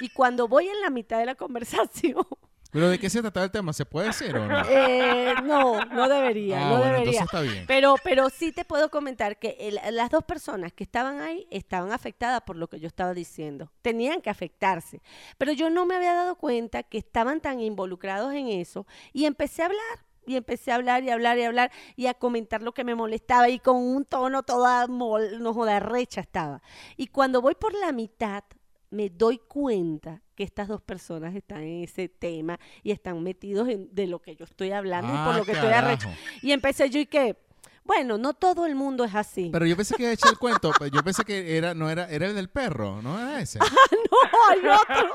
Y 0.00 0.08
cuando 0.10 0.46
voy 0.48 0.68
en 0.68 0.80
la 0.80 0.90
mitad 0.90 1.18
de 1.18 1.26
la 1.26 1.34
conversación, 1.34 2.16
Pero 2.72 2.90
¿de 2.90 2.98
qué 2.98 3.08
se 3.08 3.22
trataba 3.22 3.44
el 3.46 3.52
tema? 3.52 3.72
¿Se 3.72 3.86
puede 3.86 4.08
decir 4.08 4.36
o 4.36 4.46
no? 4.46 4.60
eh, 4.68 5.32
no, 5.44 5.82
no 5.86 6.08
debería, 6.10 6.58
Ah, 6.66 6.70
no 6.70 6.78
bueno, 6.78 6.84
debería. 6.96 7.20
entonces 7.20 7.22
está 7.22 7.40
bien. 7.40 7.64
Pero, 7.66 7.94
pero 8.04 8.28
sí 8.28 8.52
te 8.52 8.64
puedo 8.66 8.90
comentar 8.90 9.38
que 9.38 9.56
el- 9.60 9.80
las 9.94 10.10
dos 10.10 10.24
personas 10.24 10.72
que 10.74 10.84
estaban 10.84 11.20
ahí 11.20 11.46
estaban 11.50 11.90
afectadas 11.92 12.42
por 12.42 12.56
lo 12.56 12.68
que 12.68 12.78
yo 12.78 12.88
estaba 12.88 13.14
diciendo. 13.14 13.72
Tenían 13.80 14.20
que 14.20 14.28
afectarse. 14.28 15.00
Pero 15.38 15.52
yo 15.52 15.70
no 15.70 15.86
me 15.86 15.94
había 15.94 16.12
dado 16.12 16.34
cuenta 16.36 16.82
que 16.82 16.98
estaban 16.98 17.40
tan 17.40 17.60
involucrados 17.60 18.34
en 18.34 18.48
eso 18.48 18.84
y 19.14 19.24
empecé 19.24 19.62
a 19.62 19.66
hablar. 19.66 20.04
Y 20.26 20.36
empecé 20.36 20.72
a 20.72 20.74
hablar 20.76 21.04
y 21.04 21.10
hablar 21.10 21.38
y 21.38 21.44
hablar 21.44 21.70
y 21.96 22.06
a 22.06 22.14
comentar 22.14 22.62
lo 22.62 22.72
que 22.72 22.84
me 22.84 22.94
molestaba 22.94 23.48
y 23.48 23.58
con 23.58 23.76
un 23.76 24.04
tono 24.04 24.42
toda 24.42 24.86
mol, 24.86 25.40
no 25.42 25.54
joda, 25.54 25.80
recha 25.80 26.20
estaba. 26.20 26.62
Y 26.96 27.06
cuando 27.08 27.40
voy 27.40 27.54
por 27.54 27.72
la 27.74 27.92
mitad, 27.92 28.44
me 28.90 29.08
doy 29.10 29.38
cuenta 29.38 30.22
que 30.34 30.44
estas 30.44 30.68
dos 30.68 30.80
personas 30.82 31.34
están 31.34 31.62
en 31.62 31.84
ese 31.84 32.08
tema 32.08 32.58
y 32.82 32.90
están 32.92 33.22
metidos 33.22 33.68
en 33.68 33.88
de 33.94 34.06
lo 34.06 34.20
que 34.20 34.36
yo 34.36 34.44
estoy 34.44 34.70
hablando 34.72 35.08
y 35.12 35.16
por 35.16 35.34
Ah, 35.34 35.38
lo 35.38 35.44
que 35.44 35.52
estoy 35.52 35.70
arrecha. 35.70 36.06
carajo. 36.08 36.20
Y 36.42 36.52
empecé 36.52 36.90
yo 36.90 37.00
y 37.00 37.06
que, 37.06 37.36
Bueno, 37.84 38.18
no 38.18 38.34
todo 38.34 38.66
el 38.66 38.74
mundo 38.74 39.04
es 39.04 39.14
así. 39.14 39.48
Pero 39.52 39.64
yo 39.64 39.76
pensé 39.76 39.94
que 39.94 40.08
a 40.08 40.12
echar 40.12 40.32
el 40.32 40.38
cuento. 40.38 40.72
pero 40.76 40.90
Yo 40.90 41.04
pensé 41.04 41.24
que 41.24 41.56
era, 41.56 41.72
no 41.72 41.88
era, 41.88 42.08
era 42.10 42.26
el 42.26 42.34
del 42.34 42.48
perro, 42.50 43.00
¿no 43.00 43.16
era 43.18 43.40
ese? 43.40 43.58
no, 44.10 44.18
hay 44.50 44.58
otro. 44.58 45.12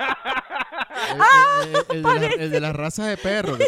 El, 1.12 1.76
el- 1.76 1.76
el- 1.90 1.98
el 1.98 2.04
de 2.04 2.20
la, 2.38 2.44
el 2.44 2.52
de 2.52 2.60
las 2.60 2.76
razas 2.76 3.08
de 3.08 3.18
perro. 3.18 3.58
que- 3.58 3.68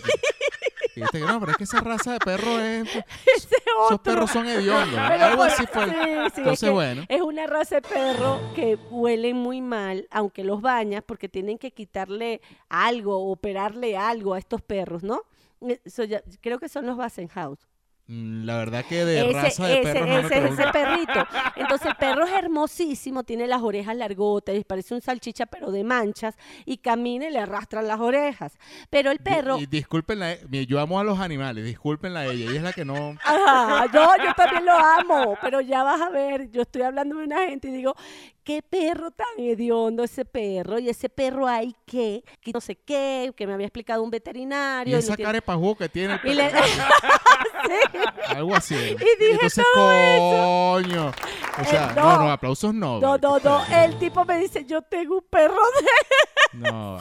dijiste 0.95 1.19
que 1.19 1.25
no, 1.25 1.39
pero 1.39 1.51
es 1.51 1.57
que 1.57 1.63
esa 1.65 1.79
raza 1.81 2.13
de 2.13 2.19
perro 2.19 2.59
es. 2.59 2.87
Ese 3.35 3.55
Esos 3.87 3.99
perros 4.01 4.31
son 4.31 4.47
hediondos. 4.47 4.97
Algo 4.97 5.43
así 5.43 5.65
fue. 5.65 5.85
sí, 5.85 5.91
sí, 5.91 6.09
es 6.27 6.37
Entonces, 6.37 6.69
que 6.69 6.73
bueno. 6.73 7.03
Es 7.09 7.21
una 7.21 7.47
raza 7.47 7.75
de 7.75 7.81
perro 7.81 8.39
que 8.55 8.75
huelen 8.89 9.37
muy 9.37 9.61
mal, 9.61 10.07
aunque 10.11 10.43
los 10.43 10.61
bañas, 10.61 11.03
porque 11.05 11.27
tienen 11.29 11.57
que 11.57 11.71
quitarle 11.71 12.41
algo, 12.69 13.31
operarle 13.31 13.97
algo 13.97 14.33
a 14.33 14.39
estos 14.39 14.61
perros, 14.61 15.03
¿no? 15.03 15.21
Eso 15.85 16.03
ya- 16.03 16.21
creo 16.41 16.59
que 16.59 16.69
son 16.69 16.85
los 16.85 16.97
Bassenhaus. 16.97 17.59
Mm, 18.07 18.45
La 18.45 18.57
verdad 18.57 18.83
que 18.83 19.05
de 19.05 19.29
ese, 19.29 19.33
raza 19.33 19.65
de 19.65 19.73
ese, 19.79 19.93
perros 19.93 20.07
no 20.07 20.29
me 20.29 20.49
ese, 20.49 20.67
perrito. 20.73 21.27
Entonces 21.55 21.87
el 21.87 21.95
perro 21.95 22.25
es 22.25 22.33
hermosísimo, 22.33 23.23
tiene 23.23 23.47
las 23.47 23.61
orejas 23.61 23.95
largotas, 23.95 24.55
y 24.55 24.63
parece 24.65 24.93
un 24.93 25.01
salchicha 25.01 25.45
pero 25.45 25.71
de 25.71 25.85
manchas 25.85 26.35
y 26.65 26.77
camina 26.77 27.27
y 27.27 27.31
le 27.31 27.39
arrastran 27.39 27.87
las 27.87 28.01
orejas. 28.01 28.57
Pero 28.89 29.09
el 29.11 29.19
perro, 29.19 29.57
Y, 29.57 29.67
discúlpenla, 29.67 30.33
eh, 30.33 30.65
yo 30.67 30.81
amo 30.81 30.99
a 30.99 31.03
los 31.05 31.19
animales, 31.19 31.63
discúlpenla 31.63 32.21
a 32.21 32.25
ella. 32.25 32.49
Ella 32.49 32.57
es 32.57 32.63
la 32.63 32.73
que 32.73 32.83
no. 32.83 33.15
Ajá, 33.23 33.85
yo, 33.93 34.05
yo 34.23 34.33
también 34.35 34.65
lo 34.65 34.73
amo, 34.73 35.37
pero 35.41 35.61
ya 35.61 35.83
vas 35.83 36.01
a 36.01 36.09
ver, 36.09 36.51
yo 36.51 36.63
estoy 36.63 36.81
hablando 36.81 37.15
de 37.17 37.23
una 37.23 37.45
gente 37.45 37.69
y 37.69 37.71
digo, 37.71 37.95
qué 38.43 38.61
perro 38.61 39.11
tan 39.11 39.27
hediondo 39.37 40.03
ese 40.03 40.25
perro, 40.25 40.77
y 40.79 40.89
ese 40.89 41.09
perro 41.09 41.47
hay 41.47 41.75
que, 41.85 42.23
que 42.41 42.51
no 42.51 42.61
sé 42.61 42.75
qué, 42.75 43.31
que 43.35 43.47
me 43.47 43.53
había 43.53 43.67
explicado 43.67 44.03
un 44.03 44.09
Y 44.09 44.11
veterinario. 44.11 44.95
y 44.95 44.99
esa 44.99 45.15
tiene- 45.15 45.27
cara 45.27 45.41
pajú 45.41 45.75
que 45.75 45.89
tiene 45.89 46.13
el 46.15 46.19
y 46.31 46.33
le- 46.35 46.49
perro. 46.49 46.63
Sí. 47.65 47.97
Algo 48.35 48.55
así. 48.55 48.75
dije 48.75 48.97
Entonces, 49.31 49.63
coño. 49.73 51.11
O 51.61 51.63
sea, 51.63 51.91
Eh, 51.91 51.93
no, 51.95 52.01
no. 52.17 52.23
no, 52.25 52.31
aplausos 52.31 52.73
no. 52.73 52.99
No, 52.99 53.17
no, 53.17 53.39
no, 53.39 53.63
el 53.73 53.97
tipo 53.99 54.25
me 54.25 54.37
dice, 54.37 54.65
yo 54.65 54.81
tengo 54.81 55.15
un 55.19 55.25
perro 55.29 55.55
de... 55.55 56.57
No. 56.59 56.97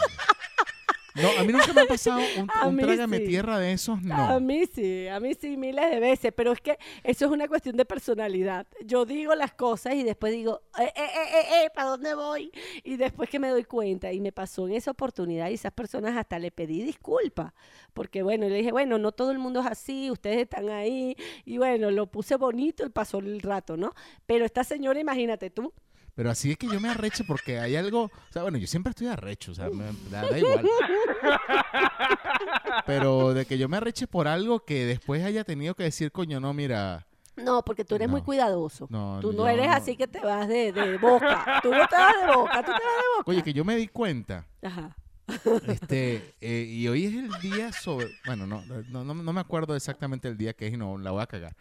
No, 1.15 1.29
a 1.39 1.45
mí 1.45 1.53
nunca 1.53 1.73
me 1.73 1.83
ha 1.83 1.87
pasado 1.87 2.21
un, 2.39 2.49
A 2.51 2.85
trágame 2.85 3.19
sí. 3.19 3.27
tierra 3.27 3.59
de 3.59 3.73
esos, 3.73 3.99
A 4.11 4.33
no. 4.33 4.41
mí 4.41 4.65
sí, 4.73 5.07
a 5.09 5.21
mí 5.21 5.35
sí, 5.35 5.57
miles 5.57 5.91
de 5.91 6.01
veces, 6.01 6.33
pero 6.35 6.53
es 6.53 6.61
que 6.61 6.79
eso 7.05 7.27
es 7.27 7.31
una 7.31 7.49
cuestión 7.49 7.77
de 7.77 7.85
personalidad. 7.85 8.67
Yo 8.85 9.05
digo 9.05 9.35
las 9.35 9.53
cosas 9.53 9.95
y 9.95 10.05
después 10.05 10.33
digo, 10.33 10.63
eh, 10.79 10.85
eh, 10.85 10.91
eh, 10.97 11.29
eh, 11.35 11.65
eh, 11.65 11.71
¿para 11.75 11.91
dónde 11.91 12.15
voy? 12.15 12.51
Y 12.85 12.97
después 12.97 13.29
que 13.29 13.39
me 13.39 13.49
doy 13.49 13.65
cuenta, 13.65 14.13
y 14.13 14.21
me 14.21 14.33
pasó 14.33 14.67
en 14.67 14.75
esa 14.75 14.91
oportunidad, 14.93 15.51
y 15.51 15.55
esas 15.55 15.73
personas 15.73 16.17
hasta 16.17 16.39
le 16.39 16.51
pedí 16.51 16.83
disculpas, 16.83 17.53
porque 17.93 18.23
bueno, 18.23 18.49
le 18.49 18.57
dije, 18.57 18.73
bueno, 18.73 18.99
no 18.99 19.13
todo 19.13 19.33
el 19.33 19.39
mundo 19.39 19.61
es 19.61 19.67
así, 19.67 20.11
ustedes 20.11 20.39
están 20.39 20.71
ahí, 20.71 21.15
y 21.45 21.59
bueno, 21.59 21.91
lo 21.91 22.07
puse 22.07 22.37
bonito 22.37 22.87
y 22.87 22.89
pasó 22.89 23.19
el 23.19 23.41
rato, 23.43 23.77
¿no? 23.77 23.93
Pero 24.27 24.45
esta 24.45 24.65
señora, 24.65 24.99
imagínate 24.99 25.51
tú, 25.51 25.73
Pero 26.15 26.31
así 26.31 26.51
es 26.51 26.59
que 26.59 26.67
yo 26.69 26.79
me 26.79 26.89
arrecho 26.91 27.25
porque 27.27 27.59
hay 27.59 27.75
algo. 27.77 28.05
O 28.05 28.33
sea, 28.33 28.43
bueno, 28.43 28.59
yo 28.59 28.67
siempre 28.67 28.91
estoy 28.91 29.07
arrecho, 29.07 29.53
o 29.53 29.55
sea, 29.55 29.71
me 29.71 29.85
da, 30.11 30.29
da 30.29 30.39
igual. 30.39 30.67
Pero 32.87 33.35
de 33.35 33.47
que 33.47 33.59
yo 33.59 33.69
me 33.69 33.77
arreche 33.79 34.07
por 34.07 34.29
algo 34.29 34.65
que 34.65 34.85
después 34.85 35.25
haya 35.25 35.45
tenido 35.45 35.75
que 35.75 35.85
decir, 35.85 36.13
coño, 36.13 36.41
no, 36.41 36.53
mira. 36.53 37.07
no, 37.37 37.63
porque 37.65 37.85
tú 37.85 37.95
eres 37.95 38.09
muy 38.09 38.23
cuidadoso. 38.23 38.87
No, 38.91 39.21
tú 39.21 39.33
no 39.33 39.49
eres 39.49 39.69
no. 39.69 39.73
así 39.75 39.97
que 39.97 40.07
te 40.07 40.21
vas 40.21 40.49
de, 40.49 40.73
de 40.73 40.99
boca. 40.99 41.61
Tú 41.63 41.71
no 41.71 41.87
te 41.89 41.97
vas 41.97 42.15
de 42.21 42.35
boca, 42.35 42.59
tú 42.59 42.67
te 42.67 42.73
vas 42.73 42.81
de 42.81 43.09
boca. 43.19 43.25
Oye, 43.27 43.43
que 43.43 43.53
yo 43.53 43.65
me 43.65 43.77
di 43.77 43.89
cuenta. 43.89 44.47
Ajá. 44.63 44.97
Este, 45.67 46.35
eh, 46.41 46.67
y 46.69 46.89
hoy 46.89 47.07
es 47.07 47.15
el 47.15 47.31
día 47.41 47.73
sobre. 47.73 48.09
Bueno, 48.27 48.47
no, 48.47 48.63
no, 48.67 49.05
no, 49.05 49.15
no 49.15 49.33
me 49.33 49.41
acuerdo 49.41 49.75
exactamente 49.77 50.29
el 50.29 50.37
día 50.37 50.53
que 50.53 50.67
es 50.67 50.75
y 50.75 50.77
no 50.77 50.99
la 50.99 51.11
voy 51.11 51.23
a 51.23 51.27
cagar. 51.27 51.55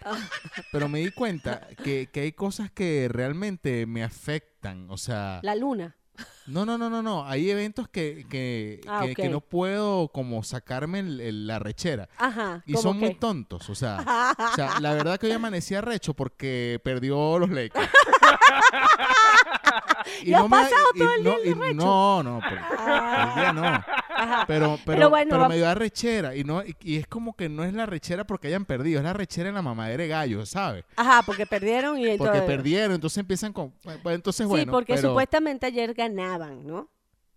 Pero 0.71 0.89
me 0.89 0.99
di 0.99 1.11
cuenta 1.11 1.67
que, 1.83 2.09
que 2.11 2.21
hay 2.21 2.31
cosas 2.33 2.71
que 2.71 3.07
realmente 3.09 3.85
me 3.85 4.03
afectan. 4.03 4.87
O 4.89 4.97
sea, 4.97 5.39
La 5.43 5.55
luna. 5.55 5.95
no, 6.47 6.65
no, 6.65 6.77
no, 6.77 6.89
no, 6.89 7.01
no. 7.01 7.25
Hay 7.27 7.49
eventos 7.49 7.87
que, 7.87 8.25
que, 8.29 8.81
Ah, 8.87 9.05
que, 9.15 9.29
no 9.29 9.41
puedo 9.41 10.09
como 10.09 10.43
sacarme 10.43 10.99
el- 10.99 11.21
el- 11.21 11.47
la 11.47 11.59
rechera. 11.59 12.09
Ajá. 12.17 12.63
Y 12.65 12.73
¿cómo 12.73 12.81
son 12.83 12.99
muy 12.99 13.15
tontos, 13.15 13.69
o 13.69 13.75
sea, 13.75 13.97
o 14.53 14.55
sea, 14.55 14.79
la 14.79 14.93
verdad 14.93 15.19
que 15.19 15.27
hoy 15.27 15.31
amanecí 15.33 15.75
arrecho 15.75 16.13
porque 16.13 16.79
perdió 16.83 17.39
los 17.39 17.49
Lakers. 17.49 17.89
¿Y 20.41 20.45
has 20.45 20.49
pasado 20.49 20.85
y 20.93 20.99
todo 20.99 21.13
el 21.15 21.23
no, 21.23 21.39
día 21.39 21.71
y- 21.71 21.73
no, 21.75 22.23
no, 22.23 22.39
por- 22.39 22.51
el 22.57 23.35
día 23.35 23.53
no. 23.53 23.63
Ajá. 23.65 24.43
Pero, 24.47 24.77
pero, 24.85 24.97
Pero 24.97 25.09
bueno, 25.09 25.29
pero 25.31 25.49
me 25.49 25.55
dio 25.55 25.67
arrechera 25.67 26.35
y 26.35 26.43
no 26.43 26.63
y, 26.63 26.75
y 26.81 26.97
es 26.97 27.07
como 27.07 27.35
que 27.35 27.49
no 27.49 27.63
es 27.63 27.73
la 27.73 27.83
arrechera 27.83 28.25
porque 28.25 28.47
hayan 28.47 28.65
perdido, 28.65 28.99
es 28.99 29.03
la 29.03 29.11
arrechera 29.11 29.49
en 29.49 29.55
la 29.55 29.61
mamadera 29.61 30.03
de 30.03 30.09
gallo, 30.09 30.45
¿sabes? 30.45 30.83
Ajá, 30.95 31.23
porque 31.25 31.45
perdieron 31.45 31.97
y 31.97 32.01
Porque 32.01 32.11
entonces... 32.13 32.41
perdieron, 32.43 32.91
entonces 32.95 33.17
empiezan 33.17 33.53
con 33.53 33.71
pues, 33.81 34.15
entonces 34.15 34.45
Sí, 34.45 34.49
bueno, 34.49 34.71
porque 34.71 34.95
pero- 34.95 35.09
supuestamente 35.09 35.65
ayer 35.65 35.93
ganaban, 35.93 36.67
¿no? 36.67 36.89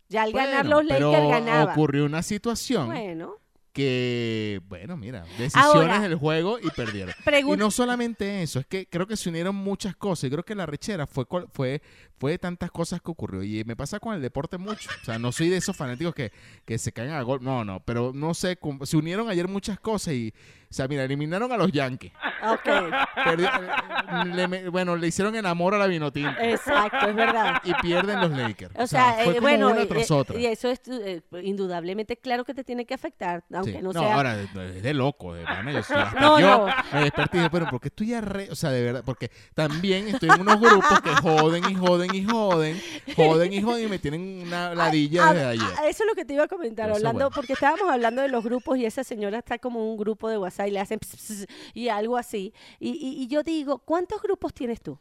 Ya 0.09 0.23
al 0.25 0.33
ganar 0.33 0.67
los 0.67 0.85
Lakers 0.85 0.99
pero 1.11 1.29
ganaban. 1.29 1.71
ocurrió 1.71 2.05
una 2.05 2.23
situación 2.23 2.87
Bueno, 2.87 3.37
que, 3.73 4.61
bueno, 4.69 4.97
mira, 4.97 5.23
decisiones 5.38 5.57
Ahora- 5.57 6.01
del 6.01 6.14
juego 6.17 6.59
y 6.62 6.71
perdieron. 6.71 7.12
Y 7.49 7.57
no 7.57 7.71
solamente 7.73 8.43
eso, 8.43 8.61
es 8.61 8.67
que 8.67 8.87
creo 8.87 9.07
que 9.09 9.17
se 9.17 9.29
unieron 9.31 9.57
muchas 9.57 9.97
cosas. 9.97 10.25
Y 10.25 10.31
creo 10.31 10.45
que 10.45 10.55
la 10.55 10.64
rechera 10.67 11.07
fue, 11.09 11.27
fue, 11.53 11.83
fue 12.18 12.33
de 12.33 12.38
tantas 12.38 12.70
cosas 12.70 13.00
que 13.00 13.11
ocurrió. 13.11 13.42
Y 13.42 13.64
me 13.64 13.77
pasa 13.77 13.98
con 14.00 14.14
el 14.14 14.22
deporte 14.22 14.59
mucho. 14.59 14.88
O 15.03 15.05
sea, 15.05 15.18
no 15.18 15.33
soy 15.33 15.48
de 15.48 15.57
esos 15.57 15.77
fanáticos 15.77 16.14
que, 16.14 16.33
que 16.64 16.79
se 16.79 16.92
caen 16.92 17.11
a 17.12 17.22
gol. 17.22 17.40
No, 17.42 17.64
no, 17.64 17.81
pero 17.81 18.12
no 18.14 18.35
sé, 18.35 18.59
se 18.83 18.96
unieron 18.96 19.29
ayer 19.29 19.48
muchas 19.48 19.79
cosas 19.81 20.14
y, 20.14 20.33
o 20.70 20.74
sea, 20.74 20.88
mira, 20.88 21.05
eliminaron 21.05 21.50
a 21.53 21.57
los 21.57 21.70
Yankees. 21.72 22.12
ok, 22.42 22.68
Perdió- 23.24 23.50
le 24.35 24.68
bueno, 24.70 24.96
le 24.96 25.07
hicieron 25.09 25.35
el 25.37 25.46
amor 25.46 25.74
a 25.74 25.79
la 25.79 25.87
Vinotinto. 25.87 26.31
exacto, 26.40 27.09
es 27.09 27.14
verdad. 27.14 27.61
Y 27.64 27.74
pierden 27.74 28.20
los 28.20 28.31
Lakers. 28.31 28.74
O 28.79 28.87
sea, 28.87 29.22
eh, 29.22 29.27
como 29.27 29.40
bueno, 29.40 29.70
una 29.70 29.83
y- 29.83 29.87
tras 29.87 30.11
y- 30.11 30.12
otra. 30.12 30.38
y 30.38 30.46
eso 30.46 30.68
es 30.70 30.81
eh, 30.88 31.22
indudablemente 31.42 32.16
claro 32.16 32.44
que 32.44 32.55
te 32.55 32.64
tiene 32.64 32.85
que 32.87 32.94
afectar, 32.94 33.44
aunque 33.53 33.72
Sí. 33.72 33.79
no, 33.83 33.92
No, 33.92 34.00
sea... 34.00 34.14
ahora 34.14 34.40
es 34.40 34.83
de 34.83 34.94
loco, 34.94 35.35
de 35.35 35.44
pana, 35.44 35.72
yo, 35.72 35.81
No, 36.20 36.40
yo 36.40 36.66
no. 36.66 36.74
me 36.92 37.00
desperté 37.05 37.37
y 37.37 37.40
dije, 37.40 37.50
pero 37.50 37.66
¿por 37.70 37.81
qué 37.81 37.88
estoy 37.88 38.14
arre... 38.14 38.48
O 38.50 38.55
sea, 38.55 38.70
de 38.70 38.83
verdad, 38.83 39.03
porque 39.05 39.31
también 39.55 40.09
estoy 40.09 40.29
en 40.31 40.40
unos 40.40 40.61
grupos 40.61 41.00
que 41.00 41.11
joden 41.16 41.64
y 41.70 41.74
joden 41.74 42.04
y 42.12 42.25
joden, 42.25 42.81
joden 43.14 43.53
y 43.53 43.62
joden 43.62 43.85
y 43.87 43.88
me 43.88 43.99
tienen 44.01 44.43
una 44.47 44.75
ladilla 44.75 45.33
desde 45.33 45.47
ayer. 45.47 45.69
eso 45.88 46.03
es 46.03 46.07
lo 46.09 46.14
que 46.14 46.25
te 46.25 46.35
iba 46.35 46.45
a 46.45 46.49
comentar, 46.49 46.90
hablando, 46.90 47.12
bueno. 47.27 47.31
porque 47.35 47.53
estábamos 47.53 47.88
hablando 47.88 48.21
de 48.23 48.29
los 48.29 48.43
grupos 48.43 48.77
y 48.79 48.85
esa 48.85 49.05
señora 49.05 49.38
está 49.38 49.59
como 49.59 49.79
en 49.81 49.87
un 49.90 49.97
grupo 49.97 50.29
de 50.29 50.38
WhatsApp 50.38 50.67
y 50.69 50.71
le 50.73 50.81
hacen 50.81 50.99
ps, 50.99 51.09
ps, 51.17 51.47
y 51.73 51.88
algo 51.88 52.17
así. 52.17 52.53
Y, 52.81 52.90
y- 52.90 53.23
y 53.23 53.29
yo 53.29 53.43
digo, 53.45 53.79
¿cuántos 53.79 54.21
grupos 54.21 54.53
tienes 54.53 54.81
tú? 54.83 54.99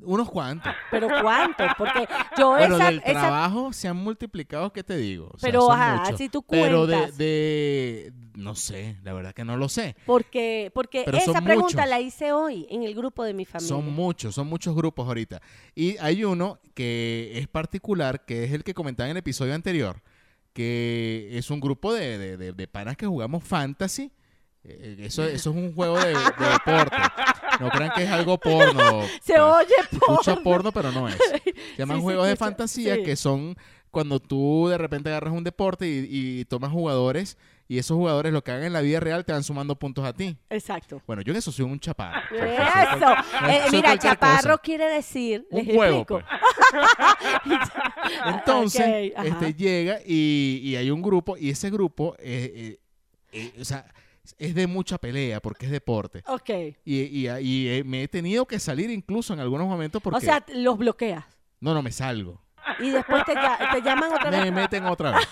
Unos 0.00 0.28
cuantos. 0.30 0.72
¿Pero 0.90 1.08
cuántos? 1.22 1.68
Porque 1.78 2.06
yo 2.36 2.54
Pero 2.58 2.76
esa, 2.76 2.86
del 2.86 2.98
esa- 2.98 3.12
trabajo 3.12 3.72
se 3.72 3.88
han 3.88 3.96
multiplicado, 3.96 4.72
¿qué 4.72 4.82
te 4.82 4.96
digo? 4.96 5.30
O 5.32 5.38
sea, 5.38 5.48
Pero, 5.48 5.70
ajá, 5.70 6.02
muchos. 6.02 6.18
si 6.18 6.28
tú 6.28 6.42
Pero 6.42 6.86
de, 6.86 6.96
cuentas. 6.96 7.16
de... 7.18 8.12
No 8.34 8.56
sé, 8.56 8.96
la 9.04 9.12
verdad 9.12 9.32
que 9.32 9.44
no 9.44 9.56
lo 9.56 9.68
sé. 9.68 9.94
Porque, 10.04 10.72
porque 10.74 11.02
Pero 11.04 11.18
esa 11.18 11.40
pregunta 11.40 11.76
muchos. 11.76 11.88
la 11.88 12.00
hice 12.00 12.32
hoy 12.32 12.66
en 12.68 12.82
el 12.82 12.92
grupo 12.96 13.22
de 13.22 13.32
mi 13.32 13.44
familia. 13.44 13.68
Son 13.68 13.88
muchos, 13.92 14.34
son 14.34 14.48
muchos 14.48 14.74
grupos 14.74 15.06
ahorita. 15.06 15.40
Y 15.76 15.96
hay 15.98 16.24
uno 16.24 16.58
que 16.74 17.30
es 17.36 17.46
particular, 17.46 18.24
que 18.24 18.42
es 18.44 18.52
el 18.52 18.64
que 18.64 18.74
comentaba 18.74 19.06
en 19.06 19.12
el 19.12 19.18
episodio 19.18 19.54
anterior, 19.54 20.02
que 20.52 21.28
es 21.32 21.48
un 21.50 21.60
grupo 21.60 21.92
de, 21.94 22.18
de- 22.18 22.36
de- 22.36 22.52
de 22.52 22.66
panas 22.68 22.96
que 22.96 23.06
jugamos 23.06 23.44
fantasy. 23.44 24.10
Eh, 24.66 24.96
Eso, 25.00 25.24
eso 25.24 25.50
es 25.50 25.56
un 25.56 25.74
juego 25.74 25.98
de, 25.98 26.08
de 26.08 26.14
deporte. 26.14 26.96
No 27.60 27.68
crean 27.70 27.92
que 27.94 28.02
es 28.04 28.10
algo 28.10 28.38
porno. 28.38 29.02
Se 29.22 29.38
oye 29.38 29.74
Escucha 29.92 30.34
por... 30.36 30.42
porno, 30.42 30.72
pero 30.72 30.90
no 30.90 31.08
es. 31.08 31.16
Se 31.44 31.52
llaman 31.78 31.98
Sí, 31.98 32.02
juegos 32.02 32.26
de 32.28 32.36
fantasía 32.36 32.96
sí. 32.96 33.02
que 33.02 33.16
son 33.16 33.56
cuando 33.90 34.18
tú 34.20 34.66
de 34.68 34.76
repente 34.78 35.08
agarras 35.10 35.32
un 35.34 35.44
deporte 35.44 35.86
y, 35.86 36.08
y 36.40 36.44
tomas 36.46 36.72
jugadores 36.72 37.38
y 37.68 37.78
esos 37.78 37.96
jugadores 37.96 38.32
lo 38.32 38.42
que 38.42 38.50
hagan 38.50 38.64
en 38.64 38.72
la 38.72 38.80
vida 38.80 39.00
real 39.00 39.24
te 39.24 39.32
van 39.32 39.42
sumando 39.44 39.78
puntos 39.78 40.04
a 40.04 40.12
ti. 40.12 40.36
Exacto. 40.50 41.00
Bueno, 41.06 41.22
yo 41.22 41.32
en 41.32 41.38
eso 41.38 41.52
soy 41.52 41.64
un 41.64 41.78
chaparro. 41.78 42.20
Eso. 42.36 43.12
Eh, 43.48 43.62
mira, 43.70 43.96
chaparro 43.98 44.42
cosa. 44.42 44.58
quiere 44.58 44.86
decir, 44.86 45.46
Un 45.50 45.64
les 45.64 45.74
juego, 45.76 46.04
pues. 46.04 46.24
Entonces, 48.26 49.12
este 49.24 49.54
llega 49.54 49.98
y, 50.04 50.60
y 50.62 50.76
hay 50.76 50.90
un 50.90 51.02
grupo 51.02 51.36
y 51.36 51.50
ese 51.50 51.70
grupo, 51.70 52.14
eh, 52.18 52.52
eh, 52.54 52.80
eh, 53.32 53.52
o 53.60 53.64
sea, 53.64 53.86
es 54.38 54.54
de 54.54 54.66
mucha 54.66 54.98
pelea 54.98 55.40
porque 55.40 55.66
es 55.66 55.72
deporte. 55.72 56.22
Ok. 56.26 56.50
Y, 56.84 57.00
y- 57.02 57.28
y, 57.40 57.68
eh, 57.68 57.84
me 57.84 58.02
he 58.02 58.08
tenido 58.08 58.46
que 58.46 58.58
salir 58.58 58.90
incluso 58.90 59.32
en 59.34 59.40
algunos 59.40 59.66
momentos 59.66 60.02
porque... 60.02 60.16
O 60.18 60.20
sea, 60.20 60.44
los 60.54 60.78
bloqueas. 60.78 61.24
no, 61.60 61.74
no, 61.74 61.82
me 61.82 61.92
salgo. 61.92 62.40
Y 62.80 62.90
después 62.90 63.24
te, 63.26 63.34
te 63.34 63.82
llaman 63.82 64.12
otra 64.12 64.30
Me 64.30 64.40
vez. 64.44 64.52
meten 64.52 64.86
otra 64.86 65.10
vez. 65.12 65.28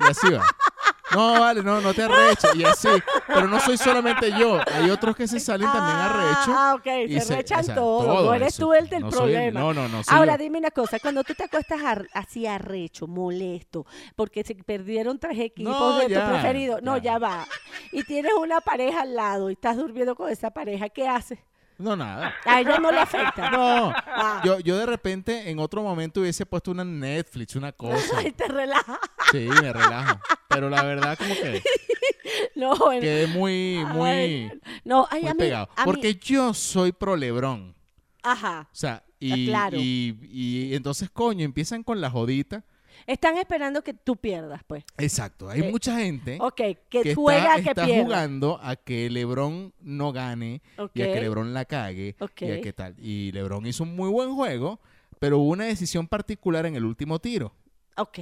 Y 0.00 0.04
así 0.10 0.30
va. 0.30 0.44
No, 1.14 1.40
vale, 1.40 1.62
no, 1.62 1.80
no 1.80 1.94
te 1.94 2.02
arreches. 2.02 2.54
Y 2.54 2.64
así. 2.64 2.88
Pero 3.26 3.46
no 3.46 3.58
soy 3.60 3.76
solamente 3.78 4.30
yo. 4.38 4.58
Hay 4.74 4.90
otros 4.90 5.16
que 5.16 5.26
se 5.26 5.40
salen 5.40 5.70
también 5.70 5.96
arrecho. 5.96 6.54
Ah, 6.56 6.74
ok, 6.76 6.84
se 7.20 7.36
rechan 7.36 7.60
o 7.60 7.62
sea, 7.62 7.74
todo. 7.74 8.04
todo 8.04 8.24
No 8.26 8.34
eres 8.34 8.48
eso. 8.54 8.66
tú 8.66 8.74
el 8.74 8.88
del 8.88 9.02
No 9.02 9.10
soy 9.12 9.34
el- 9.34 9.52
problema. 9.52 9.60
no, 9.60 9.72
no, 9.74 9.88
no 9.88 10.02
Ahora, 10.08 10.36
yo. 10.36 10.42
dime 10.44 10.58
una 10.58 10.70
cosa. 10.70 10.98
Cuando 11.00 11.24
tú 11.24 11.34
te 11.34 11.44
acuestas 11.44 11.80
ar- 11.82 12.08
así 12.12 12.46
arrecho, 12.46 13.06
molesto, 13.06 13.86
porque 14.16 14.42
se 14.44 14.54
perdieron 14.54 15.18
tres 15.18 15.38
equipos 15.38 15.72
No, 15.72 15.98
de 15.98 16.08
ya, 16.08 16.24
tu 16.26 16.30
preferido. 16.32 16.78
No, 16.82 16.96
ya. 16.98 17.02
ya 17.14 17.18
va. 17.18 17.46
Y 17.92 18.02
tienes 18.04 18.32
una 18.34 18.60
pareja 18.60 19.02
al 19.02 19.14
lado 19.14 19.50
y 19.50 19.54
estás 19.54 19.76
durmiendo 19.76 20.14
con 20.14 20.30
esa 20.30 20.50
pareja. 20.50 20.88
¿Qué 20.88 21.08
haces? 21.08 21.38
No, 21.78 21.94
nada. 21.96 22.34
A 22.44 22.60
ella 22.60 22.78
no 22.78 22.90
le 22.90 22.98
afecta. 22.98 23.50
No. 23.50 23.92
Ah. 23.94 24.42
Yo, 24.44 24.58
yo 24.60 24.76
de 24.76 24.84
repente 24.86 25.48
en 25.48 25.58
otro 25.60 25.82
momento 25.82 26.20
hubiese 26.20 26.44
puesto 26.44 26.72
una 26.72 26.84
Netflix, 26.84 27.54
una 27.54 27.70
cosa. 27.72 28.18
Ay, 28.18 28.32
te 28.32 28.48
relaja. 28.48 28.98
Sí, 29.30 29.48
me 29.62 29.72
relajo. 29.72 30.18
Pero 30.48 30.68
la 30.68 30.82
verdad 30.82 31.16
como 31.16 31.34
que 31.34 31.62
No, 32.56 32.74
bueno. 32.76 33.00
quedé 33.00 33.26
muy, 33.28 33.84
muy, 33.92 34.08
Ay, 34.08 34.50
no, 34.84 35.06
ay, 35.10 35.20
muy 35.22 35.30
a 35.30 35.34
mí, 35.34 35.38
pegado. 35.38 35.68
a 35.76 35.82
mí- 35.82 35.84
Porque 35.84 36.14
yo 36.16 36.52
soy 36.52 36.92
pro 36.92 37.16
Lebrón. 37.16 37.74
Ajá. 38.22 38.68
O 38.72 38.74
sea, 38.74 39.04
y, 39.20 39.46
claro. 39.46 39.76
y, 39.80 40.18
y 40.30 40.74
entonces, 40.74 41.08
coño, 41.10 41.44
empiezan 41.44 41.82
con 41.84 42.00
la 42.00 42.10
jodita. 42.10 42.64
Están 43.08 43.38
esperando 43.38 43.82
que 43.82 43.94
tú 43.94 44.16
pierdas, 44.16 44.62
pues. 44.66 44.84
Exacto. 44.98 45.48
Hay 45.48 45.62
Eh, 45.62 45.70
mucha 45.70 45.98
gente 45.98 46.38
que, 46.54 46.76
que 46.90 47.14
juega 47.14 47.56
está, 47.56 47.74
que 47.74 47.80
está 47.80 48.02
jugando 48.04 48.60
a 48.62 48.76
que 48.76 49.08
LeBron 49.08 49.72
no 49.80 50.12
gane 50.12 50.60
y 50.92 51.02
a 51.02 51.06
que 51.12 51.20
LeBron 51.22 51.54
la 51.54 51.64
cague 51.64 52.16
y 52.40 52.50
a 52.50 52.60
que 52.60 52.72
tal. 52.74 52.94
Y 52.98 53.32
LeBron 53.32 53.66
hizo 53.66 53.84
un 53.84 53.96
muy 53.96 54.10
buen 54.10 54.34
juego, 54.34 54.78
pero 55.18 55.38
hubo 55.38 55.52
una 55.52 55.64
decisión 55.64 56.06
particular 56.06 56.66
en 56.66 56.76
el 56.76 56.84
último 56.84 57.18
tiro. 57.18 57.54
Ok, 57.96 58.18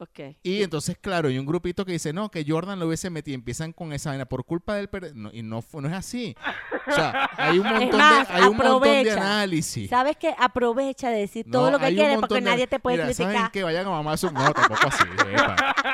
ok. 0.00 0.36
Y 0.42 0.62
entonces, 0.62 0.96
claro, 1.00 1.28
hay 1.28 1.38
un 1.38 1.46
grupito 1.46 1.84
que 1.84 1.92
dice, 1.92 2.12
no, 2.12 2.30
que 2.30 2.44
Jordan 2.46 2.78
lo 2.78 2.86
hubiese 2.86 3.10
metido. 3.10 3.34
Empiezan 3.34 3.72
con 3.72 3.92
esa 3.92 4.10
vaina 4.10 4.26
por 4.26 4.44
culpa 4.44 4.74
del... 4.76 4.88
no, 5.14 5.30
y 5.32 5.42
no, 5.42 5.62
fue- 5.62 5.82
no 5.82 5.88
es 5.88 5.94
así. 5.94 6.34
O 6.86 6.92
sea, 6.92 7.28
hay 7.36 7.58
un 7.58 7.66
montón, 7.72 7.98
más, 7.98 8.28
de, 8.28 8.34
hay 8.34 8.42
un 8.44 8.56
montón 8.56 8.82
de 8.82 9.10
análisis. 9.10 9.90
¿Sabes 9.90 10.16
qué? 10.16 10.34
Aprovecha 10.38 11.10
de 11.10 11.18
decir 11.20 11.46
todo 11.50 11.66
No, 11.66 11.72
lo 11.72 11.78
que 11.78 11.94
quieres 11.94 12.18
porque 12.18 12.34
de- 12.36 12.40
nadie 12.42 12.66
te 12.66 12.78
puede 12.78 12.96
Mira, 12.98 13.12
¿saben 13.12 13.30
criticar. 13.32 13.52
que 13.52 13.62
vayan 13.64 13.86
a 13.86 13.90
mamar 13.90 14.16
su... 14.18 14.30
No, 14.30 14.52
tampoco 14.52 14.86
así. 14.86 15.04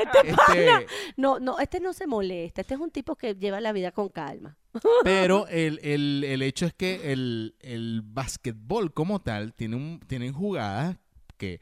Este 0.00 0.30
Este, 0.30 0.86
No, 1.16 1.38
no, 1.38 1.58
este 1.58 1.80
no 1.80 1.92
se 1.92 2.06
molesta. 2.06 2.60
Este 2.62 2.74
es 2.74 2.80
un 2.80 2.90
tipo 2.90 3.16
que 3.16 3.34
lleva 3.34 3.60
la 3.60 3.72
vida 3.72 3.92
con 3.92 4.08
calma. 4.08 4.56
Pero 5.04 5.46
el, 5.48 5.80
el- 5.82 6.24
el 6.24 6.42
hecho 6.42 6.66
es 6.66 6.74
que 6.74 7.12
el, 7.12 7.54
el 7.60 8.02
básquetbol 8.04 8.92
como 8.92 9.20
tal 9.20 9.54
tiene, 9.54 9.76
un, 9.76 10.00
tienen 10.06 10.32
jugadas 10.32 10.96
que, 11.38 11.60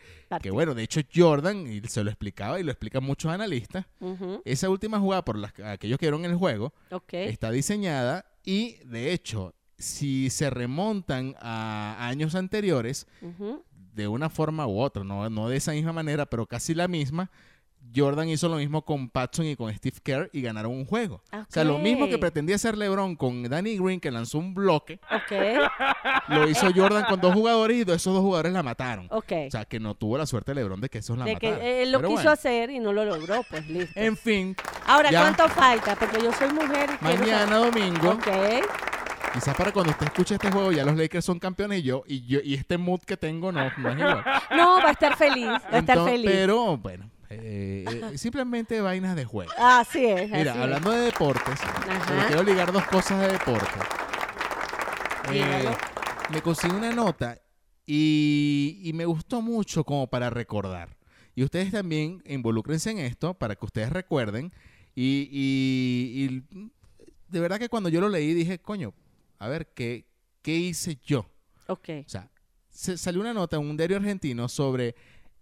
bueno, 0.51 0.75
de 0.75 0.83
hecho 0.83 1.01
Jordan, 1.15 1.67
y 1.71 1.81
se 1.87 2.03
lo 2.03 2.11
explicaba 2.11 2.59
y 2.59 2.65
lo 2.65 2.73
explican 2.73 3.05
muchos 3.05 3.31
analistas, 3.31 3.87
esa 4.45 4.69
última 4.71 4.99
jugada 4.99 5.25
por 5.25 5.39
las, 5.39 5.53
aquellos 5.61 5.99
que 5.99 6.07
vieron 6.07 6.25
el 6.25 6.35
juego 6.35 6.73
está 7.29 7.51
diseñada 7.51 8.25
y 8.45 8.77
de 8.85 9.13
hecho, 9.13 9.55
si 9.79 10.31
se 10.31 10.49
remontan 10.51 11.35
a 11.41 11.97
años 12.09 12.35
anteriores, 12.35 13.07
de 13.95 14.09
una 14.09 14.29
forma 14.29 14.67
u 14.67 14.79
otra, 14.81 15.05
no, 15.05 15.29
no 15.31 15.49
de 15.49 15.57
esa 15.57 15.73
misma 15.73 15.93
manera, 15.93 16.27
pero 16.27 16.47
casi 16.47 16.75
la 16.75 16.89
misma, 16.89 17.31
Jordan 17.97 18.29
hizo 18.29 18.49
lo 18.49 18.57
mismo 18.57 18.83
con 18.83 19.09
Patson 19.09 19.47
y 19.47 19.57
con 19.57 19.73
Steve 19.75 19.97
Kerr 20.03 20.31
y 20.33 20.43
ganaron 20.43 20.73
un 20.73 20.85
juego. 20.85 21.23
O 21.33 21.45
sea, 21.49 21.65
lo 21.65 21.79
mismo 21.79 22.07
que 22.09 22.19
pretendía 22.19 22.57
hacer 22.57 22.77
LeBron 22.77 23.17
con 23.17 23.43
Danny 23.45 23.79
Green, 23.79 23.99
que 24.01 24.11
lanzó 24.11 24.39
un 24.39 24.55
bloque, 24.55 25.01
Ok, 25.11 25.33
lo 26.29 26.49
hizo 26.49 26.69
Jordan 26.75 27.05
con 27.09 27.21
dos 27.21 27.33
jugadores 27.35 27.79
y 27.79 27.81
esos 27.83 28.13
dos 28.15 28.21
jugadores 28.23 28.53
la 28.53 28.63
mataron. 28.63 29.09
O 29.11 29.23
sea, 29.51 29.65
que 29.65 29.81
no 29.81 29.95
tuvo 29.95 30.19
la 30.19 30.27
suerte 30.27 30.55
LeBron 30.55 30.81
de 30.81 30.89
que 30.89 30.99
esos 30.99 31.17
la 31.19 31.25
de 31.25 31.37
que 31.37 31.83
él 31.83 31.93
lo 31.93 31.99
Pero 31.99 32.09
quiso 32.09 32.19
bueno, 32.21 32.31
hacer 32.33 32.71
y 32.71 32.79
no 32.79 32.93
lo 32.93 33.05
logró, 33.05 33.43
pues 33.49 33.69
listo. 33.69 33.99
En 33.99 34.17
fin, 34.17 34.55
Ahora, 34.87 35.11
ya. 35.11 35.21
¿cuánto 35.21 35.49
falta? 35.49 35.97
Porque 35.97 36.21
yo 36.23 36.33
soy 36.33 36.49
mujer 36.53 36.91
y 36.93 37.05
quiero 37.05 37.19
mañana 37.21 37.57
domingo, 37.57 38.19
saber- 38.23 38.65
Ok. 38.65 38.71
quizás 39.35 39.57
para 39.57 39.73
cuando 39.73 39.93
usted 39.93 40.07
escuche 40.07 40.35
este 40.35 40.51
juego, 40.51 40.73
ya 40.73 40.85
los 40.85 40.97
Lakers 40.97 41.25
son 41.25 41.39
campeones 41.39 41.81
y 41.81 41.83
yo, 41.83 42.05
y 42.07 42.27
yo, 42.27 42.41
y 42.43 42.55
este 42.55 42.79
mood 42.79 43.01
que 43.01 43.17
tengo 43.17 43.53
no, 43.53 43.71
no 43.79 43.89
es 43.91 43.99
igual. 43.99 44.25
No, 44.57 44.77
va 44.83 44.89
a 44.89 44.93
estar 44.93 45.17
feliz. 45.17 45.47
Va 45.47 45.55
a 45.55 45.57
estar 45.57 45.79
Entonces, 45.79 46.13
feliz. 46.13 46.31
Pero, 46.31 46.77
bueno, 46.79 47.11
eh, 47.31 47.85
eh, 48.13 48.19
simplemente 48.19 48.81
vainas 48.81 49.17
de 49.17 49.25
juego. 49.25 49.53
Así 49.59 50.05
es. 50.07 50.31
Mira, 50.31 50.53
así 50.53 50.59
es. 50.59 50.65
hablando 50.65 50.91
de 50.93 51.01
deportes, 51.07 51.59
quiero 52.27 52.43
ligar 52.43 52.73
dos 52.73 52.85
cosas 52.87 53.21
de 53.21 53.29
deporte. 53.33 53.79
Eh, 55.33 55.69
me 56.31 56.41
conseguí 56.43 56.75
una 56.75 56.93
nota 56.93 57.41
y, 57.85 58.81
y 58.85 58.93
me 58.93 59.05
gustó 59.07 59.43
mucho 59.43 59.85
como 59.85 60.07
para 60.09 60.31
recordar. 60.31 60.97
Y 61.35 61.43
ustedes 61.45 61.71
también 61.73 62.23
involúcrense 62.27 62.91
en 62.91 62.99
esto 62.99 63.35
para 63.35 63.57
que 63.57 63.65
ustedes 63.65 63.91
recuerden. 63.91 64.53
Y, 64.95 65.29
y- 65.31 66.25
y 66.25 66.71
de 67.29 67.41
verdad 67.41 67.59
que 67.59 67.69
cuando 67.69 67.89
yo 67.89 68.01
lo 68.01 68.09
leí 68.09 68.33
dije, 68.35 68.59
coño, 68.59 68.95
a 69.39 69.49
ver, 69.49 69.67
¿qué, 69.75 70.07
qué 70.43 70.55
hice 70.57 70.99
yo? 71.05 71.27
Ok. 71.67 71.89
O 72.07 72.09
sea, 72.09 72.31
se- 72.71 72.97
salió 72.97 73.21
una 73.21 73.35
nota 73.35 73.57
en 73.57 73.63
un 73.69 73.77
diario 73.77 73.97
argentino 73.99 74.49
sobre 74.49 74.95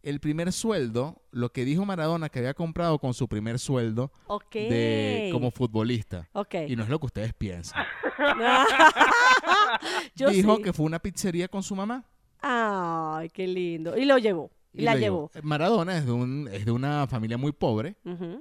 el 0.04 0.20
primer 0.20 0.52
sueldo, 0.52 1.22
lo 1.30 1.50
que 1.52 1.64
dijo 1.64 1.84
Maradona 1.84 2.28
que 2.28 2.38
había 2.38 2.54
comprado 2.54 2.98
con 2.98 3.14
su 3.14 3.26
primer 3.28 3.58
sueldo 3.58 4.12
de 4.52 5.30
como 5.32 5.50
futbolista. 5.50 6.28
Ok. 6.32 6.54
Y 6.68 6.76
no 6.76 6.82
es 6.84 6.88
lo 6.88 6.98
que 7.00 7.06
ustedes 7.06 7.32
piensan. 7.34 7.84
Yo 10.14 10.30
Dijo 10.30 10.56
sí. 10.56 10.62
que 10.62 10.72
fue 10.72 10.86
una 10.86 10.98
pizzería 10.98 11.48
con 11.48 11.62
su 11.62 11.74
mamá. 11.74 12.04
Ay, 12.40 13.30
qué 13.30 13.46
lindo. 13.46 13.96
Y 13.96 14.04
lo 14.04 14.18
llevó. 14.18 14.50
Y, 14.74 14.82
la 14.82 14.96
llevó. 14.96 15.30
Maradona 15.42 15.96
es 15.96 16.04
de, 16.04 16.12
un, 16.12 16.48
es 16.52 16.64
de 16.64 16.72
una 16.72 17.06
familia 17.06 17.38
muy 17.38 17.52
pobre. 17.52 17.96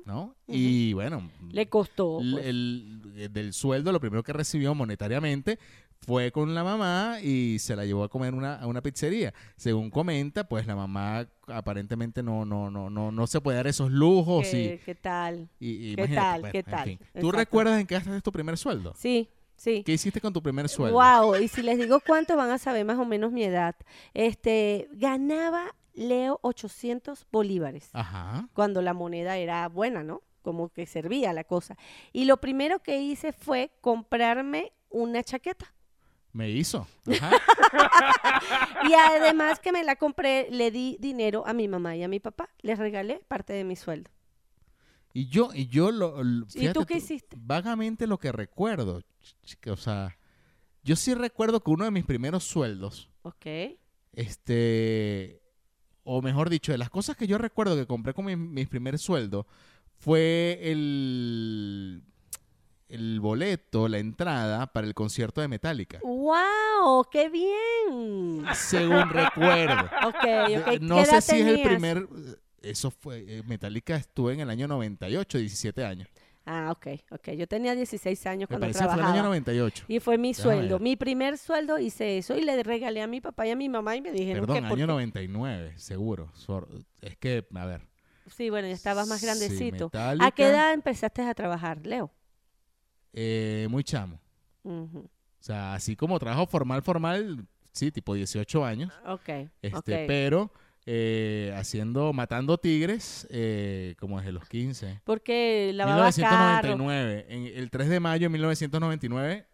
¿no? 0.05 0.35
Y 0.47 0.93
bueno, 0.93 1.29
Le 1.51 1.67
costó. 1.69 2.19
l- 2.21 2.31
pues. 2.33 2.45
el, 2.47 3.01
el- 3.15 3.31
del 3.33 3.53
sueldo, 3.53 3.91
lo 3.91 3.99
primero 3.99 4.23
que 4.23 4.33
recibió 4.33 4.73
monetariamente 4.73 5.59
fue 6.05 6.31
con 6.33 6.53
la 6.53 6.63
mamá 6.65 7.19
y 7.21 7.59
se 7.59 7.75
la 7.77 7.85
llevó 7.85 8.03
a 8.03 8.09
comer 8.09 8.33
una, 8.33 8.55
a 8.55 8.67
una 8.67 8.81
pizzería. 8.81 9.33
Según 9.55 9.89
comenta, 9.89 10.47
pues 10.49 10.67
la 10.67 10.75
mamá 10.75 11.27
aparentemente 11.47 12.21
no, 12.23 12.43
no, 12.45 12.69
no, 12.69 12.89
no, 12.89 13.11
no 13.11 13.27
se 13.27 13.39
puede 13.39 13.57
dar 13.57 13.67
esos 13.67 13.89
lujos 13.91 14.47
¿Qué, 14.49 14.75
y, 14.81 14.85
qué 14.85 14.95
tal? 14.95 15.47
y- 15.59 15.91
y 15.91 15.95
¿Qué 15.95 16.07
tal? 16.09 16.41
bueno, 16.41 16.51
¿Qué 16.51 16.57
en 16.59 16.65
tal? 16.65 16.83
fin. 16.83 16.99
¿Tú 17.21 17.31
recuerdas 17.31 17.79
en 17.79 17.87
qué 17.87 17.95
gastaste 17.95 18.19
tu 18.21 18.31
primer 18.33 18.57
sueldo? 18.57 18.93
Sí, 18.97 19.29
sí. 19.55 19.81
¿Qué 19.85 19.93
hiciste 19.93 20.19
con 20.19 20.33
tu 20.33 20.41
primer 20.43 20.67
sueldo? 20.67 20.95
Wow, 20.99 21.35
y 21.37 21.47
si 21.47 21.61
les 21.61 21.77
digo 21.77 22.01
cuánto 22.05 22.35
van 22.35 22.49
a 22.49 22.57
saber 22.57 22.83
más 22.83 22.97
o 22.97 23.05
menos 23.05 23.31
mi 23.31 23.43
edad. 23.43 23.75
Este, 24.13 24.89
ganaba 24.91 25.73
Leo 25.93 26.39
800 26.41 27.27
bolívares 27.31 27.89
Ajá. 27.93 28.47
cuando 28.53 28.81
la 28.81 28.93
moneda 28.93 29.37
era 29.37 29.67
buena, 29.69 30.03
¿no? 30.03 30.21
Como 30.41 30.69
que 30.69 30.85
servía 30.85 31.31
la 31.33 31.43
cosa. 31.43 31.77
Y 32.11 32.25
lo 32.25 32.37
primero 32.37 32.79
que 32.79 32.99
hice 33.01 33.31
fue 33.31 33.71
comprarme 33.81 34.73
una 34.89 35.23
chaqueta. 35.23 35.73
Me 36.33 36.49
hizo. 36.49 36.87
Ajá. 37.07 37.31
Y 38.89 38.93
además 38.93 39.59
que 39.59 39.71
me 39.71 39.83
la 39.83 39.95
compré, 39.95 40.47
le 40.51 40.69
di 40.71 40.97
dinero 40.99 41.43
a 41.47 41.53
mi 41.53 41.67
mamá 41.67 41.95
y 41.95 42.03
a 42.03 42.07
mi 42.07 42.19
papá. 42.19 42.49
Les 42.61 42.77
regalé 42.77 43.21
parte 43.27 43.53
de 43.53 43.63
mi 43.63 43.75
sueldo. 43.75 44.09
Y 45.13 45.27
yo, 45.29 45.51
y 45.53 45.67
yo 45.67 45.91
lo, 45.91 46.21
lo- 46.23 46.45
¿Y 46.53 46.69
tú 46.73 46.85
qué 46.85 46.97
hiciste? 46.97 47.37
Vagamente 47.39 48.07
lo 48.07 48.17
que 48.17 48.31
recuerdo. 48.31 49.01
O 49.71 49.77
sea, 49.77 50.17
yo 50.83 50.95
sí 50.95 51.13
recuerdo 51.13 51.63
que 51.63 51.71
uno 51.71 51.85
de 51.85 51.91
mis 51.91 52.03
primeros 52.03 52.43
sueldos, 52.43 53.09
Ok. 53.21 53.45
este, 54.11 55.41
o 56.03 56.21
mejor 56.21 56.49
dicho, 56.49 56.71
de 56.71 56.77
las 56.77 56.89
cosas 56.89 57.15
que 57.15 57.27
yo 57.27 57.37
recuerdo 57.37 57.75
que 57.75 57.85
compré 57.87 58.13
con 58.13 58.25
mi, 58.25 58.35
mi 58.35 58.65
primer 58.65 58.97
sueldo, 58.99 59.45
fue 59.99 60.59
el, 60.63 62.03
el 62.89 63.19
boleto, 63.19 63.87
la 63.87 63.99
entrada 63.99 64.67
para 64.67 64.85
el 64.85 64.93
concierto 64.93 65.41
de 65.41 65.47
Metallica. 65.47 65.99
¡Wow! 66.03 67.05
¡Qué 67.11 67.29
bien! 67.29 68.43
Según 68.53 69.09
recuerdo. 69.09 69.89
Ok, 70.05 70.15
ok. 70.67 70.81
No 70.81 70.97
¿Qué 70.97 71.05
sé 71.05 71.11
edad 71.11 71.21
si 71.21 71.39
es 71.39 71.47
el 71.47 71.61
primer... 71.63 72.07
Eso 72.61 72.91
fue... 72.91 73.25
eh, 73.27 73.43
Metallica 73.45 73.95
estuve 73.95 74.33
en 74.33 74.41
el 74.41 74.49
año 74.49 74.67
98, 74.67 75.37
17 75.37 75.85
años. 75.85 76.07
Ah, 76.45 76.71
ok, 76.71 76.87
ok. 77.11 77.29
Yo 77.31 77.47
tenía 77.47 77.73
16 77.73 78.25
años 78.27 78.41
Me 78.41 78.47
cuando 78.57 78.63
parece 78.65 78.79
que 78.79 78.83
fue 78.85 78.93
el 78.93 78.97
trabajaba. 78.99 79.13
año 79.19 79.23
98. 79.29 79.85
Y 79.87 79.99
fue 80.01 80.17
mi 80.17 80.29
Déjame 80.33 80.43
sueldo. 80.43 80.75
ver. 80.75 80.81
Mi 80.81 80.95
primer 80.97 81.37
sueldo 81.37 81.79
hice 81.79 82.17
eso 82.17 82.37
y 82.37 82.41
le 82.41 82.61
regalé 82.63 83.01
a 83.01 83.07
mi 83.07 83.21
papá 83.21 83.47
y 83.47 83.51
a 83.51 83.55
mi 83.55 83.69
mamá 83.69 83.95
y 83.95 84.01
me 84.01 84.11
dijeron 84.11 84.41
Perdón, 84.45 84.55
que 84.63 84.69
por 84.69 84.77
año 84.77 84.85
qué. 84.87 84.91
99, 84.91 85.73
seguro. 85.77 86.31
Sor- 86.33 86.67
Es 87.01 87.15
que, 87.17 87.47
a 87.55 87.65
ver, 87.65 87.87
Sí, 88.27 88.49
bueno, 88.49 88.67
ya 88.67 88.73
estabas 88.73 89.07
más 89.07 89.19
Sí, 89.19 89.25
grandecito. 89.25 89.85
¿A 89.85 89.87
Metallica. 89.87 90.31
qué 90.31 90.47
edad 90.47 90.73
empezaste 90.73 91.21
a 91.21 91.33
trabajar, 91.33 91.85
Leo? 91.85 92.11
eh, 93.13 93.67
muy 93.69 93.83
chamo. 93.83 94.19
Ujú. 94.63 94.99
O 94.99 95.09
sea, 95.45 95.73
así 95.73 95.95
como 95.95 96.17
trabajo 96.19 96.47
formal, 96.47 96.81
formal, 96.81 97.45
sí, 97.71 97.91
tipo 97.91 98.13
18 98.13 98.63
años. 98.65 98.91
Ok, 99.05 99.29
Este, 99.61 99.77
ok. 99.77 100.07
pero 100.07 100.51
eh, 100.85 101.53
haciendo, 101.55 102.13
matando 102.13 102.57
tigres, 102.57 103.27
eh, 103.29 103.95
como 103.99 104.19
desde 104.19 104.31
los 104.31 104.47
15. 104.47 105.01
Porque 105.03 105.71
lavaba 105.73 106.11
carro. 106.11 106.77
1999, 106.77 107.25
en 107.29 107.57
el 107.57 107.69
3 107.69 107.89
de 107.89 107.99
mayo 107.99 108.25
de 108.25 108.29
1999, 108.29 109.45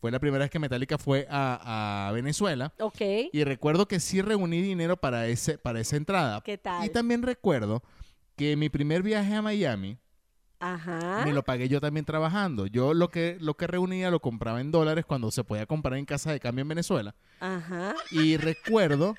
fue 0.00 0.10
la 0.10 0.18
primera 0.18 0.44
vez 0.44 0.50
que 0.50 0.58
Metallica 0.58 0.96
fue 0.96 1.26
a, 1.28 2.08
a 2.08 2.12
Venezuela. 2.12 2.72
Ok. 2.80 3.00
Y 3.32 3.44
recuerdo 3.44 3.86
que 3.86 4.00
sí 4.00 4.22
reuní 4.22 4.62
dinero 4.62 4.96
para, 4.96 5.26
ese, 5.26 5.58
para 5.58 5.80
esa 5.80 5.96
entrada. 5.96 6.40
¿Qué 6.42 6.56
tal? 6.56 6.84
Y 6.86 6.88
también 6.88 7.22
recuerdo 7.22 7.82
que 8.36 8.56
mi 8.56 8.70
primer 8.70 9.02
viaje 9.02 9.34
a 9.34 9.42
Miami 9.42 9.98
Ajá. 10.58 11.22
me 11.26 11.32
lo 11.32 11.42
pagué 11.42 11.68
yo 11.68 11.80
también 11.80 12.06
trabajando. 12.06 12.66
Yo 12.66 12.94
lo 12.94 13.08
que, 13.08 13.36
lo 13.40 13.54
que 13.54 13.66
reunía 13.66 14.10
lo 14.10 14.20
compraba 14.20 14.60
en 14.62 14.70
dólares 14.70 15.04
cuando 15.04 15.30
se 15.30 15.44
podía 15.44 15.66
comprar 15.66 15.98
en 15.98 16.06
casa 16.06 16.32
de 16.32 16.40
cambio 16.40 16.62
en 16.62 16.68
Venezuela. 16.68 17.14
Ajá. 17.40 17.94
Y 18.10 18.38
recuerdo, 18.38 19.14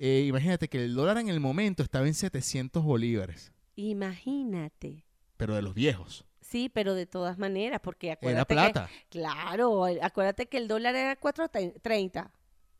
eh, 0.00 0.24
imagínate 0.26 0.66
que 0.68 0.84
el 0.84 0.94
dólar 0.94 1.18
en 1.18 1.28
el 1.28 1.38
momento 1.38 1.82
estaba 1.84 2.06
en 2.08 2.14
700 2.14 2.82
bolívares, 2.82 3.52
Imagínate. 3.76 5.04
pero 5.36 5.54
de 5.54 5.62
los 5.62 5.74
viejos. 5.74 6.24
Sí, 6.40 6.68
pero 6.72 6.94
de 6.94 7.06
todas 7.06 7.38
maneras, 7.38 7.80
porque 7.82 8.08
Era 8.08 8.14
acuérdate 8.14 8.48
que- 8.48 8.60
plata. 8.60 8.90
claro, 9.08 9.84
acuérdate 10.02 10.46
que 10.46 10.56
el 10.56 10.66
dólar 10.66 10.96
era 10.96 11.14
4.30. 11.20 12.30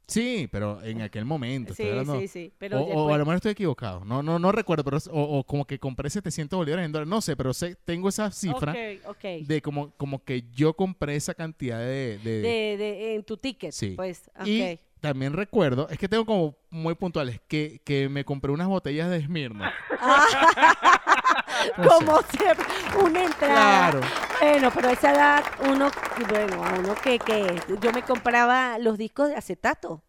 Sí, 0.09 0.49
pero 0.51 0.83
en 0.83 1.03
aquel 1.03 1.25
momento. 1.25 1.73
Sí, 1.73 1.85
hablando- 1.89 2.19
sí, 2.19 2.27
sí. 2.27 2.53
Pero 2.59 2.81
o, 2.81 3.05
o 3.07 3.15
a 3.15 3.19
lo 3.19 3.25
mejor 3.25 3.37
estoy 3.37 3.53
equivocado. 3.53 4.05
No, 4.05 4.25
no, 4.25 4.41
no 4.41 4.51
recuerdo, 4.51 4.83
pero 4.83 4.99
o, 5.13 5.39
o 5.39 5.45
como 5.45 5.65
que 5.67 5.79
compré 5.79 6.11
700 6.11 6.57
bolívares 6.57 6.85
en 6.85 6.91
dólares. 6.91 7.09
No 7.09 7.21
sé, 7.21 7.37
pero 7.37 7.55
sé, 7.55 7.77
tengo 7.85 8.09
esa 8.09 8.33
cifra 8.33 8.73
Ok, 9.07 9.11
ok. 9.11 9.47
de 9.47 9.63
como, 9.63 9.93
como 9.93 10.25
que 10.25 10.47
yo 10.53 10.75
compré 10.75 11.15
esa 11.15 11.33
cantidad 11.35 11.79
de... 11.79 12.19
de- 12.19 12.41
de, 12.41 12.77
de- 12.77 13.15
en 13.15 13.23
tu 13.23 13.37
ticket, 13.37 13.71
Sí. 13.71 13.91
pues, 13.95 14.29
ok. 14.37 14.47
Y 14.49 14.81
también 15.01 15.33
recuerdo, 15.33 15.89
es 15.89 15.99
que 15.99 16.09
tengo 16.09 16.25
como 16.27 16.57
muy 16.71 16.95
puntuales, 16.95 17.41
que, 17.49 17.81
que 17.85 18.09
me 18.09 18.25
compré 18.25 18.51
unas 18.53 18.69
botellas 18.69 19.09
de 19.11 19.17
sea, 19.21 19.73
Como 21.89 22.19
siempre, 22.23 22.65
una 23.05 23.25
entrada. 23.25 23.91
Claro. 23.91 24.01
Bueno, 24.41 24.71
pero 24.75 24.89
a 24.89 24.93
esa 24.93 25.13
edad, 25.13 25.45
uno, 25.71 25.91
bueno, 26.29 26.65
a 26.65 26.79
uno 26.79 26.95
que, 27.03 27.19
que 27.19 27.61
yo 27.83 27.93
me 27.93 28.03
compraba 28.03 28.79
los 28.79 28.97
discos 28.97 29.29
de 29.29 29.37
acetato 29.37 30.03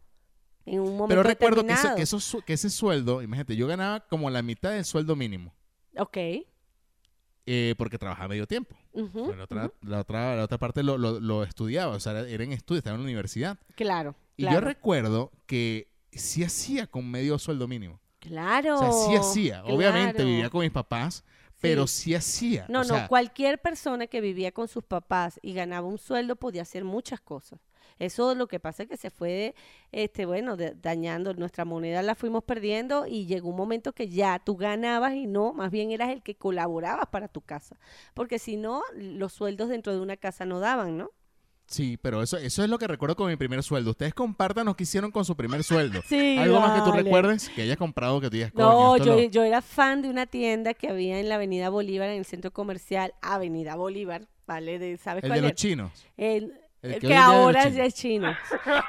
en 0.66 0.80
un 0.80 0.96
momento 0.96 1.08
Pero 1.10 1.24
recuerdo 1.24 1.66
que, 1.66 1.74
eso- 1.74 1.96
que, 1.96 2.02
eso 2.04 2.44
que 2.46 2.54
ese 2.54 2.70
sueldo, 2.70 3.22
imagínate, 3.22 3.56
yo 3.56 3.68
ganaba 3.68 4.00
como 4.08 4.30
la 4.30 4.42
mitad 4.42 4.72
del 4.72 4.86
sueldo 4.86 5.16
mínimo, 5.16 5.54
Ok. 5.98 6.18
eh, 7.46 7.76
porque 7.78 7.98
trabajaba 7.98 8.30
medio 8.30 8.48
tiempo. 8.48 8.78
ujú, 8.94 9.34
la, 9.36 9.44
otra, 9.44 9.72
la, 9.82 10.00
otra, 10.00 10.36
la 10.38 10.44
otra 10.44 10.58
parte 10.58 10.84
lo, 10.84 10.98
lo- 10.98 11.20
lo 11.20 11.44
estudiaba, 11.44 11.96
o 11.96 12.00
sea, 12.00 12.18
era 12.22 12.44
en 12.44 12.54
estudio, 12.54 12.78
estaba 12.80 12.96
en 12.96 13.02
la 13.02 13.06
universidad. 13.06 13.58
Claro. 13.76 14.16
Y 14.50 14.54
yo 14.54 14.62
recuerdo 14.62 15.32
que 15.46 15.88
sí 16.12 16.44
hacía 16.44 16.88
con 16.88 17.10
medio 17.10 17.38
sueldo 17.40 17.68
mínimo. 17.68 18.00
Claro. 18.20 18.76
O 18.76 18.80
sea, 18.80 18.92
sí 18.92 19.16
hacía. 19.16 19.64
Obviamente 19.66 20.24
vivía 20.24 20.50
con 20.50 20.62
mis 20.62 20.72
papás, 20.72 21.24
pero 21.60 21.88
sí 21.88 22.14
hacía. 22.16 22.66
No, 22.70 22.80
O 22.82 22.84
no, 22.84 22.90
sea, 22.96 23.08
cualquier 23.08 23.60
persona 23.62 24.08
que 24.08 24.22
vivía 24.22 24.52
con 24.52 24.68
sus 24.68 24.84
papás 24.84 25.40
y 25.42 25.54
ganaba 25.54 25.88
un 25.88 25.98
sueldo 25.98 26.36
podía 26.36 26.62
hacer 26.64 26.84
muchas 26.84 27.20
cosas. 27.22 27.60
Eso 28.00 28.34
lo 28.34 28.48
que 28.48 28.60
pasa 28.60 28.84
es 28.84 28.90
que 28.90 28.98
se 28.98 29.12
fue, 29.12 29.54
este, 29.92 30.26
bueno, 30.26 30.58
de- 30.58 30.74
dañando 30.74 31.34
nuestra 31.36 31.66
moneda, 31.66 32.02
la 32.02 32.16
fuimos 32.16 32.44
perdiendo 32.44 33.06
y 33.06 33.28
llegó 33.28 33.50
un 33.50 33.56
momento 33.58 33.94
que 33.94 34.10
ya 34.10 34.40
tú 34.40 34.56
ganabas 34.58 35.14
y 35.14 35.28
no, 35.28 35.54
más 35.54 35.70
bien 35.70 35.92
eras 35.92 36.10
el 36.10 36.24
que 36.24 36.36
colaborabas 36.36 37.08
para 37.12 37.28
tu 37.28 37.42
casa. 37.42 37.78
Porque 38.16 38.40
si 38.40 38.58
no, 38.58 38.82
los 38.96 39.34
sueldos 39.34 39.70
dentro 39.70 39.94
de 39.94 40.00
una 40.00 40.18
casa 40.18 40.46
no 40.46 40.60
daban, 40.60 40.98
¿no? 40.98 41.12
Sí, 41.72 41.98
pero 42.02 42.22
eso, 42.22 42.38
eso 42.38 42.64
es 42.64 42.70
lo 42.70 42.78
que 42.78 42.86
recuerdo 42.86 43.16
con 43.16 43.30
mi 43.30 43.38
primer 43.38 43.64
sueldo. 43.64 43.92
Ustedes 43.92 44.14
compártanos 44.14 44.76
qué 44.76 44.84
hicieron 44.84 45.10
con 45.10 45.24
su 45.26 45.36
primer 45.36 45.64
sueldo. 45.64 46.02
Sí, 46.08 46.38
Algo 46.38 46.60
más 46.60 46.78
que 46.80 46.90
tú 46.90 46.92
recuerdes 46.96 47.48
que 47.50 47.62
hayas 47.62 47.78
comprado 47.78 48.20
que 48.20 48.30
tú 48.30 48.36
digas, 48.36 48.54
No, 48.54 48.98
yo, 48.98 49.06
lo- 49.06 49.22
yo 49.24 49.44
era 49.44 49.62
fan 49.62 50.02
de 50.02 50.10
una 50.10 50.26
tienda 50.26 50.74
que 50.74 50.90
había 50.90 51.20
en 51.20 51.30
la 51.30 51.36
Avenida 51.36 51.70
Bolívar, 51.70 52.10
en 52.10 52.18
el 52.20 52.26
centro 52.26 52.52
comercial 52.52 53.14
Avenida 53.22 53.76
Bolívar, 53.76 54.28
¿vale? 54.46 54.78
De, 54.80 54.98
¿Sabes 54.98 55.24
El 55.24 55.30
cuál 55.30 55.42
de 55.42 55.48
los 55.48 55.56
chinos. 55.56 55.92
El, 56.18 56.54
El 56.82 56.94
el 56.96 57.00
que 57.00 57.08
que, 57.08 57.16
ahora 57.16 57.62
chinos. 57.64 57.78
ya 57.78 57.86
es 57.86 57.94
chino. 57.94 58.36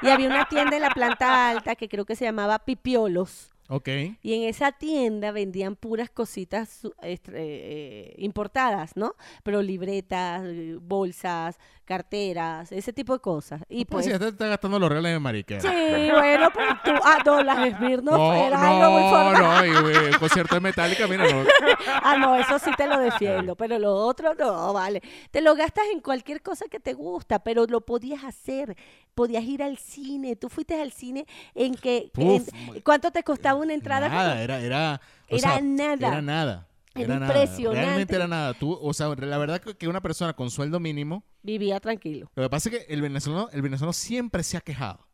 Y 0.01 0.09
había 0.09 0.27
una 0.27 0.45
tienda 0.49 0.75
en 0.75 0.81
la 0.81 0.89
planta 0.89 1.49
alta 1.49 1.75
que 1.75 1.87
creo 1.87 2.03
que 2.05 2.15
se 2.17 2.25
llamaba 2.25 2.59
Pipiolos. 2.59 3.52
Ok. 3.69 3.87
Y 4.21 4.33
en 4.33 4.49
esa 4.49 4.73
tienda 4.73 5.31
vendían 5.31 5.75
puras 5.75 6.09
cositas 6.09 6.85
eh, 7.01 7.17
eh, 7.31 8.13
importadas, 8.17 8.95
¿no? 8.95 9.15
Pero 9.43 9.61
libretas, 9.61 10.43
eh, 10.45 10.77
bolsas, 10.81 11.57
carteras, 11.85 12.71
ese 12.71 12.91
tipo 12.91 13.13
de 13.13 13.19
cosas. 13.19 13.61
Y 13.69 13.85
Pues 13.85 14.07
pues... 14.07 14.19
te 14.19 14.27
está 14.27 14.47
gastando 14.47 14.79
los 14.79 14.89
reales 14.89 15.13
de 15.13 15.19
mariquera. 15.19 15.61
Sí, 15.61 15.67
bueno, 16.11 16.49
pero 16.53 16.77
tú... 16.83 16.91
Ah, 17.03 17.19
no, 17.25 17.41
las 17.41 17.77
Smirnoff 17.77 18.17
No, 18.17 18.33
era 18.33 18.61
algo 18.61 18.91
muy 18.91 19.11
no, 19.11 19.33
no, 19.33 19.65
y, 19.65 19.95
el 19.95 20.19
concierto 20.19 20.55
de 20.55 20.61
Metallica, 20.61 21.07
mira, 21.07 21.25
no. 21.31 21.43
Ah, 22.03 22.17
no, 22.17 22.35
eso 22.35 22.59
sí 22.59 22.71
te 22.77 22.87
lo 22.87 22.99
defiendo, 22.99 23.55
pero 23.55 23.79
lo 23.79 23.93
otro 23.93 24.33
no, 24.33 24.73
vale. 24.73 25.01
Te 25.31 25.41
lo 25.41 25.55
gastas 25.55 25.85
en 25.93 26.01
cualquier 26.01 26.41
cosa 26.41 26.65
que 26.69 26.79
te 26.79 26.93
gusta, 26.93 27.39
pero 27.39 27.65
lo 27.65 27.81
podías 27.81 28.23
hacer. 28.23 28.75
Podías 29.15 29.43
ir 29.43 29.61
al 29.63 29.77
cine. 29.77 30.35
Tú 30.35 30.49
fuiste 30.49 30.79
al 30.81 30.91
cine 30.91 31.25
en 31.55 31.75
que... 31.75 32.09
Puf, 32.13 32.47
en- 32.53 32.81
¿Cuánto 32.81 33.11
te 33.11 33.23
costaba 33.23 33.59
una 33.59 33.73
entrada? 33.73 34.09
Nada, 34.09 34.41
era, 34.41 34.59
era, 34.59 35.01
o 35.29 35.35
Era 35.35 35.53
sea, 35.53 35.61
nada. 35.61 36.07
Era 36.07 36.21
nada. 36.21 36.67
Era 36.95 37.05
Era 37.05 37.19
nada. 37.19 37.33
impresionante. 37.33 37.81
Realmente 37.85 38.15
era 38.15 38.27
nada. 38.27 38.53
Tú, 38.53 38.77
o 38.79 38.93
sea, 38.93 39.07
la 39.15 39.37
verdad 39.37 39.61
que- 39.61 39.87
una 39.87 40.01
persona 40.01 40.33
con 40.33 40.49
sueldo 40.51 40.79
mínimo, 40.79 41.23
Vivía 41.41 41.79
tranquilo. 41.79 42.29
lo 42.35 42.43
que 42.43 42.49
pasa 42.49 42.69
es 42.69 42.77
que 42.85 42.93
el 42.93 43.01
venezolano, 43.01 43.49
el 43.51 43.61
venezolano 43.61 43.93
siempre 43.93 44.43
se 44.43 44.57
ha 44.57 44.61
quejado. 44.61 45.07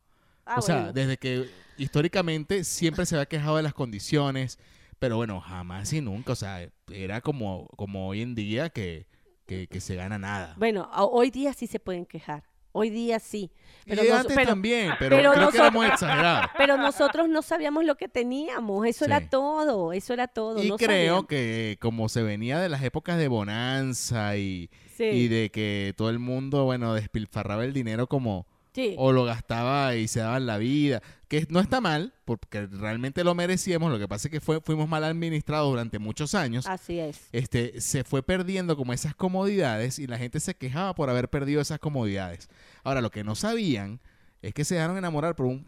Ah, 0.46 0.56
o 0.58 0.62
sea, 0.62 0.76
bueno. 0.78 0.94
desde 0.94 1.18
que 1.18 1.50
históricamente 1.78 2.64
siempre 2.64 3.06
se 3.06 3.16
había 3.16 3.28
quejado 3.28 3.58
de 3.58 3.64
las 3.64 3.74
condiciones, 3.74 4.60
pero 5.00 5.16
bueno, 5.18 5.40
jamás 5.40 5.94
y 5.94 6.02
nunca. 6.02 6.34
O 6.34 6.36
sea, 6.36 6.68
era 6.92 7.22
como, 7.22 7.68
como 7.78 8.08
hoy 8.10 8.22
en 8.22 8.36
día 8.36 8.70
que, 8.70 9.06
que, 9.46 9.68
que 9.68 9.80
se 9.80 9.96
gana 9.96 10.18
nada. 10.20 10.56
Bueno, 10.58 10.90
hoy 10.94 11.30
día 11.32 11.54
sí 11.54 11.66
se 11.68 11.80
pueden 11.80 12.06
quejar. 12.06 12.44
Hoy 12.72 12.90
día 12.90 13.20
sí. 13.20 13.52
Pero, 13.86 14.04
y 14.04 14.10
nos- 14.10 14.20
antes 14.20 14.36
pero- 14.36 14.50
también, 14.50 14.92
pero, 15.00 15.16
pero 15.18 15.32
creo 15.32 15.32
que 15.32 15.40
nosotros- 15.40 15.62
éramos 15.68 15.86
exagerados. 15.88 16.46
pero 16.58 16.78
nosotros 16.78 17.30
no 17.30 17.42
sabíamos 17.42 17.84
lo 17.86 17.96
que 17.96 18.08
teníamos. 18.08 18.86
Eso 18.86 19.06
Sí. 19.06 19.12
era 19.12 19.28
todo. 19.30 19.92
Eso 19.94 20.14
era 20.14 20.28
todo. 20.28 20.62
Y 20.64 20.68
no 20.70 20.78
creo 20.78 20.90
sabíamos. 20.90 21.26
que 21.28 21.78
como 21.82 22.08
se 22.10 22.22
venía 22.22 22.60
de 22.60 22.70
las 22.70 22.84
épocas 22.84 23.18
de 23.18 23.28
bonanza 23.28 24.38
y, 24.38 24.70
Sí. 24.96 25.06
y 25.06 25.28
de 25.28 25.50
que 25.50 25.94
todo 25.98 26.10
el 26.12 26.20
mundo, 26.20 26.66
bueno, 26.66 26.94
despilfarraba 26.94 27.64
el 27.66 27.74
dinero 27.74 28.08
como 28.08 28.46
Sí. 28.80 28.96
o 28.98 29.12
lo 29.12 29.26
gastaba 29.26 29.96
y 29.96 30.08
se 30.08 30.22
daban 30.22 30.46
la 30.46 30.58
vida, 30.58 31.02
que 31.28 31.46
no 31.50 31.60
está 31.60 31.82
mal, 31.82 32.14
porque 32.24 32.66
realmente 32.68 33.24
lo 33.24 33.36
merecíamos, 33.36 33.92
lo 33.92 34.00
que 34.00 34.08
pasa 34.08 34.28
es 34.28 34.32
que 34.32 34.40
fue, 34.40 34.62
fuimos 34.62 34.88
mal 34.88 35.04
administrados 35.04 35.70
durante 35.70 36.00
muchos 36.00 36.34
años. 36.34 36.66
Así 36.66 36.98
es. 37.00 37.28
Este, 37.34 37.82
se 37.82 38.04
fue 38.06 38.24
perdiendo 38.24 38.78
como 38.78 38.94
esas 38.94 39.16
comodidades 39.16 40.00
y 40.00 40.08
la 40.08 40.18
gente 40.18 40.40
se 40.40 40.56
quejaba 40.56 40.96
por 40.96 41.10
haber 41.10 41.30
perdido 41.30 41.60
esas 41.62 41.80
comodidades. 41.80 42.48
Ahora, 42.84 43.02
lo 43.02 43.12
que 43.12 43.24
no 43.26 43.36
sabían 43.36 44.00
es 44.42 44.54
que 44.54 44.64
se 44.64 44.76
dejaron 44.76 44.98
enamorar 44.98 45.36
por 45.36 45.48
un... 45.48 45.68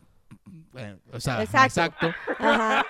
eh, 0.75 0.95
o 1.11 1.19
sea, 1.19 1.43
Exacto. 1.43 1.81
exacto. 2.07 2.13
Ajá. 2.39 2.85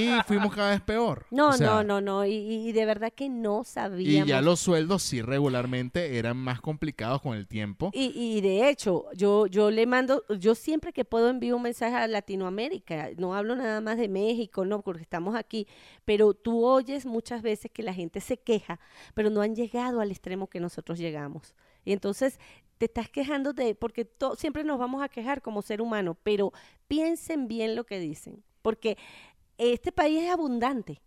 Y 0.00 0.10
fuimos 0.26 0.54
cada 0.54 0.70
vez 0.70 0.80
peor. 0.80 1.26
No, 1.30 1.48
O 1.48 1.52
sea, 1.52 1.66
no, 1.66 1.84
no, 1.84 2.00
no. 2.00 2.24
Y, 2.24 2.32
y- 2.32 2.68
y 2.68 2.72
de 2.72 2.84
verdad 2.86 3.12
que 3.12 3.28
no 3.28 3.62
Y 3.62 3.64
sabíamos. 3.64 4.28
ya 4.28 4.40
los 4.40 4.60
sueldos 4.60 5.02
sí 5.02 5.20
regularmente 5.22 6.18
eran 6.18 6.36
más 6.36 6.60
complicados 6.60 7.20
con 7.22 7.36
el 7.36 7.46
tiempo. 7.46 7.90
Y, 7.92 8.12
y 8.14 8.40
de 8.40 8.68
hecho, 8.68 9.06
yo, 9.14 9.46
yo 9.46 9.70
le 9.70 9.86
mando, 9.86 10.24
yo 10.38 10.54
siempre 10.54 10.92
que 10.92 11.04
puedo 11.04 11.28
envío 11.28 11.56
un 11.56 11.62
mensaje 11.62 11.94
a 11.96 12.06
Latinoamérica, 12.06 13.10
no 13.18 13.34
hablo 13.34 13.56
nada 13.56 13.80
más 13.80 13.98
de 13.98 14.08
México, 14.08 14.64
no, 14.64 14.82
porque 14.82 15.02
estamos 15.02 15.34
aquí, 15.36 15.66
pero 16.04 16.34
tú 16.34 16.64
oyes 16.64 17.06
muchas 17.06 17.42
veces 17.42 17.70
que 17.72 17.82
la 17.82 17.94
gente 17.94 18.20
se 18.20 18.36
queja, 18.38 18.80
pero 19.14 19.30
no 19.30 19.40
han 19.42 19.54
llegado 19.54 20.00
al 20.00 20.10
extremo 20.10 20.48
que 20.48 20.60
nosotros 20.60 20.98
llegamos. 20.98 21.54
Y 21.84 21.92
entonces 21.92 22.38
te 22.78 22.86
estás 22.86 23.08
quejando 23.08 23.52
de, 23.52 23.74
porque 23.74 24.04
to- 24.04 24.34
siempre 24.36 24.64
nos 24.64 24.78
vamos 24.78 25.02
a 25.02 25.08
quejar 25.08 25.40
como 25.42 25.62
ser 25.62 25.80
humano, 25.80 26.16
pero 26.22 26.52
piensen 26.88 27.48
bien 27.48 27.76
lo 27.76 27.84
que 27.84 27.98
dicen, 27.98 28.42
porque 28.60 28.96
este 29.70 29.92
país 29.92 30.22
es 30.22 30.30
abundante, 30.30 31.00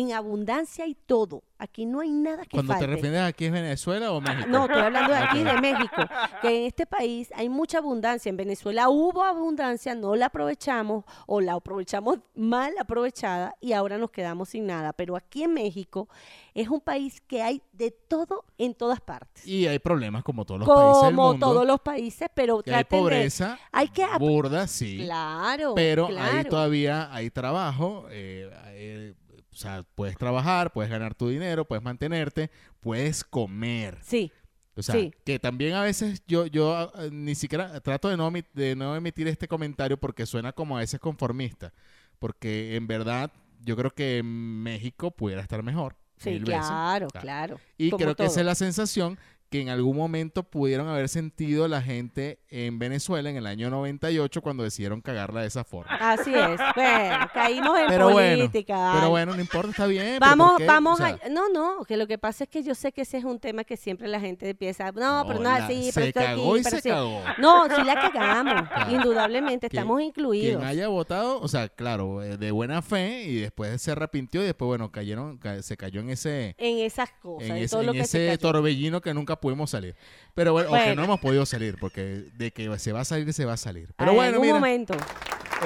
en 0.00 0.12
abundancia 0.12 0.84
hay 0.84 0.94
todo, 0.94 1.42
aquí 1.58 1.86
no 1.86 2.00
hay 2.00 2.10
nada 2.10 2.42
que 2.44 2.50
Cuando 2.50 2.74
te 2.74 2.80
falte. 2.80 2.94
refieres 2.94 3.20
aquí 3.22 3.46
es 3.46 3.52
Venezuela 3.52 4.12
o 4.12 4.20
México. 4.20 4.46
No, 4.48 4.66
estoy 4.66 4.82
hablando 4.82 5.12
de 5.12 5.18
aquí, 5.18 5.42
de 5.42 5.60
México, 5.60 6.02
que 6.42 6.48
en 6.60 6.66
este 6.66 6.86
país 6.86 7.30
hay 7.34 7.48
mucha 7.48 7.78
abundancia. 7.78 8.28
En 8.28 8.36
Venezuela 8.36 8.88
hubo 8.88 9.22
abundancia, 9.24 9.94
no 9.94 10.14
la 10.16 10.26
aprovechamos 10.26 11.04
o 11.26 11.40
la 11.40 11.54
aprovechamos 11.54 12.18
mal 12.34 12.72
aprovechada 12.78 13.54
y 13.60 13.72
ahora 13.72 13.96
nos 13.98 14.10
quedamos 14.10 14.50
sin 14.50 14.66
nada. 14.66 14.92
Pero 14.92 15.16
aquí 15.16 15.44
en 15.44 15.54
México 15.54 16.08
es 16.54 16.68
un 16.68 16.80
país 16.80 17.20
que 17.26 17.42
hay 17.42 17.62
de 17.72 17.90
todo 17.90 18.44
en 18.58 18.74
todas 18.74 19.00
partes. 19.00 19.46
Y 19.46 19.66
hay 19.66 19.78
problemas 19.78 20.22
como 20.24 20.44
todos 20.44 20.60
los 20.60 20.68
países 20.68 21.02
del 21.02 21.14
Como 21.14 21.38
todos 21.38 21.66
los 21.66 21.80
países, 21.80 22.28
pero 22.34 22.62
que 22.62 22.70
hay 22.72 22.78
de- 22.78 22.84
pobreza, 22.84 23.58
hay 23.72 23.88
que 23.88 24.06
burda, 24.18 24.66
sí. 24.66 24.98
Claro, 25.04 25.74
pero 25.74 26.08
ahí 26.18 26.44
todavía 26.44 27.12
hay 27.14 27.30
trabajo. 27.30 28.06
eh, 28.10 28.50
eh, 28.70 29.14
o 29.56 29.58
sea, 29.58 29.84
puedes 29.94 30.18
trabajar, 30.18 30.70
puedes 30.70 30.90
ganar 30.90 31.14
tu 31.14 31.30
dinero, 31.30 31.64
puedes 31.64 31.82
mantenerte, 31.82 32.50
puedes 32.80 33.24
comer. 33.24 33.96
Sí, 34.02 34.30
O 34.74 34.82
sea, 34.82 34.94
Sí. 34.94 35.14
que 35.24 35.38
también 35.38 35.72
a 35.72 35.80
veces 35.82 36.22
yo, 36.26 36.44
yo 36.44 36.74
ah, 36.76 36.90
ni 37.10 37.34
siquiera 37.34 37.80
trato 37.80 38.10
de 38.10 38.18
no, 38.18 38.30
de 38.52 38.76
no 38.76 38.94
emitir 38.94 39.26
este 39.28 39.48
comentario 39.48 39.96
porque 39.96 40.26
suena 40.26 40.52
como 40.52 40.76
a 40.76 40.80
veces 40.80 41.00
conformista. 41.00 41.72
Porque 42.18 42.76
en 42.76 42.86
verdad 42.86 43.32
yo 43.64 43.74
creo 43.76 43.94
que 43.94 44.22
México 44.22 45.10
pudiera 45.10 45.40
estar 45.40 45.62
mejor. 45.62 45.96
sí, 46.18 46.32
veces. 46.32 46.44
claro, 46.44 47.08
Claro. 47.08 47.58
Y 47.78 47.88
como 47.88 48.02
creo 48.02 48.14
que 48.16 48.26
esa 48.26 48.40
es 48.40 48.46
la 48.46 48.54
sensación 48.54 49.18
que 49.50 49.60
en 49.60 49.68
algún 49.68 49.96
momento 49.96 50.42
pudieron 50.42 50.88
haber 50.88 51.08
sentido 51.08 51.68
la 51.68 51.80
gente 51.82 52.40
en 52.50 52.78
Venezuela 52.78 53.30
en 53.30 53.36
el 53.36 53.46
año 53.46 53.70
98 53.70 54.42
cuando 54.42 54.62
decidieron 54.64 55.00
cagarla 55.00 55.42
de 55.42 55.46
esa 55.46 55.62
forma. 55.64 55.94
Así 56.00 56.34
es. 56.34 56.60
Bueno, 56.74 57.26
caímos 57.32 57.78
en 57.78 57.86
Pero 57.86 58.10
bueno, 58.10 58.36
política. 58.38 58.92
pero 58.96 59.10
bueno, 59.10 59.34
no 59.34 59.40
importa, 59.40 59.70
está 59.70 59.86
bien. 59.86 60.18
Vamos, 60.20 60.54
vamos 60.66 61.00
O 61.00 61.04
sea, 61.04 61.18
a... 61.24 61.28
No, 61.28 61.48
no, 61.48 61.84
que 61.84 61.96
lo 61.96 62.06
que 62.06 62.18
pasa 62.18 62.44
es 62.44 62.50
que 62.50 62.62
yo 62.62 62.74
sé 62.74 62.92
que 62.92 63.02
ese 63.02 63.18
es 63.18 63.24
un 63.24 63.38
tema 63.38 63.64
que 63.64 63.76
siempre 63.76 64.08
la 64.08 64.20
gente 64.20 64.48
empieza... 64.50 64.90
No, 64.92 65.24
pero 65.26 65.40
no 65.40 65.56
es 65.56 65.62
así, 65.62 65.92
se 65.92 66.00
pero 66.00 66.12
cagó 66.26 66.52
aquí, 66.52 66.60
y 66.60 66.64
pero 66.64 66.76
se 66.76 66.82
sí". 66.82 66.88
cagó. 66.88 67.22
No, 67.38 67.64
sí 67.66 67.82
la 67.84 67.94
cagamos, 68.00 68.68
Claro. 68.74 68.90
indudablemente, 68.92 69.66
estamos 69.66 70.00
incluidos. 70.02 70.56
Quien 70.58 70.68
haya 70.68 70.88
votado, 70.88 71.40
o 71.40 71.48
sea, 71.48 71.68
claro, 71.68 72.22
eh, 72.22 72.36
de 72.36 72.50
buena 72.50 72.82
fe 72.82 73.22
y 73.24 73.36
después 73.40 73.80
se 73.80 73.90
arrepintió 73.92 74.42
y 74.42 74.46
después, 74.46 74.66
bueno, 74.66 74.90
cayeron, 74.90 75.38
ca- 75.38 75.62
se 75.62 75.76
cayó 75.76 76.00
en 76.00 76.10
ese, 76.10 76.54
En 76.58 76.78
esas 76.78 77.10
cosas, 77.22 77.48
en 77.50 77.56
en, 77.56 77.62
ese, 77.64 77.70
todo 77.76 77.82
lo 77.84 77.92
que 77.92 78.04
se 78.04 78.26
ese 78.28 78.38
cayó. 78.38 78.52
torbellino 78.52 79.00
que 79.00 79.14
nunca 79.14 79.36
pudimos 79.46 79.70
salir. 79.70 79.94
Pero 80.34 80.52
bueno, 80.52 80.68
o 80.70 80.72
que 80.72 80.78
Bueno. 80.78 80.94
no 80.96 81.04
hemos 81.04 81.20
podido 81.20 81.46
salir, 81.46 81.76
porque 81.78 82.24
de 82.36 82.50
que 82.50 82.78
se 82.78 82.92
va 82.92 83.00
a 83.00 83.04
salir, 83.04 83.32
se 83.32 83.44
va 83.44 83.52
a 83.52 83.56
salir. 83.56 83.88
Pero 83.96 84.10
En 84.10 84.16
bueno, 84.16 84.28
algún 84.32 84.42
mira, 84.46 84.54
momento. 84.54 84.94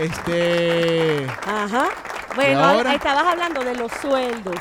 este... 0.01 1.27
Ajá. 1.47 1.89
Bueno, 2.37 2.61
ahora? 2.61 2.95
estabas 2.95 3.25
hablando 3.25 3.65
de 3.65 3.75
los 3.75 3.91
sueldos. 3.93 4.55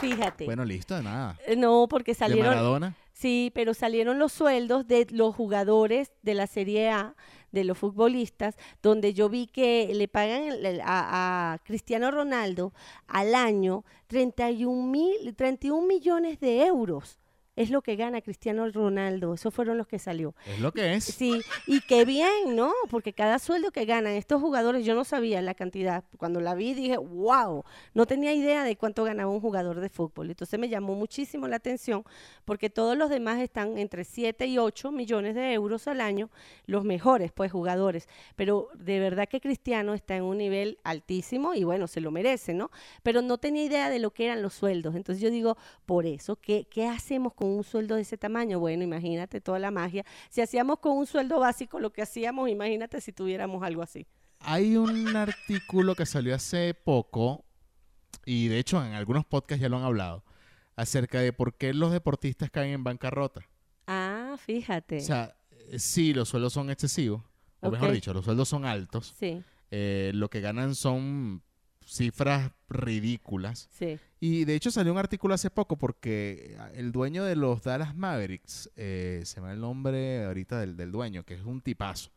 Fíjate. 0.00 0.44
Bueno, 0.46 0.64
listo, 0.64 0.94
de 0.96 1.02
nada. 1.02 1.38
Eh, 1.46 1.56
No, 1.56 1.86
porque 1.88 2.12
De 2.12 2.18
salieron... 2.18 2.48
Maradona. 2.48 2.94
Sí, 3.12 3.52
pero 3.54 3.74
salieron 3.74 4.18
los 4.18 4.32
sueldos 4.32 4.86
de 4.88 5.06
los 5.10 5.36
jugadores 5.36 6.10
de 6.22 6.32
la 6.32 6.46
Serie 6.46 6.88
A, 6.90 7.14
de 7.52 7.64
los 7.64 7.76
futbolistas, 7.76 8.56
donde 8.82 9.12
yo 9.12 9.28
vi 9.28 9.46
que 9.46 9.92
le 9.94 10.08
pagan 10.08 10.44
a 10.84 11.58
Cristiano 11.64 12.10
Ronaldo 12.10 12.72
al 13.08 13.34
año 13.34 13.84
31, 14.06 14.86
mil, 14.86 15.34
31 15.36 15.86
millones 15.86 16.40
de 16.40 16.64
euros. 16.64 17.19
Es 17.60 17.68
lo 17.68 17.82
que 17.82 17.94
gana 17.94 18.22
Cristiano 18.22 18.66
Ronaldo. 18.70 19.34
Esos 19.34 19.52
fueron 19.52 19.76
los 19.76 19.86
que 19.86 19.98
salió. 19.98 20.34
Es 20.46 20.60
lo 20.60 20.72
que 20.72 20.94
es. 20.94 21.04
Sí, 21.04 21.42
y 21.66 21.82
qué 21.82 22.06
bien, 22.06 22.56
¿no? 22.56 22.72
Porque 22.88 23.12
cada 23.12 23.38
sueldo 23.38 23.70
que 23.70 23.84
ganan 23.84 24.14
estos 24.14 24.40
jugadores, 24.40 24.86
yo 24.86 24.94
no 24.94 25.04
sabía 25.04 25.42
la 25.42 25.52
cantidad. 25.52 26.02
Cuando 26.16 26.40
la 26.40 26.54
vi 26.54 26.72
dije, 26.72 26.96
wow, 26.96 27.62
no 27.92 28.06
tenía 28.06 28.32
idea 28.32 28.64
de 28.64 28.76
cuánto 28.76 29.04
ganaba 29.04 29.30
un 29.30 29.42
jugador 29.42 29.80
de 29.80 29.90
fútbol. 29.90 30.30
Entonces 30.30 30.58
me 30.58 30.70
llamó 30.70 30.94
muchísimo 30.94 31.48
la 31.48 31.56
atención 31.56 32.02
porque 32.46 32.70
todos 32.70 32.96
los 32.96 33.10
demás 33.10 33.40
están 33.40 33.76
entre 33.76 34.04
7 34.04 34.46
y 34.46 34.56
8 34.56 34.90
millones 34.90 35.34
de 35.34 35.52
euros 35.52 35.86
al 35.86 36.00
año, 36.00 36.30
los 36.64 36.84
mejores, 36.84 37.30
pues, 37.30 37.52
jugadores. 37.52 38.08
Pero 38.36 38.68
de 38.74 39.00
verdad 39.00 39.28
que 39.28 39.42
Cristiano 39.42 39.92
está 39.92 40.16
en 40.16 40.22
un 40.22 40.38
nivel 40.38 40.78
altísimo 40.82 41.52
y 41.52 41.64
bueno, 41.64 41.88
se 41.88 42.00
lo 42.00 42.10
merece, 42.10 42.54
¿no? 42.54 42.70
Pero 43.02 43.20
no 43.20 43.36
tenía 43.36 43.64
idea 43.64 43.90
de 43.90 43.98
lo 43.98 44.12
que 44.12 44.24
eran 44.24 44.40
los 44.40 44.54
sueldos. 44.54 44.94
Entonces 44.94 45.20
yo 45.20 45.30
digo, 45.30 45.58
por 45.84 46.06
eso, 46.06 46.36
¿qué, 46.36 46.66
qué 46.70 46.86
hacemos 46.86 47.34
con 47.34 47.49
un 47.50 47.64
sueldo 47.64 47.96
de 47.96 48.02
ese 48.02 48.16
tamaño? 48.16 48.58
Bueno, 48.58 48.82
imagínate 48.82 49.40
toda 49.40 49.58
la 49.58 49.70
magia. 49.70 50.04
Si 50.30 50.40
hacíamos 50.40 50.78
con 50.78 50.96
un 50.96 51.06
sueldo 51.06 51.40
básico 51.40 51.80
lo 51.80 51.90
que 51.92 52.02
hacíamos, 52.02 52.48
imagínate 52.48 53.00
si 53.00 53.12
tuviéramos 53.12 53.62
algo 53.62 53.82
así. 53.82 54.06
Hay 54.40 54.76
un 54.76 55.14
artículo 55.16 55.94
que 55.94 56.06
salió 56.06 56.34
hace 56.34 56.74
poco, 56.74 57.44
y 58.24 58.48
de 58.48 58.58
hecho 58.58 58.84
en 58.84 58.94
algunos 58.94 59.24
podcasts 59.26 59.60
ya 59.60 59.68
lo 59.68 59.76
han 59.76 59.84
hablado, 59.84 60.24
acerca 60.76 61.20
de 61.20 61.32
por 61.32 61.54
qué 61.54 61.74
los 61.74 61.92
deportistas 61.92 62.50
caen 62.50 62.72
en 62.72 62.84
bancarrota. 62.84 63.42
Ah, 63.86 64.36
fíjate. 64.38 64.98
O 64.98 65.00
sea, 65.00 65.36
eh, 65.50 65.78
sí, 65.78 66.14
los 66.14 66.28
sueldos 66.28 66.52
son 66.52 66.70
excesivos, 66.70 67.22
o 67.60 67.70
mejor 67.70 67.92
dicho, 67.92 68.14
los 68.14 68.24
sueldos 68.24 68.48
son 68.48 68.64
altos. 68.64 69.14
sí, 69.18 69.42
eh, 69.72 70.10
lo 70.14 70.28
que 70.28 70.40
ganan 70.40 70.74
son 70.74 71.42
cifras 71.84 72.50
ridículas. 72.70 73.68
sí. 73.72 73.98
Y 74.22 74.44
de 74.44 74.54
hecho 74.54 74.70
salió 74.70 74.92
un 74.92 74.98
artículo 74.98 75.32
hace 75.32 75.48
poco 75.48 75.76
porque 75.76 76.54
el 76.74 76.92
dueño 76.92 77.24
de 77.24 77.36
los 77.36 77.62
Dallas 77.62 77.96
Mavericks, 77.96 78.70
eh, 78.76 79.22
se 79.24 79.40
me 79.40 79.46
va 79.46 79.52
el 79.54 79.60
nombre 79.60 80.24
ahorita 80.26 80.60
del, 80.60 80.76
del 80.76 80.92
dueño, 80.92 81.24
que 81.24 81.34
es 81.34 81.42
un 81.42 81.62
tipazo. 81.62 82.10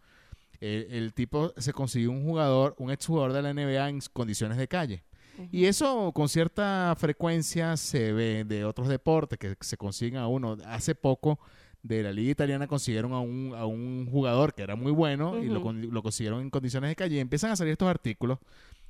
El, 0.60 0.88
el 0.92 1.14
tipo 1.14 1.54
se 1.58 1.72
consiguió 1.72 2.12
un 2.12 2.24
jugador, 2.26 2.76
un 2.78 2.92
exjugador 2.92 3.32
de 3.32 3.42
la 3.42 3.54
NBA 3.54 3.90
en 3.90 4.00
condiciones 4.12 4.58
de 4.58 4.68
calle. 4.68 5.04
Y 5.52 5.66
eso 5.66 6.12
con 6.14 6.30
cierta 6.30 6.94
frecuencia 6.98 7.76
se 7.78 8.12
ve 8.14 8.44
de 8.44 8.66
otros 8.66 8.88
deportes 8.88 9.40
que 9.40 9.56
se 9.62 9.78
consiguen 9.78 10.18
a 10.18 10.28
uno. 10.28 10.58
Hace 10.66 10.94
poco 10.94 11.40
de 11.82 12.04
la 12.04 12.12
liga 12.12 12.32
italiana 12.32 12.68
consiguieron 12.68 13.14
a 13.14 13.20
un, 13.20 13.54
a 13.56 13.66
un 13.66 14.08
jugador 14.12 14.54
que 14.54 14.62
era 14.62 14.76
muy 14.76 14.92
bueno 14.92 15.42
y 15.42 15.48
lo, 15.48 15.74
lo 15.74 16.04
consiguieron 16.04 16.42
en 16.42 16.50
condiciones 16.50 16.90
de 16.90 16.96
calle. 16.96 17.16
Y 17.16 17.20
empiezan 17.20 17.52
a 17.52 17.56
salir 17.56 17.72
estos 17.72 17.88
artículos 17.88 18.40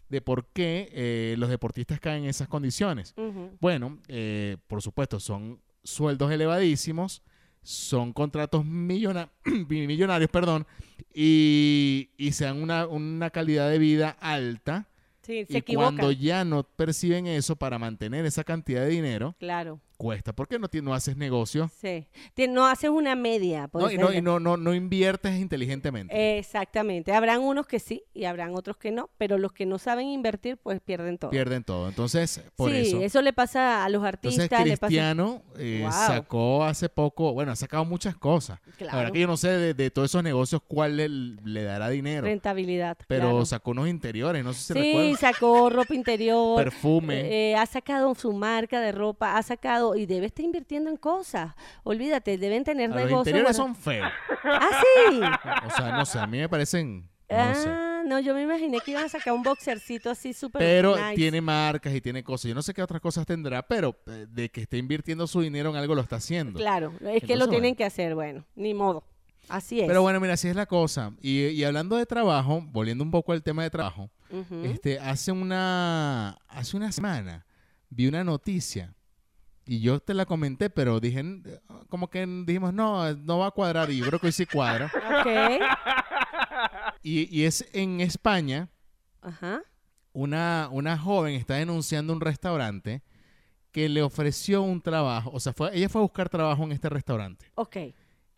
de 0.10 0.22
por 0.22 0.46
qué 0.48 0.90
eh, 0.92 1.36
los 1.38 1.50
deportistas 1.50 2.00
caen 2.00 2.24
en 2.24 2.30
esas 2.30 2.48
condiciones. 2.48 3.14
Bueno, 3.60 4.00
eh, 4.08 4.58
por 4.68 4.82
supuesto, 4.82 5.20
son 5.20 5.60
sueldos 5.84 6.32
elevadísimos, 6.32 7.24
son 7.62 8.14
contratos 8.14 8.64
millona- 8.66 9.32
millonarios, 9.70 10.30
perdón, 10.30 10.66
y, 11.14 12.10
y 12.18 12.32
se 12.34 12.46
dan 12.46 12.62
una, 12.62 12.88
una 12.88 13.30
calidad 13.30 13.70
de 13.70 13.80
vida 13.80 14.10
alta. 14.20 14.88
Sí, 15.22 15.46
se 15.46 15.54
y 15.54 15.58
equivocan. 15.58 15.96
cuando 15.96 16.12
ya 16.12 16.44
no 16.44 16.64
perciben 16.64 17.28
eso 17.28 17.56
para 17.56 17.80
mantener 17.80 18.26
esa 18.26 18.44
cantidad 18.44 18.82
de 18.82 18.90
dinero, 18.90 19.36
Claro, 19.40 19.80
cuesta. 19.98 20.34
¿Por 20.34 20.48
qué 20.48 20.60
no, 20.60 20.68
no 20.82 20.94
haces 20.94 21.16
negocio? 21.18 21.70
sí. 21.82 22.08
No 22.50 22.68
haces 22.68 22.90
una 22.90 23.16
media. 23.16 23.70
No, 23.74 23.90
y 23.90 23.98
no, 23.98 24.14
y 24.14 24.22
no, 24.22 24.40
no, 24.40 24.58
no 24.58 24.74
inviertes 24.74 25.40
inteligentemente. 25.40 26.38
Exactamente. 26.38 27.14
Habrán 27.14 27.42
unos 27.42 27.66
que 27.68 27.80
sí 27.80 28.04
y 28.14 28.26
habrán 28.26 28.54
otros 28.56 28.78
que 28.78 28.92
no, 28.92 29.10
pero 29.18 29.38
los 29.38 29.54
que 29.54 29.66
no 29.66 29.78
saben 29.80 30.08
invertir, 30.08 30.58
pues 30.58 30.80
pierden 30.82 31.18
todo. 31.18 31.32
Pierden 31.32 31.64
todo. 31.64 31.88
Entonces, 31.90 32.44
por 32.56 32.72
sí, 32.72 32.98
eso. 33.02 33.22
le 33.22 33.34
pasa 33.34 33.84
a 33.86 33.90
los 33.90 34.04
Entonces, 34.06 34.40
artistas, 34.42 34.66
le 34.66 34.78
pasa... 34.78 34.88
Cristiano 34.88 35.42
eh, 35.58 35.80
Wow. 35.84 35.92
sacó 35.92 36.64
hace 36.64 36.90
poco, 36.90 37.34
bueno, 37.34 37.52
ha 37.52 37.56
sacado 37.56 37.86
muchas 37.86 38.16
cosas. 38.16 38.60
La 38.66 38.74
Claro. 38.78 38.98
verdad 38.98 39.14
que 39.14 39.20
yo 39.22 39.28
no 39.28 39.38
sé 39.38 39.50
de, 39.50 39.74
de 39.74 39.92
todos 39.92 40.12
esos 40.12 40.24
negocios 40.24 40.62
cuál 40.68 40.98
le, 40.98 41.08
le 41.10 41.64
dará 41.64 41.90
dinero. 41.90 42.24
Rentabilidad. 42.26 42.98
Pero 43.08 43.30
claro. 43.30 43.46
sacó 43.46 43.72
unos 43.72 43.88
interiores, 43.88 44.44
no 44.44 44.54
sé 44.54 44.74
si 44.74 44.80
Sí, 44.82 45.16
sacó 45.20 45.70
ropa 45.70 45.94
interior. 45.96 46.62
Perfume. 46.64 47.52
eh, 47.52 47.56
ha 47.56 47.66
sacado 47.66 48.14
su 48.16 48.34
marca 48.34 48.80
de 48.82 48.92
ropa, 48.92 49.38
ha 49.38 49.44
sacado 49.44 49.83
y 49.96 50.06
debe 50.06 50.28
estar 50.28 50.44
invirtiendo 50.46 50.90
en 50.90 50.98
cosas. 50.98 51.54
Olvídate, 51.84 52.38
deben 52.38 52.64
tener 52.64 52.86
A 52.92 52.96
los 52.96 52.96
negocios. 52.98 53.20
interiores 53.28 53.56
son 53.56 53.76
feos. 53.76 54.10
Ah, 54.44 54.82
sí. 55.10 55.22
O 55.68 55.70
sea, 55.76 55.92
no 55.98 56.06
sé, 56.06 56.20
a 56.20 56.28
mí 56.28 56.38
me 56.40 56.50
parecen, 56.50 57.10
no 57.30 57.56
sé. 57.56 57.70
ah, 57.70 58.04
no, 58.06 58.20
yo 58.20 58.34
me 58.34 58.42
imaginé 58.42 58.80
que 58.82 58.92
iban 58.92 59.06
a 59.06 59.10
sacar 59.10 59.34
un 59.34 59.44
boxercito 59.44 60.10
así 60.10 60.34
súper 60.34 60.60
Pero 60.60 60.96
nice. 60.98 61.16
tiene 61.16 61.40
marcas 61.42 61.94
y 61.96 62.02
tiene 62.02 62.24
cosas. 62.24 62.50
Yo 62.50 62.56
no 62.56 62.62
sé 62.62 62.74
qué 62.74 62.84
otras 62.84 63.00
cosas 63.02 63.26
tendrá, 63.26 63.62
pero 63.66 63.96
eh, 64.08 64.26
de 64.30 64.50
que 64.50 64.62
esté 64.62 64.78
invirtiendo 64.78 65.26
su 65.28 65.42
dinero 65.42 65.70
en 65.70 65.76
algo 65.78 65.96
lo 65.96 66.02
está 66.02 66.18
haciendo. 66.18 66.60
Claro, 66.60 66.94
es 67.02 67.24
que 67.24 67.36
lo 67.38 67.48
tienen 67.48 67.72
bueno. 67.72 67.78
que 67.78 67.86
hacer, 67.86 68.14
bueno, 68.16 68.46
ni 68.56 68.74
modo. 68.74 69.04
Así 69.50 69.82
es. 69.82 69.88
Pero 69.88 70.02
bueno, 70.02 70.20
mira, 70.22 70.34
así 70.36 70.48
es 70.48 70.56
la 70.56 70.66
cosa. 70.66 71.12
Y, 71.22 71.48
y 71.48 71.64
hablando 71.66 71.98
de 71.98 72.06
trabajo, 72.06 72.62
volviendo 72.72 73.04
un 73.04 73.12
poco 73.12 73.32
al 73.34 73.44
tema 73.44 73.64
de 73.64 73.70
trabajo, 73.70 74.10
este, 74.64 75.00
hace 75.00 75.32
una, 75.32 76.38
hace 76.48 76.76
una 76.76 76.92
semana 76.92 77.46
vi 77.90 78.08
una 78.08 78.24
noticia 78.24 78.96
y 79.66 79.80
yo 79.82 80.00
te 80.00 80.14
la 80.14 80.26
comenté, 80.26 80.70
pero 80.70 81.00
dije, 81.00 81.20
"N- 81.20 81.44
como 81.90 82.10
que 82.10 82.26
dijimos, 82.46 82.74
no, 82.74 83.14
no 83.16 83.40
va 83.40 83.48
a 83.48 83.52
cuadrar 83.52 83.90
y 83.92 83.98
yo 83.98 84.06
creo 84.08 84.20
que 84.20 84.28
hoy 84.28 84.32
sí 84.34 84.46
cuadra. 84.46 84.86
Ok. 85.20 85.28
Y, 87.06 87.28
y 87.38 87.44
es 87.46 87.68
en 87.74 88.00
España, 88.00 88.70
Ajá. 89.22 89.62
una, 90.14 90.70
una 90.72 90.98
joven 90.98 91.36
está 91.36 91.56
denunciando 91.56 92.14
un 92.14 92.22
restaurante 92.22 93.02
que 93.72 93.90
le 93.90 94.02
ofreció 94.02 94.62
un 94.62 94.82
trabajo, 94.82 95.30
o 95.34 95.40
sea, 95.40 95.52
fue, 95.52 95.76
ella 95.76 95.90
fue 95.90 96.00
a 96.00 96.04
buscar 96.04 96.30
trabajo 96.30 96.64
en 96.64 96.72
este 96.72 96.88
restaurante. 96.90 97.46
Ok. 97.56 97.76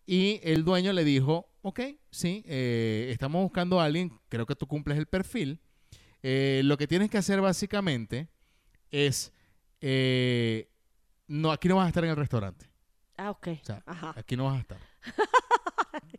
Y 0.06 0.40
el 0.42 0.64
dueño 0.64 0.92
le 0.92 1.04
dijo, 1.04 1.48
ok, 1.62 1.80
sí, 2.10 2.42
eh, 2.46 3.08
estamos 3.12 3.42
buscando 3.42 3.80
a 3.80 3.84
alguien, 3.84 4.18
creo 4.28 4.46
que 4.46 4.56
tú 4.56 4.66
cumples 4.66 4.98
el 4.98 5.06
perfil. 5.06 5.60
Eh, 6.22 6.62
lo 6.64 6.76
que 6.76 6.88
tienes 6.88 7.08
que 7.10 7.18
hacer 7.18 7.40
básicamente 7.40 8.26
es, 8.90 9.32
eh, 9.80 10.68
no, 11.28 11.50
aquí 11.52 11.68
no 11.68 11.76
vas 11.76 11.86
a 11.86 11.88
estar 11.88 12.04
en 12.04 12.10
el 12.10 12.16
restaurante. 12.16 12.68
Ah, 13.16 13.30
ok. 13.30 13.48
O 13.62 13.64
sea, 13.64 13.82
Ajá. 13.86 14.14
aquí 14.16 14.36
no 14.36 14.44
vas 14.44 14.56
a 14.56 14.60
estar. 14.60 14.78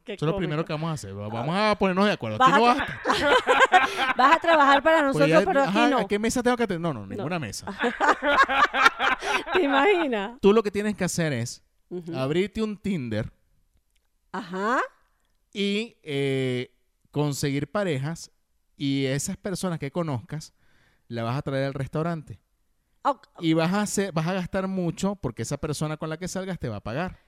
Eso 0.08 0.26
es 0.26 0.32
lo 0.32 0.38
primero 0.38 0.64
que 0.64 0.72
vamos 0.74 0.90
a 0.90 0.94
hacer. 0.94 1.18
Va- 1.18 1.28
Vamos 1.28 1.54
a 1.56 1.78
ponernos 1.78 2.06
de 2.06 2.14
acuerdo. 2.14 2.38
Vas 2.38 2.48
Aquí 2.50 2.58
no 2.60 2.66
vas 2.66 2.80
a 2.80 2.84
estar. 2.84 2.98
Vas 4.18 4.36
a 4.36 4.40
trabajar 4.40 4.82
para 4.82 4.98
Porque 4.98 5.08
nosotros, 5.20 5.30
ya- 5.30 5.46
pero 5.46 5.64
aquí 5.64 5.78
ajá, 5.78 5.90
no. 5.90 5.98
¿a 6.00 6.08
qué 6.08 6.18
mesa 6.18 6.42
tengo 6.42 6.56
que 6.58 6.66
tener? 6.66 6.80
No, 6.82 6.94
no, 6.94 7.06
ninguna 7.06 7.38
mesa. 7.40 7.68
¿Te 9.54 9.62
imaginas? 9.64 10.40
Tú 10.42 10.54
lo 10.54 10.64
que 10.64 10.72
tienes 10.72 10.96
que 10.96 11.04
hacer 11.04 11.34
es 11.34 11.62
abrirte 12.16 12.62
un 12.64 12.78
Tinder 12.78 13.32
Ajá. 14.32 14.80
y 15.54 15.98
eh, 16.04 16.72
conseguir 17.12 17.70
parejas 17.72 18.32
y 18.76 19.06
esas 19.06 19.38
personas 19.38 19.80
que 19.80 19.92
conozcas 19.92 20.54
la 21.08 21.24
vas 21.24 21.38
a 21.38 21.42
traer 21.42 21.66
al 21.66 21.74
restaurante. 21.74 22.40
Y 23.40 23.54
vas 23.54 23.74
a, 23.74 23.82
hacer, 23.82 24.12
vas 24.12 24.28
a 24.28 24.34
gastar 24.34 24.68
mucho 24.68 25.16
porque 25.16 25.42
esa 25.44 25.58
persona 25.58 25.98
con 25.98 26.10
la 26.10 26.18
que 26.18 26.28
salgas 26.28 26.60
te 26.60 26.70
va 26.70 26.78
a 26.78 26.82
pagar. 26.84 27.20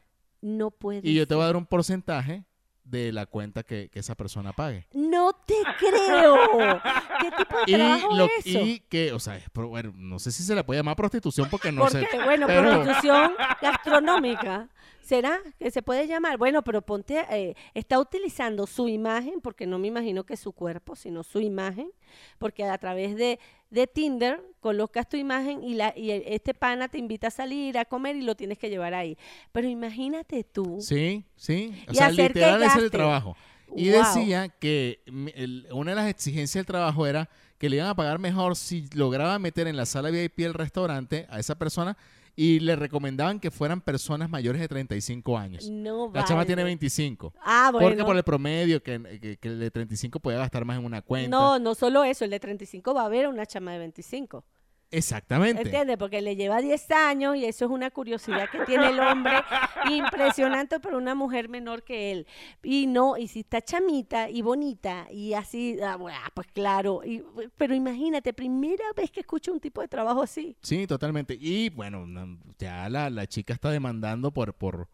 no 0.42 0.72
puede 0.72 1.02
Y 1.04 1.14
yo 1.16 1.28
te 1.28 1.36
voy 1.36 1.44
a 1.44 1.48
dar 1.48 1.56
un 1.58 1.66
porcentaje 1.66 2.46
de 2.84 3.12
la 3.12 3.28
cuenta 3.28 3.62
que, 3.64 3.88
que 3.90 4.00
esa 4.00 4.16
persona 4.16 4.52
pague. 4.52 4.88
No 4.94 5.32
te 5.46 5.54
creo. 5.78 6.82
¿Qué 7.22 7.32
tipo 7.38 7.56
de 7.58 7.64
Y, 7.68 7.74
trabajo 7.76 8.16
lo, 8.18 8.26
es 8.26 8.32
eso? 8.46 8.60
y 8.60 8.80
que, 8.90 9.14
o 9.14 9.20
sea, 9.20 9.38
es 9.38 9.48
pro- 9.52 9.68
bueno, 9.70 9.94
no 9.96 10.18
sé 10.18 10.32
si 10.32 10.42
se 10.44 10.56
le 10.56 10.64
puede 10.64 10.80
llamar 10.80 10.96
prostitución 10.96 11.48
porque 11.52 11.72
no 11.72 11.88
sé. 11.88 12.08
Bueno, 12.26 12.48
pero- 12.48 12.82
prostitución 12.82 13.34
gastronómica. 13.62 14.68
¿Será 15.02 15.40
que 15.58 15.72
se 15.72 15.82
puede 15.82 16.08
llamar? 16.08 16.38
Bueno, 16.38 16.64
pero 16.64 16.82
ponte, 16.82 17.26
eh, 17.32 17.56
está 17.74 18.00
utilizando 18.00 18.68
su 18.68 18.88
imagen, 18.88 19.42
porque 19.42 19.66
no 19.66 19.80
me 19.80 19.88
imagino 19.88 20.24
que 20.24 20.38
su 20.38 20.52
cuerpo, 20.52 20.96
sino 20.96 21.24
su 21.24 21.40
imagen, 21.42 21.90
porque 22.38 22.64
a 22.66 22.78
través 22.78 23.16
de, 23.16 23.40
de 23.70 23.88
Tinder 23.88 24.42
colocas 24.60 25.08
tu 25.10 25.18
imagen 25.18 25.64
y, 25.64 25.74
la, 25.76 25.94
y 25.98 26.12
este 26.12 26.54
pana 26.54 26.88
te 26.90 26.98
invita 26.98 27.28
a 27.28 27.32
salir 27.32 27.78
a 27.78 27.86
comer 27.86 28.16
y 28.16 28.22
lo 28.22 28.36
tienes 28.36 28.58
que 28.58 28.70
llevar 28.70 28.94
ahí. 28.94 29.18
Pero 29.52 29.68
imagínate 29.68 30.44
tú. 30.44 30.78
Sí, 30.82 31.24
sí. 31.36 31.74
O 31.88 31.92
Y 31.92 31.96
sea, 31.96 32.08
hacer 32.08 32.28
literal 32.36 32.62
es 32.64 32.76
el 32.76 32.92
trabajo. 32.92 33.36
Y 33.76 33.92
Wow. 33.92 34.00
decía 34.00 34.50
que 34.50 35.02
el- 35.36 35.68
una 35.72 35.92
de 35.92 35.96
las 35.96 36.08
exigencias 36.10 36.62
del 36.62 36.66
trabajo 36.66 37.06
era 37.06 37.30
que 37.60 37.70
le 37.70 37.76
iban 37.76 37.88
a 37.90 37.96
pagar 37.96 38.18
mejor 38.18 38.56
si 38.56 38.88
lograba 38.96 39.38
meter 39.38 39.68
en 39.68 39.78
la 39.78 39.86
sala 39.86 40.10
VIP 40.10 40.42
del 40.44 40.54
restaurante 40.56 41.28
a 41.30 41.40
esa 41.40 41.56
persona 41.56 41.96
y 42.42 42.60
le 42.62 42.78
recomendaban 42.78 43.40
que 43.42 43.52
fueran 43.52 43.82
personas 43.82 44.30
mayores 44.30 44.62
de 44.62 44.68
35 44.70 45.38
años. 45.38 45.70
No 45.70 46.10
La 46.14 46.24
chama 46.24 46.46
tiene 46.46 46.62
vale. 46.62 46.70
25. 46.72 47.34
Ah, 47.44 47.70
bueno. 47.74 47.90
Porque 47.90 48.04
por 48.06 48.16
el 48.16 48.24
promedio, 48.24 48.82
que, 48.82 49.20
que- 49.22 49.36
que 49.38 49.48
el 49.50 49.60
de 49.60 49.70
35 49.70 50.22
podía 50.22 50.38
gastar 50.38 50.64
más 50.64 50.80
en 50.80 50.86
una 50.86 51.02
cuenta. 51.02 51.30
No, 51.30 51.60
no 51.60 51.76
solo 51.76 52.06
eso, 52.06 52.24
el 52.24 52.32
de 52.32 52.40
35 52.40 52.94
va 52.94 53.02
a 53.02 53.06
haber 53.08 53.28
una 53.28 53.46
chama 53.46 53.74
de 53.74 53.80
25. 53.80 54.46
Exactamente. 54.92 55.62
¿Entiendes? 55.62 55.98
Porque 55.98 56.22
le 56.22 56.36
lleva 56.36 56.60
10 56.62 56.90
años 56.92 57.36
y 57.36 57.46
eso 57.46 57.66
es 57.66 57.72
una 57.72 57.92
curiosidad 57.92 58.50
que 58.50 58.60
tiene 58.66 58.88
el 58.90 59.00
hombre 59.00 59.34
impresionante 59.92 60.80
para 60.80 60.98
una 60.98 61.16
mujer 61.16 61.48
menor 61.50 61.84
que 61.84 62.12
él. 62.12 62.28
Y 62.64 62.88
no, 62.88 63.18
y 63.18 63.28
si 63.28 63.42
está 63.42 63.62
chamita 63.62 64.30
y 64.30 64.42
bonita 64.42 65.08
y 65.12 65.34
así, 65.34 65.78
ah, 65.82 65.96
bueno, 65.96 66.18
pues 66.34 66.48
claro. 66.48 67.02
y- 67.06 67.24
pero 67.58 67.76
imagínate, 67.76 68.34
primera 68.34 68.86
vez 68.96 69.12
que 69.12 69.20
escucho 69.20 69.52
un 69.54 69.60
tipo 69.60 69.82
de 69.82 69.88
trabajo 69.88 70.24
así. 70.24 70.56
Sí, 70.62 70.88
totalmente. 70.88 71.38
Y 71.40 71.70
bueno, 71.70 72.06
no, 72.08 72.38
ya 72.58 72.90
la, 72.90 73.10
la 73.10 73.28
chica 73.28 73.54
está 73.54 73.70
demandando 73.70 74.32
por, 74.32 74.54
por, 74.54 74.88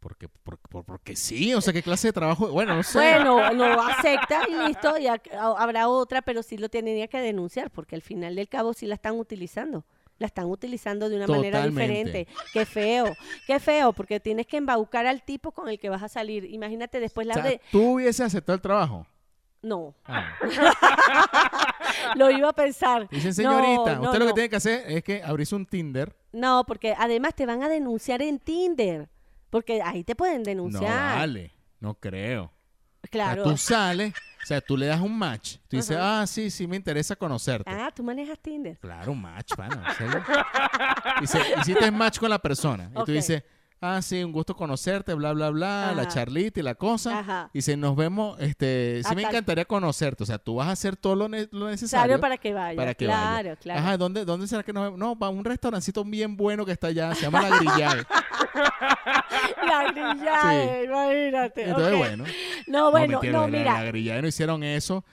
porque, 0.00 0.28
por, 0.28 0.58
por- 0.58 0.84
porque 0.84 1.14
sí. 1.14 1.54
O 1.54 1.60
sea, 1.60 1.72
¿qué 1.72 1.82
clase 1.82 2.08
de 2.08 2.12
trabajo? 2.12 2.48
Bueno, 2.48 2.74
no 2.74 2.82
sé. 2.82 2.98
Bueno, 2.98 3.52
no 3.54 3.64
acepta 3.82 4.42
y 4.48 4.66
listo, 4.68 4.98
y 4.98 5.04
ac- 5.04 5.32
a- 5.32 5.62
habrá 5.62 5.88
otra, 5.88 6.22
pero 6.22 6.42
sí 6.42 6.56
lo 6.58 6.68
tenía 6.68 7.06
que 7.06 7.20
denunciar, 7.20 7.70
porque 7.70 7.94
al 7.94 8.02
final 8.02 8.34
del 8.34 8.48
cabo 8.48 8.72
sí 8.72 8.86
la 8.86 8.94
están 8.96 9.18
utilizando. 9.18 9.84
La 10.18 10.26
están 10.26 10.46
utilizando 10.46 11.08
de 11.08 11.16
una 11.16 11.26
manera 11.26 11.66
diferente. 11.66 12.26
Qué 12.52 12.66
feo, 12.66 13.14
qué 13.46 13.58
feo, 13.58 13.92
porque 13.94 14.20
tienes 14.20 14.46
que 14.46 14.58
embaucar 14.58 15.06
al 15.06 15.22
tipo 15.22 15.52
con 15.52 15.68
el 15.70 15.78
que 15.78 15.88
vas 15.88 16.02
a 16.02 16.08
salir. 16.10 16.44
Imagínate 16.44 17.00
después 17.00 17.26
O 17.26 17.28
la 17.28 17.34
sea, 17.34 17.42
de... 17.44 17.60
¿tú 17.72 17.92
hubieses 17.94 18.20
aceptado 18.20 18.54
el 18.56 18.60
trabajo? 18.60 19.06
No, 19.62 19.94
Ah. 20.06 20.34
lo 22.16 22.30
iba 22.30 22.48
a 22.48 22.52
pensar. 22.52 23.08
Dicen, 23.10 23.34
señorita, 23.34 23.96
no, 23.96 24.02
usted 24.04 24.18
lo 24.18 24.26
que 24.26 24.32
tiene 24.32 24.48
que 24.48 24.56
hacer 24.56 24.84
es 24.90 25.02
que 25.02 25.22
abrirse 25.22 25.54
un 25.54 25.66
Tinder. 25.66 26.14
No, 26.32 26.64
porque 26.66 26.94
además 26.98 27.34
te 27.34 27.46
van 27.46 27.62
a 27.62 27.68
denunciar 27.68 28.22
en 28.22 28.38
Tinder, 28.38 29.08
porque 29.50 29.82
ahí 29.82 30.04
te 30.04 30.14
pueden 30.16 30.38
No 30.38 30.44
denunciar. 30.44 31.18
vale, 31.18 31.52
no 31.80 31.94
creo. 31.94 32.52
Claro. 33.10 33.42
O 33.42 33.44
sea, 33.44 33.52
tú 33.52 33.56
sales, 33.58 34.14
o 34.42 34.46
sea, 34.46 34.60
tú 34.60 34.76
le 34.76 34.86
das 34.86 35.00
un 35.00 35.16
match. 35.18 35.56
Tú 35.68 35.76
dices, 35.76 35.96
Ajá. 35.96 36.20
ah, 36.22 36.26
sí, 36.26 36.50
sí, 36.50 36.66
me 36.66 36.76
interesa 36.76 37.16
conocerte. 37.16 37.70
Ah, 37.70 37.90
tú 37.94 38.02
manejas 38.04 38.38
Tinder. 38.38 38.78
Claro, 38.78 39.12
un 39.12 39.20
match, 39.22 39.54
pana. 39.56 39.82
hiciste 41.22 41.90
match 41.90 42.18
con 42.18 42.30
la 42.30 42.38
persona. 42.38 42.90
Y 42.94 43.04
tú 43.04 43.12
dices, 43.12 43.42
ah, 43.80 44.00
sí, 44.02 44.22
un 44.22 44.32
gusto 44.32 44.54
conocerte, 44.54 45.14
bla, 45.14 45.32
bla, 45.32 45.50
bla, 45.50 45.92
la 45.94 46.06
charlita 46.08 46.60
y 46.60 46.62
la 46.62 46.74
cosa. 46.74 47.20
Ajá. 47.20 47.50
Dice, 47.52 47.76
nos 47.76 47.96
vemos, 47.96 48.38
este, 48.40 49.02
sí 49.08 49.14
me 49.14 49.22
encantaría 49.22 49.64
conocerte. 49.64 50.22
O 50.22 50.26
sea, 50.26 50.38
tú 50.38 50.56
vas 50.56 50.68
a 50.68 50.72
hacer 50.72 50.96
todo 50.96 51.14
lo, 51.16 51.28
ne- 51.28 51.42
lo 51.44 51.48
Claro, 51.50 51.70
necesario 51.70 52.20
para 52.20 52.36
que 52.38 52.52
vaya. 52.52 52.76
para 52.76 52.94
que 52.94 53.04
claro, 53.06 53.48
vaya. 53.50 53.56
claro. 53.56 53.80
Ajá, 53.80 53.96
¿dónde, 53.96 54.24
¿dónde 54.24 54.46
será 54.46 54.62
que 54.62 54.72
nos 54.72 54.84
vemos? 54.84 54.98
No, 54.98 55.18
va 55.18 55.28
a 55.28 55.30
un 55.30 55.44
restaurancito 55.44 56.04
bien 56.04 56.36
bueno 56.36 56.64
que 56.66 56.72
está 56.72 56.88
allá, 56.88 57.14
se 57.14 57.22
llama 57.22 57.42
La 57.48 57.56
Grillada. 57.58 58.06
La 59.66 59.92
grilla, 59.92 60.82
imagínate. 60.84 61.68
Entonces, 61.68 61.96
bueno. 61.96 62.24
No, 62.66 62.90
bueno, 62.90 63.20
mentira, 63.20 63.32
no, 63.32 63.42
la- 63.48 63.58
mira. 63.58 63.74
La 63.74 63.84
Grillada 63.84 64.22
no 64.22 64.28
hicieron 64.28 64.62
eso. 64.64 65.04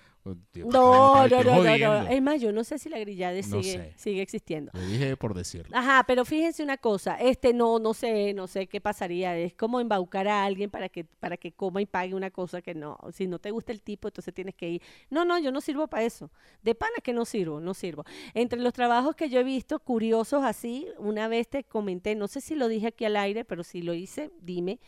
No, 0.56 1.28
no, 1.28 1.44
no, 1.44 1.78
no. 1.78 2.08
Es 2.08 2.22
más, 2.22 2.42
yo 2.42 2.52
no 2.52 2.64
sé 2.64 2.80
si 2.80 2.90
la 2.90 3.00
grillade 3.00 3.42
No 3.44 3.62
sigue, 3.62 3.78
sé. 3.78 3.94
sigue 3.96 4.22
existiendo. 4.22 4.72
Lo 4.74 4.82
dije 4.82 5.16
por 5.18 5.34
decirlo. 5.34 5.76
Ajá, 5.78 6.04
pero 6.08 6.26
fíjense 6.26 6.64
una 6.64 6.78
cosa, 6.78 7.16
este 7.16 7.54
no, 7.54 7.80
no 7.80 7.94
sé, 7.94 8.34
no 8.34 8.48
sé 8.48 8.68
qué 8.68 8.82
pasaría, 8.82 9.38
es 9.38 9.54
como 9.54 9.80
embaucar 9.80 10.28
a 10.28 10.44
alguien 10.44 10.70
para 10.70 10.90
que, 10.90 11.04
para 11.04 11.38
que 11.38 11.52
coma 11.52 11.82
y 11.82 11.86
pague 11.86 12.14
una 12.16 12.32
cosa 12.32 12.62
que 12.62 12.74
no, 12.76 12.98
si 13.14 13.28
no 13.28 13.40
te 13.40 13.52
gusta 13.52 13.72
el 13.72 13.82
tipo, 13.82 14.08
entonces 14.08 14.34
tienes 14.34 14.56
que 14.56 14.70
ir. 14.70 14.82
No, 15.10 15.26
no, 15.26 15.40
yo 15.40 15.52
no 15.52 15.62
sirvo 15.62 15.88
para 15.88 16.04
eso. 16.04 16.32
De 16.64 16.76
pana 16.76 16.96
que 17.04 17.14
no 17.14 17.26
sirvo, 17.26 17.60
no 17.60 17.74
sirvo. 17.74 18.04
Entre 18.34 18.60
los 18.60 18.74
trabajos 18.74 19.16
que 19.16 19.30
yo 19.30 19.40
he 19.40 19.44
visto, 19.44 19.80
curiosos 19.80 20.44
así, 20.44 20.88
una 20.98 21.28
vez 21.28 21.48
te 21.48 21.64
comenté, 21.64 22.16
no 22.16 22.28
sé 22.28 22.42
si 22.42 22.56
lo 22.56 22.68
dije 22.68 22.88
aquí 22.88 23.06
al 23.06 23.16
aire, 23.18 23.46
pero 23.46 23.64
si 23.64 23.82
lo 23.82 23.94
hice, 23.94 24.32
dime, 24.42 24.80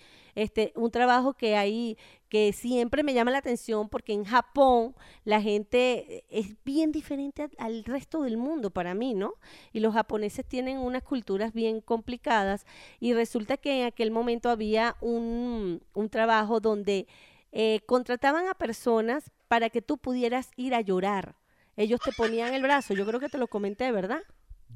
este, 0.41 0.71
un 0.75 0.89
trabajo 0.89 1.33
que 1.33 1.57
hay, 1.57 1.97
que 2.29 2.53
siempre 2.53 3.03
me 3.03 3.13
llama 3.13 3.31
la 3.31 3.39
atención 3.39 3.89
porque 3.89 4.13
en 4.13 4.23
Japón 4.23 4.95
la 5.25 5.41
gente 5.41 6.23
es 6.29 6.55
bien 6.63 6.93
diferente 6.93 7.49
al 7.57 7.83
resto 7.83 8.21
del 8.21 8.37
mundo 8.37 8.69
para 8.69 8.93
mí, 8.93 9.13
¿no? 9.13 9.33
Y 9.73 9.81
los 9.81 9.93
japoneses 9.93 10.45
tienen 10.45 10.77
unas 10.77 11.03
culturas 11.03 11.51
bien 11.53 11.81
complicadas 11.81 12.65
y 13.01 13.13
resulta 13.13 13.57
que 13.57 13.81
en 13.81 13.87
aquel 13.87 14.11
momento 14.11 14.49
había 14.49 14.95
un, 15.01 15.83
un 15.93 16.09
trabajo 16.09 16.61
donde 16.61 17.07
eh, 17.51 17.81
contrataban 17.85 18.47
a 18.47 18.53
personas 18.53 19.31
para 19.49 19.69
que 19.69 19.81
tú 19.81 19.97
pudieras 19.97 20.51
ir 20.55 20.73
a 20.73 20.81
llorar. 20.81 21.35
Ellos 21.75 21.99
te 21.99 22.13
ponían 22.13 22.53
el 22.53 22.61
brazo, 22.61 22.93
yo 22.93 23.05
creo 23.05 23.19
que 23.19 23.29
te 23.29 23.37
lo 23.37 23.47
comenté, 23.47 23.91
¿verdad? 23.91 24.21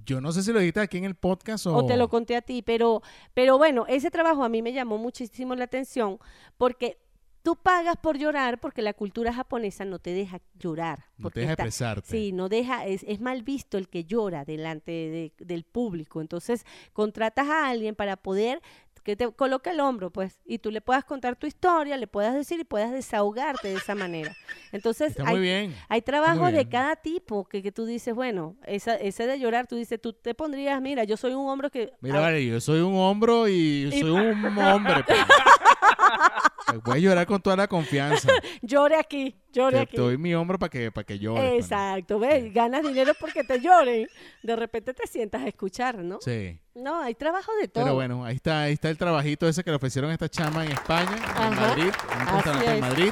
Yo 0.06 0.22
no 0.22 0.32
sé 0.32 0.44
si 0.44 0.52
lo 0.52 0.60
dijiste 0.60 0.80
aquí 0.82 0.98
en 0.98 1.06
el 1.06 1.16
podcast 1.16 1.66
o... 1.68 1.76
O 1.78 1.86
te 1.86 1.98
lo 1.98 2.10
conté 2.10 2.36
a 2.36 2.42
ti, 2.42 2.62
pero, 2.62 3.02
pero 3.34 3.58
bueno, 3.58 3.86
ese 3.88 4.12
trabajo 4.12 4.44
a 4.44 4.50
mí 4.50 4.62
me 4.62 4.74
llamó 4.74 4.98
muchísimo 4.98 5.56
la 5.56 5.64
atención 5.66 6.20
porque 6.58 6.98
tú 7.42 7.56
pagas 7.58 7.98
por 7.98 8.18
llorar 8.18 8.60
porque 8.60 8.82
la 8.82 8.94
cultura 8.94 9.34
japonesa 9.34 9.84
no 9.86 10.00
te 10.00 10.12
deja 10.14 10.40
llorar. 10.58 11.06
No 11.18 11.30
te 11.30 11.42
deja 11.42 11.52
está- 11.54 11.64
expresarte. 11.64 12.10
Sí, 12.10 12.32
no 12.32 12.48
deja, 12.50 12.86
es, 12.86 13.04
es 13.08 13.20
mal 13.20 13.44
visto 13.44 13.78
el 13.78 13.90
que 13.90 14.06
llora 14.06 14.46
delante 14.46 14.92
de- 14.92 15.34
del 15.40 15.64
público. 15.66 16.22
Entonces, 16.22 16.66
contratas 16.94 17.48
a 17.50 17.68
alguien 17.70 17.96
para 17.96 18.16
poder 18.18 18.62
que 19.04 19.16
te 19.16 19.32
coloque 19.32 19.70
el 19.72 19.80
hombro, 19.80 20.12
pues, 20.12 20.40
y 20.46 20.60
tú 20.60 20.72
le 20.72 20.82
puedas 20.82 21.04
contar 21.04 21.36
tu 21.36 21.46
historia, 21.46 21.98
le 21.98 22.08
puedas 22.08 22.34
decir 22.34 22.60
y 22.60 22.64
puedas 22.64 22.92
desahogarte 22.92 23.68
de 23.68 23.76
esa 23.76 23.96
manera. 23.96 24.36
Entonces, 24.72 25.16
hay, 25.26 25.40
bien. 25.40 25.76
hay 25.90 26.02
trabajos 26.02 26.52
de 26.54 26.68
cada 26.70 26.96
tipo 26.96 27.46
que, 27.46 27.62
que 27.62 27.72
tú 27.72 27.86
dices, 27.86 28.16
bueno, 28.16 28.56
esa, 28.66 28.96
ese 28.96 29.28
de 29.28 29.40
llorar, 29.40 29.68
tú 29.68 29.76
dices, 29.76 30.00
tú 30.02 30.14
te 30.14 30.34
pondrías, 30.34 30.82
mira, 30.82 31.04
yo 31.04 31.18
soy 31.18 31.34
un 31.34 31.48
hombro 31.50 31.70
que... 31.70 31.92
Mira, 32.02 32.20
vale, 32.22 32.46
yo 32.46 32.60
soy 32.62 32.80
un 32.80 32.96
hombro 32.96 33.48
y 33.48 33.54
Y- 33.94 34.00
soy 34.00 34.10
un 34.12 34.58
hombre. 34.58 35.04
pues. 35.06 35.20
Puedes 36.84 37.04
llorar 37.04 37.28
con 37.28 37.42
toda 37.42 37.56
la 37.56 37.68
confianza. 37.68 38.30
llore 38.62 38.96
aquí, 38.96 39.36
llore 39.54 39.78
Te, 39.78 39.82
aquí. 39.84 39.96
te 39.96 40.02
doy 40.02 40.18
mi 40.18 40.34
hombro 40.36 40.60
para 40.60 40.70
que, 40.70 40.92
para 40.92 41.06
que 41.06 41.18
llores. 41.20 41.44
pana. 41.68 41.94
Exacto, 41.96 42.20
¿ves? 42.20 42.54
Ganas 42.54 42.84
dinero 42.84 43.14
porque 43.20 43.44
te 43.46 43.62
lloren. 43.62 44.08
De 44.42 44.56
repente 44.56 44.94
te 44.94 45.08
sientas 45.08 45.44
a 45.44 45.48
escuchar, 45.48 46.00
¿no? 46.00 46.20
Sí. 46.20 46.60
No, 46.76 47.02
hay 47.02 47.16
trabajo 47.16 47.52
de 47.62 47.68
todo. 47.70 47.84
Pero 47.86 47.96
bueno, 47.96 48.26
ahí 48.26 48.36
está, 48.36 48.64
ahí 48.64 48.74
está 48.74 48.90
el 48.90 48.98
trabajito 48.98 49.48
ese 49.48 49.64
que 49.64 49.70
le 49.70 49.78
ofrecieron 49.78 50.10
a 50.12 50.14
esta 50.14 50.28
chama 50.28 50.66
en 50.66 50.72
España, 50.74 51.16
en. 51.16 51.56
Madrid, 51.56 51.84
en 52.14 52.22
un 52.28 52.34
restaurante 52.36 52.74
en. 52.74 52.80
Madrid. 52.82 53.12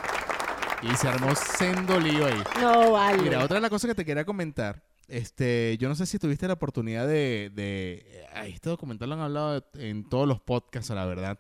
Y 0.84 0.96
se 0.96 1.08
armó 1.08 1.34
sendo 1.36 2.00
lío 2.00 2.26
ahí. 2.26 2.42
No, 2.60 2.92
vale. 2.94 3.22
Mira, 3.22 3.44
otra 3.44 3.56
de 3.58 3.62
las 3.62 3.70
cosas 3.70 3.88
que 3.90 3.94
te 3.96 4.04
quería 4.04 4.26
comentar, 4.26 4.82
este, 5.08 5.78
yo 5.80 5.88
no 5.88 5.94
sé 5.94 6.08
si 6.08 6.18
tuviste 6.18 6.48
la 6.48 6.54
oportunidad 6.54 7.08
de, 7.08 7.52
de 7.54 8.26
ay, 8.34 8.54
este 8.54 8.70
documental 8.72 9.10
lo 9.10 9.16
han 9.16 9.22
hablado 9.22 9.64
en 9.76 10.10
todos 10.10 10.28
los 10.28 10.42
podcasts, 10.42 10.90
la 10.90 11.06
verdad, 11.06 11.38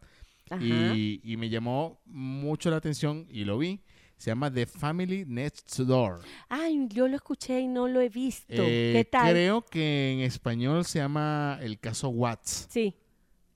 y, 0.59 1.21
y 1.23 1.37
me 1.37 1.49
llamó 1.49 2.01
mucho 2.05 2.69
la 2.69 2.75
atención 2.77 3.25
y 3.31 3.45
lo 3.45 3.57
vi. 3.57 3.81
Se 4.21 4.29
llama 4.29 4.53
The 4.53 4.67
Family 4.67 5.25
Next 5.27 5.79
Door. 5.79 6.19
Ay, 6.47 6.87
yo 6.89 7.07
lo 7.07 7.15
escuché 7.15 7.59
y 7.61 7.67
no 7.67 7.87
lo 7.87 7.99
he 8.01 8.09
visto. 8.09 8.53
Eh, 8.55 8.91
¿Qué 8.93 9.05
tal? 9.05 9.31
Creo 9.31 9.65
que 9.65 10.11
en 10.13 10.19
español 10.19 10.85
se 10.85 10.99
llama 10.99 11.57
El 11.59 11.79
caso 11.79 12.09
Watts. 12.09 12.67
Sí. 12.69 12.93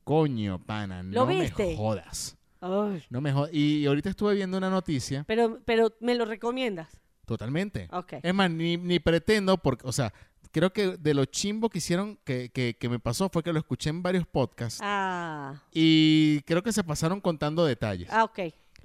Coño, 0.03 0.57
pana, 0.66 1.03
¿Lo 1.03 1.11
no 1.22 1.28
viste? 1.28 1.68
me 1.68 1.76
jodas. 1.78 2.36
Ay, 2.61 3.03
No 3.11 3.22
me 3.22 3.32
jodas. 3.32 3.53
Y 3.53 3.86
ahorita 3.86 4.09
estuve 4.09 4.34
viendo 4.34 4.57
una 4.57 4.72
noticia, 4.72 5.24
pero, 5.28 5.59
pero 5.66 5.93
me 5.99 6.16
lo 6.16 6.26
recomiendas. 6.26 6.99
totalmente. 7.26 7.88
Ok. 7.91 8.13
Es 8.24 8.34
más, 8.34 8.49
ni, 8.49 8.76
ni 8.76 8.97
pretendo, 8.97 9.57
porque, 9.59 9.88
o 9.88 9.91
sea, 9.91 10.11
creo 10.51 10.74
que 10.74 10.97
de 10.97 11.13
lo 11.13 11.26
chimbo 11.26 11.70
que 11.70 11.78
hicieron, 11.78 12.18
que, 12.24 12.49
que, 12.49 12.76
que 12.80 12.89
me 12.89 12.97
pasó, 12.97 13.30
fue 13.30 13.43
que 13.43 13.53
lo 13.53 13.59
escuché 13.59 13.91
en 13.91 14.01
varios 14.01 14.26
podcasts 14.26 14.80
Ah, 14.84 15.61
y 15.72 16.41
creo 16.41 16.63
que 16.63 16.72
se 16.74 16.84
pasaron 16.84 17.22
contando 17.22 17.63
detalles. 17.66 18.09
ah 18.11 18.24
ok. 18.24 18.39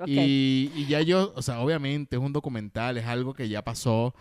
Y, 0.07 0.71
y 0.75 0.87
ya 0.87 1.01
yo, 1.01 1.33
o 1.37 1.43
sea, 1.43 1.61
obviamente 1.61 2.17
es 2.17 2.23
un 2.23 2.33
documental, 2.33 2.97
es 2.99 3.07
algo 3.07 3.35
que 3.35 3.49
ya 3.49 3.63
pasó, 3.63 4.15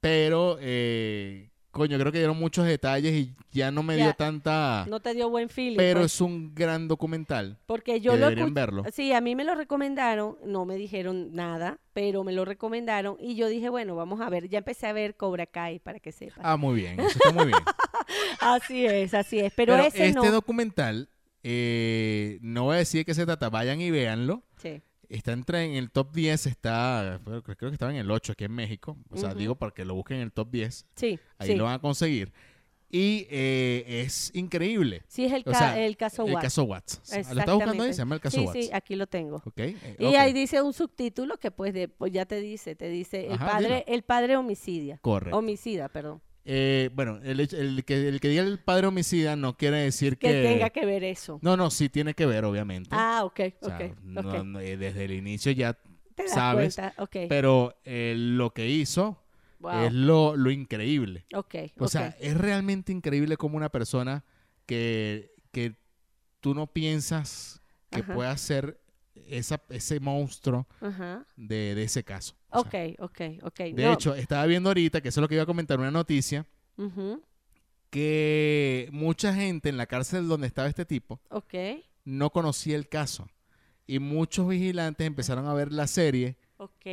pero, 0.00 0.58
eh, 0.60 1.50
coño, 1.70 1.98
creo 1.98 2.12
que 2.12 2.18
dieron 2.18 2.38
muchos 2.38 2.64
detalles 2.66 3.12
y 3.12 3.34
ya 3.50 3.70
no 3.70 3.82
me 3.82 3.96
Ya. 3.96 4.04
dio 4.04 4.14
tanta... 4.14 4.86
no 4.88 5.00
te 5.00 5.12
dio 5.14 5.28
buen 5.28 5.48
feeling. 5.48 5.76
pero 5.76 6.00
pues, 6.00 6.14
es 6.14 6.20
un 6.20 6.54
gran 6.54 6.88
documental. 6.88 7.58
porque 7.66 8.00
yo 8.00 8.12
que 8.12 8.18
lo 8.18 8.26
deberían 8.26 8.54
verlo. 8.54 8.84
Sí, 8.92 9.12
a 9.12 9.20
mí 9.20 9.34
me 9.34 9.44
lo 9.44 9.54
recomendaron, 9.54 10.36
no 10.44 10.64
me 10.64 10.76
dijeron 10.76 11.34
nada, 11.34 11.78
pero 11.92 12.22
me 12.24 12.32
lo 12.32 12.44
recomendaron 12.44 13.16
y 13.20 13.34
yo 13.34 13.48
dije, 13.48 13.68
bueno, 13.68 13.96
vamos 13.96 14.20
a 14.20 14.30
ver, 14.30 14.48
ya 14.48 14.58
empecé 14.58 14.86
a 14.86 14.92
ver 14.92 15.16
Cobra 15.16 15.46
Kai 15.46 15.78
para 15.80 15.98
que 16.00 16.12
sepas. 16.12 16.38
Ah, 16.42 16.56
muy 16.56 16.76
bien, 16.80 17.00
eso 17.00 17.08
está 17.18 17.32
muy 17.32 17.46
bien. 17.46 17.58
Así 18.40 18.86
es, 18.86 19.12
así 19.14 19.40
es, 19.40 19.52
pero, 19.56 19.74
ese 19.76 20.06
este 20.06 20.14
no. 20.14 20.30
documental 20.30 21.08
Eh, 21.42 22.38
no 22.42 22.64
voy 22.64 22.74
a 22.76 22.78
decir 22.78 23.00
de 23.00 23.04
qué 23.04 23.14
se 23.14 23.24
trata, 23.24 23.48
vayan 23.50 23.80
y 23.80 23.90
véanlo. 23.90 24.42
Sí. 24.56 24.80
Está 25.08 25.32
entre 25.32 25.64
en 25.64 25.74
el 25.74 25.90
top 25.90 26.12
10, 26.12 26.46
está, 26.46 27.20
creo 27.24 27.42
creo 27.42 27.56
que 27.70 27.74
estaba 27.74 27.92
en 27.92 27.98
el 27.98 28.10
8 28.10 28.32
aquí 28.32 28.44
en 28.44 28.52
México. 28.52 28.96
O 29.10 29.16
sea, 29.16 29.34
digo 29.34 29.54
para 29.56 29.72
que 29.72 29.84
lo 29.84 29.94
busquen 29.94 30.18
en 30.18 30.22
el 30.24 30.32
top 30.32 30.50
10. 30.50 30.86
Sí, 30.96 31.18
Ahí 31.38 31.48
sí. 31.48 31.54
lo 31.56 31.64
van 31.64 31.74
a 31.74 31.78
conseguir. 31.80 32.32
Y 32.88 33.26
eh, 33.30 34.02
es 34.04 34.30
increíble. 34.34 35.02
Sí, 35.08 35.24
es 35.24 35.32
el, 35.32 35.42
O 35.44 35.50
ca- 35.50 35.58
sea, 35.58 35.84
el 35.84 35.96
caso 35.96 36.24
El 36.24 36.34
Watts. 36.34 36.42
caso 36.44 36.62
Watts. 36.64 37.00
¿Lo 37.32 37.40
estás 37.40 37.54
buscando 37.56 37.82
ahí? 37.82 37.92
Se 37.92 37.98
llama 37.98 38.14
el 38.14 38.20
caso 38.20 38.38
sí, 38.38 38.44
Watts. 38.46 38.64
Sí, 38.66 38.70
aquí 38.72 38.94
lo 38.94 39.06
tengo. 39.08 39.42
Ok, 39.44 39.58
eh, 39.58 39.96
Y 39.98 40.14
ahí 40.14 40.32
dice 40.32 40.62
un 40.62 40.72
subtítulo 40.72 41.36
que 41.36 41.50
pues, 41.50 41.74
de, 41.74 41.88
pues 41.88 42.12
ya 42.12 42.26
te 42.26 42.40
dice, 42.40 42.76
te 42.76 42.88
dice 42.88 43.26
el 43.26 43.38
padre, 43.38 43.68
dilo. 43.68 43.84
el 43.88 44.02
padre 44.02 44.36
homicidia. 44.36 44.98
Correcto. 45.02 45.36
Homicida, 45.36 45.88
perdón. 45.88 46.22
Eh, 46.48 46.90
bueno, 46.94 47.18
el, 47.24 47.40
el 47.40 47.84
que, 47.84 48.08
el 48.08 48.20
que 48.20 48.28
diga 48.28 48.44
el 48.44 48.60
padre 48.60 48.86
homicida 48.86 49.34
no 49.34 49.56
quiere 49.56 49.78
decir 49.78 50.16
Que 50.16 50.28
que... 50.28 50.42
tenga 50.44 50.70
que 50.70 50.86
ver 50.86 51.02
eso. 51.02 51.40
No, 51.42 51.56
no, 51.56 51.70
sí 51.70 51.88
tiene 51.88 52.14
que 52.14 52.24
ver, 52.24 52.44
obviamente. 52.44 52.90
Ah, 52.92 53.24
ok, 53.24 53.40
O 53.62 53.66
sea, 53.66 53.78
ok, 53.78 53.96
no- 54.04 54.20
ok. 54.20 54.44
no, 54.44 54.60
eh, 54.60 54.76
desde 54.76 55.06
el 55.06 55.10
inicio 55.12 55.50
ya 55.50 55.76
Te 56.14 56.28
sabes, 56.28 56.80
pero 57.28 57.74
eh, 57.84 58.14
lo 58.16 58.50
que 58.54 58.68
hizo 58.68 59.20
wow. 59.58 59.86
es 59.86 59.92
lo, 59.92 60.36
lo 60.36 60.52
increíble. 60.52 61.26
ok, 61.34 61.54
O 61.78 61.88
sea, 61.88 62.16
es 62.20 62.36
realmente 62.36 62.92
increíble 62.92 63.36
como 63.36 63.56
una 63.56 63.68
persona 63.70 64.24
que, 64.66 65.32
que 65.50 65.74
tú 66.40 66.54
no 66.54 66.68
piensas 66.68 67.60
que 67.90 68.02
Ajá. 68.02 68.14
pueda 68.14 68.36
ser 68.36 68.78
esa, 69.26 69.60
ese 69.70 69.98
monstruo 69.98 70.68
de, 71.36 71.74
de 71.74 71.82
ese 71.82 72.04
caso. 72.04 72.35
Ok, 72.60 72.74
ok, 73.00 73.20
ok. 73.42 73.58
de 73.58 73.82
No, 73.84 73.92
hecho, 73.92 74.14
estaba 74.14 74.46
viendo 74.46 74.70
ahorita, 74.70 75.00
que 75.00 75.08
eso 75.08 75.20
es 75.20 75.22
lo 75.22 75.28
que 75.28 75.34
iba 75.34 75.42
a 75.44 75.46
comentar, 75.46 75.78
una 75.78 75.90
noticia, 75.90 76.46
que 77.90 78.88
mucha 78.92 79.32
gente 79.34 79.68
en 79.68 79.76
la 79.76 79.86
cárcel 79.86 80.28
donde 80.28 80.46
estaba 80.46 80.68
este 80.68 80.84
tipo 80.84 81.20
no 82.04 82.30
conocía 82.30 82.76
el 82.76 82.88
caso. 82.88 83.28
Y 83.86 84.00
muchos 84.00 84.48
vigilantes 84.48 85.06
empezaron 85.06 85.46
a 85.46 85.54
ver 85.54 85.72
la 85.72 85.86
serie 85.86 86.36
Ok. 86.58 86.86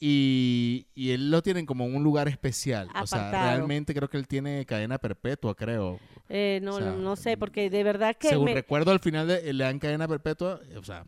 y, 0.00 0.86
y 0.94 1.10
él 1.10 1.30
lo 1.30 1.42
tienen 1.42 1.64
como 1.64 1.84
en 1.86 1.96
un 1.96 2.02
lugar 2.02 2.28
especial. 2.28 2.88
O 3.02 3.06
sea, 3.06 3.30
realmente 3.30 3.94
creo 3.94 4.08
que 4.10 4.18
él 4.18 4.26
tiene 4.28 4.66
cadena 4.66 4.98
perpetua, 4.98 5.54
creo. 5.54 5.98
Eh, 6.28 6.60
no, 6.62 6.74
O 6.74 6.78
sea, 6.78 6.90
no, 6.92 6.98
no 6.98 7.16
sé, 7.16 7.36
porque 7.38 7.70
de 7.70 7.82
verdad 7.82 8.14
que 8.16 8.28
Según 8.28 8.46
me- 8.46 8.54
recuerdo, 8.54 8.90
al 8.90 9.00
final 9.00 9.26
de- 9.28 9.52
le 9.52 9.64
dan 9.64 9.78
cadena 9.78 10.06
perpetua, 10.06 10.60
o 10.76 10.84
sea, 10.84 11.06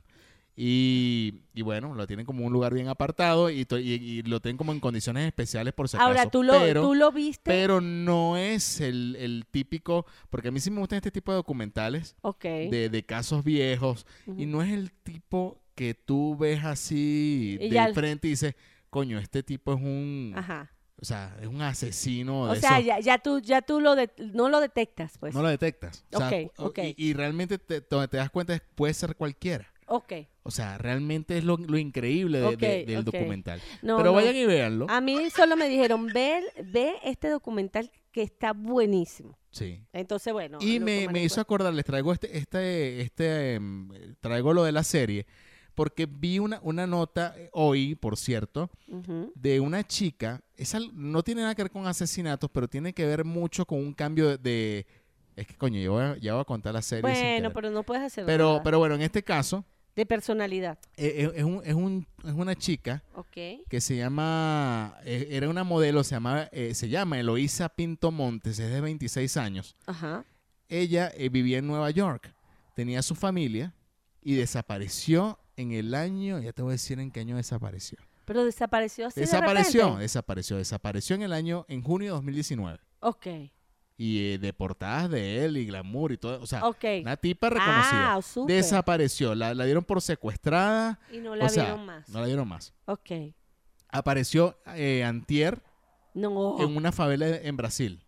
y, 0.63 1.41
y 1.55 1.63
bueno, 1.63 1.95
lo 1.95 2.07
tienen 2.07 2.27
como 2.27 2.45
un 2.45 2.53
lugar 2.53 2.75
bien 2.75 2.89
apartado 2.89 3.49
y, 3.49 3.65
to- 3.65 3.79
y- 3.79 3.93
y 3.95 4.23
lo 4.23 4.41
tienen 4.41 4.59
como 4.59 4.73
en 4.73 4.81
condiciones 4.81 5.27
especiales 5.27 5.73
por 5.73 5.89
si 5.89 5.97
acaso. 5.97 6.09
Ahora, 6.09 6.29
tú 6.31 6.43
lo, 6.43 6.53
pero, 6.61 6.83
tú 6.83 6.95
lo 6.95 7.11
viste. 7.13 7.43
pero 7.51 7.81
no 7.81 8.37
es 8.37 8.81
el, 8.83 9.17
el 9.19 9.47
típico, 9.51 10.05
porque 10.29 10.49
a 10.49 10.51
mí 10.51 10.61
sí 10.61 10.71
me 10.71 10.81
gustan 10.81 10.99
este 10.99 11.11
tipo 11.11 11.33
de 11.33 11.37
documentales 11.37 12.15
de, 12.71 12.91
de 12.91 13.03
casos 13.07 13.43
viejos 13.43 14.05
y 14.37 14.45
no 14.45 14.63
es 14.63 14.71
el 14.71 14.93
tipo 14.93 15.63
que 15.75 15.95
tú 15.95 16.37
ves 16.37 16.63
así 16.65 17.57
de 17.59 17.71
ya- 17.71 17.95
frente 17.95 18.27
y 18.29 18.33
dices, 18.33 18.55
coño, 18.91 19.19
este 19.19 19.43
tipo 19.43 19.73
es 19.73 19.81
un, 19.81 20.35
Ajá. 20.37 20.71
o 21.01 21.05
sea, 21.07 21.35
es 21.41 21.47
un 21.47 21.63
asesino 21.63 22.43
O 22.43 22.55
sea, 22.57 22.79
esos- 22.81 22.85
ya, 22.87 23.01
ya 23.01 23.17
tú, 23.19 23.41
ya 23.41 23.63
tú 23.63 23.81
lo 23.81 23.97
de- 23.97 24.11
no 24.19 24.51
lo 24.51 24.61
detectas, 24.61 25.17
pues. 25.19 25.35
no 25.35 25.41
lo 25.41 25.49
detectas. 25.49 26.05
O 26.13 26.19
sea. 26.19 26.31
Y, 26.97 27.15
realmente 27.15 27.57
te, 27.57 27.81
donde 27.81 28.09
te 28.09 28.19
das 28.19 28.29
cuenta 28.31 28.61
puede 28.75 28.93
ser 28.93 29.17
cualquiera. 29.17 29.70
Ok. 29.93 30.12
O 30.45 30.53
sea, 30.53 30.78
realmente 30.78 31.36
es 31.36 31.43
lo, 31.45 31.57
lo 31.57 31.76
increíble 31.76 32.38
de- 32.57 32.84
del 32.86 33.05
documental. 33.05 33.61
No, 33.82 33.97
Pero 33.97 34.11
no. 34.11 34.14
vayan 34.14 34.36
y 34.36 34.47
véanlo. 34.47 34.86
A 34.88 35.01
mí 35.01 35.28
solo 35.30 35.57
me 35.57 35.68
dijeron, 35.68 36.07
ve, 36.07 36.43
ve 36.64 36.95
este 37.03 37.28
documental 37.28 37.91
que 38.12 38.22
está 38.22 38.53
buenísimo. 38.53 39.36
Sí. 39.51 39.82
Entonces, 39.93 40.32
bueno. 40.32 40.59
y 40.61 40.78
me, 40.78 41.09
me 41.09 41.24
hizo 41.24 41.41
acordar, 41.41 41.74
les 41.74 41.84
traigo 41.84 42.12
este, 42.12 42.38
este, 42.38 43.01
este, 43.01 43.55
em, 43.55 43.88
traigo 44.20 44.53
lo 44.55 44.62
de 44.62 44.70
la 44.70 44.84
serie, 44.84 45.26
porque 45.74 46.07
vi 46.07 46.38
una, 46.38 46.61
una 46.62 46.86
nota 46.86 47.34
eh, 47.36 47.51
hoy, 47.53 47.97
por 47.97 48.16
cierto, 48.16 48.70
de 49.34 49.59
una 49.59 49.82
chica, 49.84 50.41
esa 50.57 50.78
no 50.93 51.24
tiene 51.24 51.43
nada 51.43 51.57
que 51.57 51.62
ver 51.64 51.72
con 51.72 51.88
asesinatos, 51.88 52.49
pero 52.53 52.68
tiene 52.68 52.93
que 52.93 53.05
ver 53.07 53.24
mucho 53.24 53.66
con 53.66 53.78
un 53.80 53.93
cambio 53.93 54.28
de... 54.28 54.38
de- 54.38 54.86
es 55.36 55.47
que 55.47 55.55
coño, 55.55 55.80
yo 55.80 55.93
voy 55.93 56.03
a, 56.05 56.16
ya 56.18 56.34
voy 56.34 56.43
a 56.43 56.45
contar 56.45 56.74
la 56.74 56.82
serie. 56.82 57.03
Bueno, 57.03 57.53
pero 57.53 57.70
no 57.70 57.82
puedes 57.82 58.05
hacer 58.05 58.26
pero, 58.26 58.51
nada. 58.51 58.62
pero 58.62 58.78
bueno, 58.78 58.95
en 58.97 59.03
este 59.03 59.22
caso, 59.22 59.64
De 59.97 60.07
personalidad. 60.07 60.78
eh, 60.97 61.28
es, 61.32 61.38
es 61.38 61.45
un- 61.45 61.62
es 61.64 61.74
un- 61.74 62.07
es 62.24 62.32
una 62.32 62.55
chica 62.55 63.03
que 63.68 63.80
se 63.80 63.97
llama, 63.97 64.97
eh, 65.05 65.28
era 65.30 65.49
una 65.49 65.64
modelo, 65.64 66.05
se, 66.05 66.14
llamaba, 66.14 66.49
eh, 66.53 66.74
se 66.74 66.88
llama 66.88 67.18
Eloísa 67.18 67.68
Pinto 67.68 68.11
Montes, 68.11 68.59
es 68.59 68.70
de 68.72 68.80
26 68.80 69.36
años. 69.36 69.74
Ajá. 69.86 70.24
Ella 70.68 71.11
eh, 71.16 71.28
vivía 71.28 71.59
en 71.59 71.66
Nueva 71.66 71.91
York, 71.91 72.32
tenía 72.76 73.03
su 73.03 73.14
familia 73.14 73.74
y 74.22 74.34
desapareció 74.36 75.38
en 75.57 75.72
el 75.72 75.95
año, 75.95 76.38
ya 76.41 76.53
te 76.53 76.62
voy 76.62 76.70
a 76.70 76.72
decir 76.72 76.99
en 77.01 77.11
qué 77.11 77.20
año 77.20 77.36
desapareció. 77.36 77.99
Pero 78.24 78.45
desapareció 78.45 79.09
así 79.09 79.18
de 79.20 79.26
desapareció, 79.26 79.97
desapareció, 79.97 80.57
desapareció 80.57 81.16
en 81.16 81.22
el 81.22 81.32
año, 81.32 81.66
en 81.68 81.82
junio 81.82 82.07
de 82.09 82.12
2019. 82.12 82.78
Ok. 83.01 83.26
Y 84.03 84.32
eh, 84.32 84.38
de 84.38 84.55
portadas 84.55 85.11
de 85.11 85.44
él 85.44 85.59
y 85.59 85.66
glamour 85.66 86.12
y 86.12 86.16
todo, 86.16 86.40
o 86.40 86.46
sea, 86.46 86.62
una 87.03 87.16
tipa 87.18 87.51
reconocida. 87.51 88.14
Ah, 88.14 88.20
desapareció, 88.46 89.34
la, 89.34 89.53
la 89.53 89.64
dieron 89.66 89.84
por 89.84 90.01
secuestrada, 90.01 90.98
Y 91.12 91.18
no 91.18 91.36
la 91.36 91.44
o 91.44 91.48
sea, 91.51 91.64
vieron 91.64 91.84
más. 91.84 92.09
no 92.09 92.20
la 92.20 92.26
dieron 92.26 92.48
más. 92.48 92.72
Ok. 92.86 93.11
Apareció 93.90 94.57
eh, 94.74 95.05
antier 95.05 95.62
No, 96.14 96.57
en 96.62 96.76
una 96.76 96.92
favela 96.92 97.26
en 97.26 97.57
Brasil. 97.59 98.03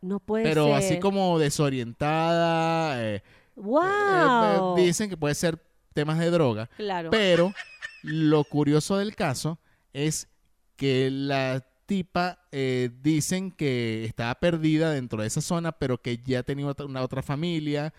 no 0.00 0.18
puede 0.18 0.42
pero 0.42 0.64
ser. 0.66 0.74
así 0.74 0.98
como 0.98 1.38
desorientada. 1.38 3.00
eh, 3.04 3.22
¡Wow! 3.56 4.76
eh, 4.78 4.82
dicen 4.82 5.08
que 5.08 5.16
puede 5.16 5.34
ser 5.36 5.62
temas 5.94 6.18
de 6.18 6.30
droga. 6.30 6.68
claro. 6.76 7.10
Pero 7.10 7.52
lo 8.02 8.42
curioso 8.44 8.96
del 8.96 9.14
caso 9.14 9.58
es 9.92 10.28
que 10.76 11.10
la 11.10 11.64
tipa 11.90 12.38
eh, 12.52 12.88
dicen 13.02 13.50
que 13.50 14.04
estaba 14.04 14.32
perdida 14.36 14.92
dentro 14.92 15.22
de 15.22 15.26
esa 15.26 15.40
zona, 15.40 15.72
pero 15.72 16.00
que 16.00 16.18
ya 16.18 16.44
tenía 16.44 16.68
otra, 16.68 16.86
una 16.86 17.02
otra 17.02 17.20
familia, 17.20 17.92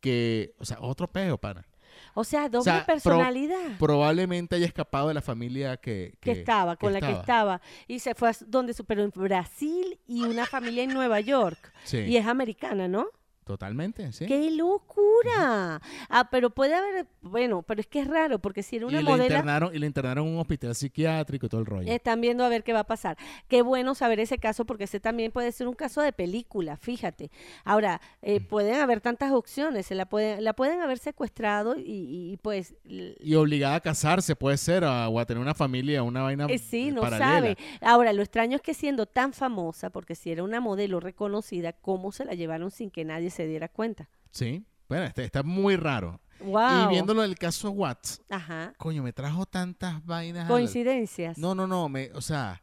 que, 0.00 0.54
o 0.58 0.66
sea, 0.66 0.76
otro 0.80 1.08
peo, 1.10 1.38
pana. 1.38 1.64
o 2.12 2.24
sea, 2.24 2.50
doble 2.50 2.64
sea, 2.64 2.84
pro- 2.84 2.94
personalidad. 2.94 3.78
Probablemente 3.78 4.56
haya 4.56 4.66
escapado 4.66 5.08
de 5.08 5.14
la 5.14 5.22
familia 5.22 5.78
que, 5.78 6.12
que, 6.20 6.32
estaba, 6.32 6.76
con 6.76 6.92
la 6.92 7.00
que 7.00 7.12
estaba. 7.12 7.62
Y 7.88 8.00
se 8.00 8.14
fue 8.14 8.28
a 8.28 8.32
donde 8.46 8.74
su, 8.74 8.84
pero 8.84 9.02
en 9.02 9.10
Brasil 9.14 9.98
y 10.06 10.24
una 10.24 10.44
familia 10.44 10.82
en 10.82 10.92
Nueva 10.92 11.20
York. 11.20 11.72
Sí, 11.84 11.98
Y 12.00 12.18
es 12.18 12.26
americana, 12.26 12.86
¿no? 12.86 13.06
Totalmente, 13.44 14.12
sí. 14.12 14.26
¡Qué 14.26 14.50
locura! 14.50 15.80
Ah, 16.08 16.28
pero 16.30 16.50
puede 16.50 16.74
haber, 16.74 17.06
bueno, 17.22 17.62
pero 17.62 17.80
es 17.80 17.86
que 17.86 18.00
es 18.00 18.06
raro, 18.06 18.38
porque 18.38 18.62
si 18.62 18.76
era 18.76 18.86
una 18.86 19.00
y, 19.00 19.04
la 19.04 19.12
internaron, 19.12 19.74
y 19.74 19.78
la 19.78 19.86
internaron 19.86 20.26
en 20.26 20.34
un 20.34 20.40
hospital 20.40 20.74
psiquiátrico 20.74 21.46
y 21.46 21.48
todo 21.48 21.60
el 21.60 21.66
rollo. 21.66 21.92
están 21.92 22.20
viendo 22.20 22.44
a 22.44 22.48
ver 22.48 22.64
qué 22.64 22.72
va 22.72 22.80
a 22.80 22.84
pasar. 22.86 23.16
Qué 23.48 23.62
bueno 23.62 23.94
saber 23.94 24.20
ese 24.20 24.38
caso, 24.38 24.64
porque 24.64 24.84
ese 24.84 25.00
también 25.00 25.32
puede 25.32 25.52
ser 25.52 25.68
un 25.68 25.74
caso 25.74 26.00
de 26.02 26.12
película, 26.12 26.76
fíjate. 26.76 27.30
Ahora, 27.64 28.00
eh, 28.22 28.40
Mm. 28.40 28.44
pueden 28.46 28.74
haber 28.80 29.00
tantas 29.00 29.32
opciones, 29.32 29.86
se 29.86 29.94
la 29.94 30.06
pueden, 30.06 30.42
la 30.44 30.52
pueden 30.54 30.80
haber 30.80 30.98
secuestrado 30.98 31.76
y, 31.76 32.32
y, 32.32 32.36
pues... 32.42 32.74
Y 32.84 33.34
obligada 33.34 33.76
a 33.76 33.80
casarse, 33.80 34.36
puede 34.36 34.56
ser, 34.56 34.84
a- 34.84 35.08
o 35.08 35.18
a 35.18 35.26
tener 35.26 35.40
una 35.40 35.54
familia, 35.54 36.02
una 36.02 36.22
vaina 36.22 36.46
eh, 36.48 36.58
sí, 36.58 36.90
no 36.90 37.02
paralela. 37.02 37.32
sabe. 37.34 37.56
Ahora, 37.80 38.12
lo 38.12 38.22
extraño 38.22 38.56
es 38.56 38.62
que 38.62 38.74
siendo 38.74 39.06
tan 39.06 39.32
famosa, 39.32 39.90
porque 39.90 40.14
si 40.14 40.30
era 40.30 40.42
una 40.42 40.60
modelo 40.60 41.00
reconocida, 41.00 41.72
¿cómo 41.72 42.12
se 42.12 42.24
la 42.24 42.34
llevaron 42.34 42.70
sin 42.70 42.90
que 42.90 43.04
nadie 43.04 43.30
se 43.32 43.46
diera 43.46 43.68
cuenta? 43.68 44.08
Sí, 44.30 44.64
bueno, 44.88 45.04
está, 45.04 45.22
está 45.22 45.42
muy 45.42 45.76
raro. 45.76 46.20
¡Wow! 46.40 46.86
Y 46.86 46.88
viéndolo 46.90 47.22
del 47.22 47.38
caso 47.38 47.70
Watts, 47.70 48.20
Ajá. 48.28 48.74
coño, 48.76 49.02
me 49.02 49.12
trajo 49.12 49.46
tantas 49.46 50.04
vainas. 50.04 50.48
Coincidencias. 50.48 51.38
No, 51.38 51.54
no, 51.54 51.66
no, 51.66 51.88
me, 51.88 52.10
o 52.14 52.20
sea, 52.20 52.62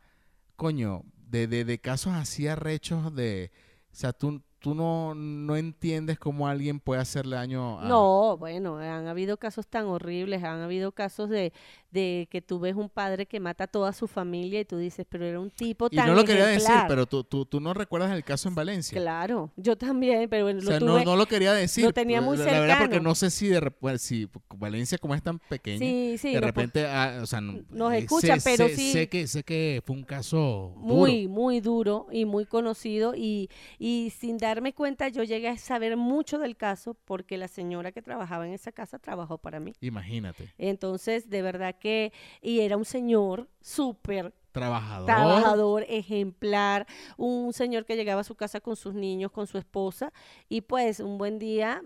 coño, 0.56 1.04
de, 1.16 1.48
de, 1.48 1.64
de 1.66 1.80
casos 1.80 2.14
así 2.14 2.48
arrechos 2.48 3.16
de, 3.16 3.52
o 3.92 3.96
sea, 3.96 4.12
tú, 4.14 4.42
tú 4.60 4.76
no, 4.76 5.16
no 5.16 5.56
entiendes 5.56 6.20
cómo 6.20 6.48
alguien 6.48 6.80
puede 6.80 7.02
hacerle 7.02 7.38
daño 7.38 7.80
a... 7.80 7.88
No, 7.88 8.36
bueno, 8.38 8.78
han 8.78 9.08
habido 9.08 9.38
casos 9.38 9.68
tan 9.68 9.86
horribles, 9.86 10.44
han 10.44 10.62
habido 10.62 10.92
casos 10.92 11.30
de, 11.30 11.54
de 11.92 12.28
que 12.30 12.42
tú 12.42 12.60
ves 12.60 12.76
un 12.76 12.90
padre 12.90 13.26
que 13.26 13.40
mata 13.40 13.64
a 13.64 13.68
toda 13.68 13.92
su 13.94 14.08
familia 14.08 14.60
y 14.60 14.66
tú 14.66 14.78
dices, 14.78 15.06
pero 15.10 15.26
era 15.26 15.40
un 15.40 15.50
tipo 15.50 15.88
Y 15.90 15.96
tan 15.96 16.08
no 16.08 16.14
lo 16.14 16.24
quería 16.26 16.46
decir, 16.46 16.64
ejemplar". 16.70 16.88
pero 16.88 17.06
tú, 17.06 17.24
tú, 17.24 17.46
tú 17.46 17.60
no 17.60 17.74
recuerdas 17.74 18.12
el 18.12 18.24
caso 18.24 18.48
en 18.50 18.56
Valencia. 18.56 19.00
Claro, 19.00 19.52
yo 19.58 19.76
también, 19.78 20.30
pero 20.30 20.46
bueno, 20.46 20.60
O 20.60 20.64
lo 20.64 20.70
sea, 20.70 20.80
tuve... 20.80 20.90
no, 20.90 21.04
no 21.04 21.16
lo 21.16 21.26
quería 21.26 21.54
decir. 21.54 21.84
lo 21.86 21.94
tenía 21.94 22.22
muy 22.22 22.38
la, 22.38 22.46
la 22.46 22.60
verdad, 22.60 22.78
porque 22.80 22.94
cercano. 22.96 23.10
no 23.10 23.16
sé 23.16 23.30
si 23.32 23.48
de 23.48 23.60
rep- 23.62 23.76
bueno, 23.82 23.98
si 23.98 24.28
Valencia 24.56 24.98
como 24.98 25.16
es 25.16 25.24
tan 25.24 25.40
pequeña, 25.40 25.80
Sí, 25.80 26.16
sí, 26.20 26.28
de 26.30 26.36
no, 26.36 26.42
pues, 26.42 26.56
repente, 26.56 26.86
ah, 26.88 27.20
o 27.22 27.26
sea, 27.26 27.42
no- 27.42 27.60
nos 27.70 27.94
eh, 27.94 27.98
escuchan, 28.00 28.40
sé- 28.40 28.50
pero 28.52 28.68
sé- 28.70 28.76
sí- 28.76 28.92
Sé 28.92 29.10
que, 29.10 29.28
sé 29.28 29.44
que 29.44 29.82
fue 29.86 29.96
un 29.96 30.04
caso 30.04 30.74
duro. 30.76 30.96
muy, 30.96 31.28
muy 31.28 31.60
duro 31.60 32.08
y 32.12 32.26
muy 32.26 32.46
conocido 32.46 33.14
y, 33.16 33.50
y 33.80 34.12
sin 34.18 34.38
darme 34.38 34.74
cuenta 34.74 35.08
yo 35.10 35.24
llegué 35.24 35.48
a 35.50 35.58
saber 35.58 35.98
mucho 35.98 36.38
del 36.40 36.56
caso 36.58 36.96
porque 37.06 37.38
la 37.38 37.48
señora 37.48 37.92
que 37.92 38.02
trabajaba 38.02 38.48
en 38.48 38.54
esa 38.54 38.72
casa 38.72 39.00
trabajó 39.00 39.38
para 39.38 39.60
mí. 39.60 39.74
Imagínate. 39.82 40.50
Entonces, 40.58 41.30
de 41.30 41.42
verdad 41.42 41.76
que, 41.80 42.12
y 42.42 42.60
era 42.60 42.78
un 42.78 42.86
señor 42.86 43.48
súper 43.62 44.34
Trabajador. 44.52 45.06
trabajador 45.06 45.86
ejemplar, 45.88 46.88
un 47.18 47.54
señor 47.54 47.86
que 47.86 47.96
llegaba 47.96 48.22
a 48.22 48.24
su 48.24 48.34
casa 48.34 48.60
con 48.60 48.76
sus 48.76 48.96
niños, 48.96 49.32
con 49.32 49.46
su 49.46 49.60
esposa, 49.60 50.12
y 50.50 50.62
pues 50.62 51.00
un 51.00 51.20
buen 51.20 51.38
día 51.38 51.84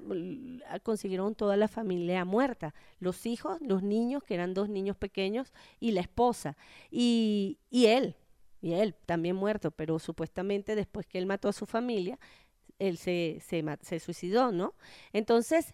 consiguieron 0.81 1.35
toda 1.35 1.57
la 1.57 1.67
familia 1.67 2.23
muerta, 2.23 2.73
los 2.99 3.25
hijos, 3.25 3.59
los 3.61 3.83
niños, 3.83 4.23
que 4.23 4.33
eran 4.35 4.53
dos 4.53 4.69
niños 4.69 4.95
pequeños, 4.95 5.51
y 5.81 5.91
la 5.91 6.01
esposa, 6.01 6.55
y, 6.89 7.59
y 7.69 7.87
él, 7.87 8.15
y 8.61 8.73
él 8.73 8.95
también 9.05 9.35
muerto, 9.35 9.71
pero 9.71 9.99
supuestamente 9.99 10.75
después 10.75 11.05
que 11.05 11.17
él 11.17 11.25
mató 11.25 11.49
a 11.49 11.53
su 11.53 11.65
familia, 11.65 12.17
él 12.79 12.97
se, 12.97 13.39
se, 13.45 13.63
se 13.81 13.99
suicidó, 13.99 14.53
¿no? 14.53 14.73
Entonces, 15.11 15.73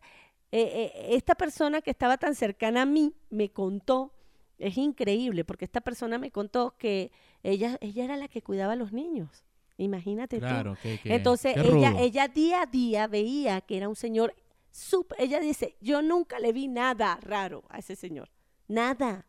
eh, 0.51 0.91
eh, 0.95 1.07
esta 1.15 1.35
persona 1.35 1.81
que 1.81 1.91
estaba 1.91 2.17
tan 2.17 2.35
cercana 2.35 2.81
a 2.83 2.85
mí 2.85 3.13
me 3.29 3.49
contó, 3.51 4.13
es 4.57 4.77
increíble, 4.77 5.45
porque 5.45 5.65
esta 5.65 5.81
persona 5.81 6.17
me 6.17 6.31
contó 6.31 6.75
que 6.77 7.11
ella, 7.43 7.77
ella 7.81 8.03
era 8.05 8.17
la 8.17 8.27
que 8.27 8.41
cuidaba 8.41 8.73
a 8.73 8.75
los 8.75 8.91
niños. 8.91 9.45
Imagínate 9.77 10.37
tú. 10.37 10.45
Claro, 10.45 10.77
que, 10.81 10.99
que- 10.99 11.13
Entonces, 11.15 11.55
ella, 11.77 11.91
ella 12.01 12.27
día 12.27 12.63
a 12.63 12.65
día 12.65 13.07
veía 13.07 13.61
que 13.61 13.77
era 13.77 13.87
un 13.87 13.95
señor 13.95 14.35
súper, 14.71 15.21
ella 15.21 15.39
dice, 15.39 15.75
yo 15.79 16.01
nunca 16.01 16.39
le 16.39 16.51
vi 16.51 16.67
nada 16.67 17.17
raro 17.21 17.63
a 17.69 17.79
ese 17.79 17.95
señor, 17.95 18.29
nada. 18.67 19.25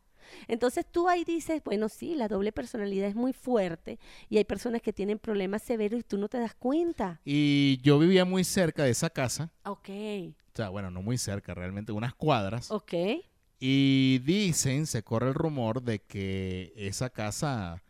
Entonces 0.47 0.85
tú 0.89 1.07
ahí 1.09 1.23
dices, 1.23 1.61
bueno, 1.63 1.89
sí, 1.89 2.15
la 2.15 2.27
doble 2.27 2.51
personalidad 2.51 3.07
es 3.07 3.15
muy 3.15 3.33
fuerte 3.33 3.99
y 4.29 4.37
hay 4.37 4.43
personas 4.45 4.81
que 4.81 4.93
tienen 4.93 5.19
problemas 5.19 5.61
severos 5.61 5.99
y 5.99 6.03
tú 6.03 6.17
no 6.17 6.27
te 6.27 6.39
das 6.39 6.55
cuenta. 6.55 7.21
Y 7.25 7.79
yo 7.81 7.99
vivía 7.99 8.25
muy 8.25 8.43
cerca 8.43 8.83
de 8.83 8.91
esa 8.91 9.09
casa. 9.09 9.51
Ok, 9.65 9.89
O 9.89 10.55
sea, 10.55 10.69
bueno, 10.69 10.91
no 10.91 11.01
muy 11.01 11.17
cerca, 11.17 11.53
realmente 11.53 11.91
unas 11.91 12.13
cuadras. 12.13 12.71
ok. 12.71 12.93
Y 13.63 14.19
dicen, 14.25 14.87
se 14.87 15.03
corre 15.03 15.27
el 15.27 15.33
rumor 15.35 15.83
de 15.83 15.99
que 15.99 16.73
esa 16.75 17.11
casa 17.11 17.83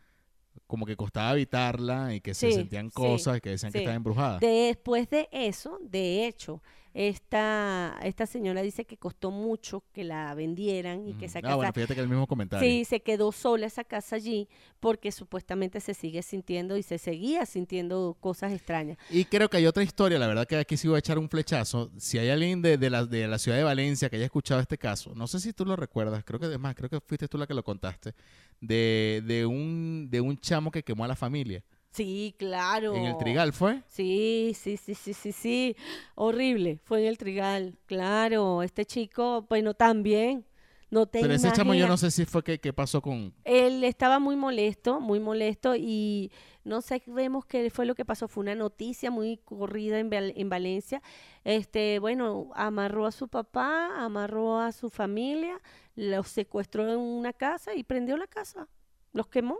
como 0.68 0.86
que 0.86 0.96
costaba 0.96 1.30
habitarla 1.32 2.14
y 2.14 2.22
que 2.22 2.34
se 2.34 2.52
sentían 2.52 2.88
sí, 2.88 2.94
cosas 2.94 3.38
y 3.38 3.42
que 3.42 3.50
decían 3.52 3.72
que 3.72 3.80
estaba 3.80 3.96
embrujada. 3.96 4.40
Después 4.40 5.10
de 5.10 5.28
eso, 5.32 5.78
de 5.82 6.28
hecho, 6.28 6.62
esta, 6.94 7.98
esta 8.04 8.26
señora 8.26 8.62
dice 8.62 8.86
que 8.86 8.98
costó 8.98 9.32
mucho 9.32 9.84
que 9.94 10.04
la 10.04 10.34
vendieran 10.36 11.08
y 11.08 11.14
que 11.14 11.26
esa 11.26 11.40
Ah, 11.40 11.42
casa 11.44 11.56
bueno, 11.56 11.74
fíjate 11.74 11.96
que 11.96 12.02
el 12.02 12.08
mismo 12.10 12.28
comentario. 12.28 12.68
Sí, 12.68 12.86
se 12.86 13.00
quedó 13.02 13.32
sola 13.32 13.68
esa 13.68 13.84
casa 13.84 14.18
allí 14.18 14.48
porque 14.80 15.12
supuestamente 15.12 15.80
se 15.80 15.94
sigue 15.94 16.22
sintiendo 16.22 16.78
y 16.78 16.84
se 16.84 16.98
seguía 16.98 17.46
sintiendo 17.46 18.18
cosas 18.20 18.52
extrañas. 18.52 18.98
Y 19.10 19.26
creo 19.26 19.50
que 19.50 19.58
hay 19.58 19.68
otra 19.68 19.84
historia, 19.84 20.20
la 20.20 20.28
verdad 20.28 20.46
que 20.48 20.58
aquí 20.58 20.78
sí 20.78 20.88
voy 20.88 20.98
a 20.98 21.00
echar 21.00 21.18
un 21.18 21.30
flechazo. 21.30 21.92
Si 21.98 22.18
hay 22.18 22.30
alguien 22.30 22.62
de, 22.62 22.78
de 22.78 22.90
la, 22.90 23.06
de 23.06 23.28
la 23.28 23.40
ciudad 23.40 23.58
de 23.58 23.64
Valencia 23.64 24.10
que 24.10 24.18
haya 24.18 24.26
escuchado 24.26 24.60
este 24.60 24.78
caso, 24.78 25.14
no 25.16 25.28
sé 25.28 25.40
si 25.40 25.54
tú 25.54 25.66
lo 25.66 25.76
recuerdas, 25.76 26.24
creo 26.24 26.40
que 26.40 26.48
además, 26.48 26.76
creo 26.76 26.90
que 26.90 27.00
fuiste 27.00 27.28
tú 27.28 27.38
la 27.38 27.48
que 27.48 27.54
lo 27.54 27.64
contaste, 27.64 28.14
de, 28.60 29.24
de, 29.26 29.46
un, 29.46 30.08
de 30.10 30.22
un 30.22 30.38
chamo 30.38 30.72
que 30.72 30.84
quemó 30.84 31.06
a 31.06 31.08
la 31.08 31.16
familia. 31.16 31.64
Sí, 31.92 32.34
claro. 32.38 32.96
En 32.96 33.04
el 33.04 33.18
Trigal 33.18 33.52
fue. 33.52 33.82
Sí, 33.88 34.54
sí, 34.56 34.78
sí, 34.78 34.96
sí, 34.96 35.14
sí, 35.14 35.32
sí. 35.32 35.76
Horrible. 36.16 36.80
Fue 36.84 37.02
en 37.02 37.08
el 37.08 37.18
Trigal. 37.18 37.78
Claro, 37.86 38.64
este 38.64 38.86
chico, 38.86 39.46
bueno, 39.50 39.74
también. 39.74 40.46
No 40.90 41.06
te 41.06 41.22
Pero 41.22 41.34
ese 41.34 41.50
chamo 41.54 41.74
yo 41.74 41.88
no 41.88 41.96
sé 41.96 42.12
si 42.12 42.26
fue 42.26 42.44
que, 42.44 42.60
que 42.60 42.74
pasó 42.74 43.02
con... 43.02 43.34
Él 43.46 43.82
estaba 43.86 44.20
muy 44.20 44.36
molesto, 44.36 45.00
muy 45.00 45.22
molesto 45.22 45.74
y 45.78 46.32
no 46.66 46.82
sabemos 46.82 47.46
qué 47.46 47.70
fue 47.70 47.86
lo 47.86 47.96
que 47.96 48.04
pasó. 48.04 48.28
Fue 48.28 48.42
una 48.42 48.56
noticia 48.56 49.10
muy 49.10 49.38
corrida 49.38 50.00
en, 50.00 50.10
Val- 50.10 50.34
en 50.36 50.50
Valencia. 50.50 51.02
Este, 51.46 52.00
bueno, 52.00 52.50
amarró 52.56 53.06
a 53.06 53.14
su 53.14 53.30
papá, 53.30 54.04
amarró 54.04 54.60
a 54.60 54.74
su 54.74 54.90
familia, 54.90 55.62
los 55.96 56.28
secuestró 56.28 56.92
en 56.92 57.00
una 57.00 57.32
casa 57.32 57.74
y 57.74 57.84
prendió 57.84 58.18
la 58.18 58.28
casa. 58.28 58.68
Los 59.14 59.28
quemó. 59.28 59.60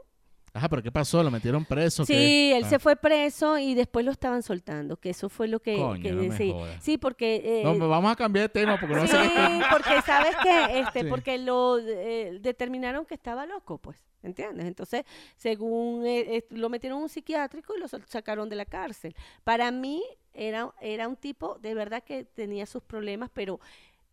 Ajá, 0.54 0.68
pero 0.68 0.84
¿qué 0.84 0.92
pasó? 0.92 1.24
¿Lo 1.24 1.32
metieron 1.32 1.64
preso? 1.64 2.06
Sí, 2.06 2.14
¿Qué? 2.14 2.58
él 2.58 2.64
Ah. 2.66 2.70
se 2.70 2.80
fue 2.80 2.96
preso 2.98 3.58
y 3.58 3.74
después 3.74 4.04
lo 4.06 4.12
estaban 4.12 4.44
soltando, 4.44 4.98
que 4.98 5.12
eso 5.12 5.30
fue 5.30 5.48
lo 5.48 5.62
que, 5.62 5.78
Coño, 5.78 6.02
que 6.04 6.12
no 6.12 6.24
me 6.24 6.36
sí. 6.38 6.52
jodas. 6.52 6.84
Sí, 6.84 6.98
porque 6.98 7.62
eh, 7.62 7.64
No, 7.64 7.88
vamos 7.88 8.12
a 8.12 8.16
cambiar 8.18 8.44
de 8.46 8.50
tema 8.50 8.78
porque 8.80 8.96
no 8.96 9.02
sí, 9.08 9.08
sé 9.08 9.30
porque 9.72 10.02
sabes 10.06 10.36
que 10.44 10.80
este 10.82 11.02
Sí. 11.04 11.08
porque 11.10 11.38
lo 11.38 11.78
eh, 11.80 12.38
determinaron 12.42 13.06
que 13.06 13.14
estaba 13.14 13.46
loco, 13.46 13.78
pues, 13.78 13.98
¿entiendes? 14.24 14.66
Entonces, 14.66 15.06
según 15.38 16.06
eh, 16.06 16.38
eh, 16.38 16.46
lo 16.50 16.68
metieron 16.70 16.98
en 16.98 17.04
un 17.04 17.10
psiquiátrico 17.10 17.74
y 17.76 17.80
lo 17.80 17.88
sacaron 17.88 18.50
de 18.50 18.58
la 18.58 18.66
cárcel. 18.66 19.16
Para 19.46 19.72
mí 19.72 20.04
era 20.34 20.74
era 20.82 21.08
un 21.08 21.16
tipo 21.16 21.60
de 21.60 21.74
verdad 21.74 22.04
que 22.04 22.26
tenía 22.26 22.66
sus 22.66 22.84
problemas, 22.84 23.30
pero 23.34 23.60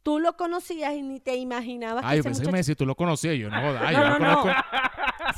tú 0.02 0.18
lo 0.20 0.36
conocías 0.36 0.94
y 0.94 1.02
ni 1.02 1.20
te 1.20 1.36
imaginabas 1.36 2.04
Ay, 2.06 2.12
que 2.12 2.16
yo 2.18 2.22
pensé 2.24 2.42
que 2.44 2.52
me 2.52 2.58
decís, 2.58 2.76
tú 2.76 2.86
lo 2.86 2.94
conocías. 2.94 3.36
Yo 3.36 3.50
no, 3.50 3.60
jodas, 3.60 3.92
No, 3.92 3.98
no, 3.98 4.18
no, 4.18 4.28
no. 4.30 4.40
conozco. 4.42 4.62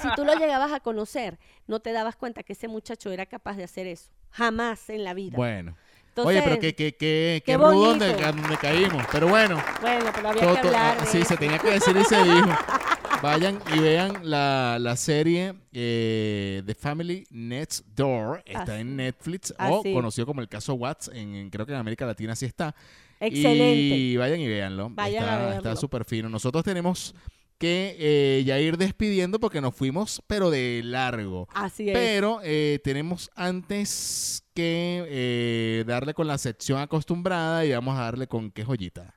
si 0.03 0.09
tú 0.15 0.25
lo 0.25 0.35
llegabas 0.35 0.73
a 0.73 0.81
conocer, 0.81 1.39
no 1.67 1.81
te 1.81 1.93
dabas 1.93 2.17
cuenta 2.17 2.43
que 2.43 2.53
ese 2.53 2.69
muchacho 2.69 3.11
era 3.11 3.27
capaz 3.27 3.57
de 3.57 3.65
hacer 3.65 3.87
eso. 3.87 4.11
Jamás 4.31 4.89
en 4.91 5.05
la 5.05 5.15
vida. 5.15 5.37
Bueno. 5.37 5.77
Entonces, 6.09 6.37
Oye, 6.37 6.43
pero 6.43 6.61
qué, 6.61 6.75
qué, 6.75 7.43
qué, 7.47 7.57
rudo 7.57 7.87
donde, 7.87 8.13
donde 8.15 8.57
caímos. 8.57 9.05
Pero 9.13 9.29
bueno, 9.29 9.63
bueno, 9.81 10.07
pero 10.13 10.29
había 10.31 10.43
todo- 10.43 10.55
que 10.55 10.67
hablar 10.67 10.97
ah, 10.99 11.01
de 11.05 11.07
sí, 11.07 11.25
se 11.25 11.37
tenía 11.37 11.59
que 11.59 11.71
decir 11.71 11.97
y 11.97 12.05
se 12.05 12.23
dijo. 12.25 12.49
Vayan 13.23 13.61
y 13.75 13.79
vean 13.79 14.19
la, 14.23 14.79
la 14.81 14.97
serie 14.97 15.55
eh, 15.73 16.63
The 16.67 16.75
Family 16.75 17.27
Next 17.31 17.87
Door. 17.95 18.43
Está 18.45 18.63
Así- 18.63 18.81
en 18.81 18.97
Netflix 18.97 19.55
o 19.59 19.83
conocido 19.83 20.27
como 20.27 20.41
el 20.41 20.49
caso 20.49 20.75
Watts. 20.75 21.09
En, 21.15 21.35
en- 21.35 21.51
creo 21.51 21.65
que 21.65 21.73
en 21.73 21.79
América 21.79 22.07
Latina 22.07 22.35
sí 22.35 22.47
está. 22.47 22.75
Excelente. 23.21 23.97
Y 23.97 24.17
vayan 24.17 24.41
y 24.41 24.49
véanlo. 24.49 24.91
Vayan 24.91 25.25
a 25.25 25.27
está, 25.27 25.37
verlo. 25.39 25.57
está 25.57 25.77
súper 25.77 26.05
fino. 26.05 26.29
Nosotros 26.29 26.65
tenemos 26.65 27.15
que 27.61 27.95
eh, 27.99 28.43
ya 28.45 28.59
ir 28.59 28.79
despidiendo 28.79 29.39
porque 29.39 29.61
nos 29.61 29.75
fuimos, 29.75 30.23
pero 30.27 30.51
de 30.51 30.81
largo. 30.83 31.47
Así 31.55 31.91
es. 31.91 31.95
Pero 31.95 32.41
eh, 32.43 32.81
tenemos 32.83 33.31
antes 33.37 34.43
que 34.55 35.05
eh, 35.07 35.85
darle 35.87 36.15
con 36.15 36.27
la 36.27 36.39
sección 36.39 36.81
acostumbrada 36.81 37.67
y 37.67 37.73
vamos 37.73 37.99
a 37.99 38.05
darle 38.05 38.27
con 38.27 38.51
qué 38.51 38.65
joyita. 38.65 39.15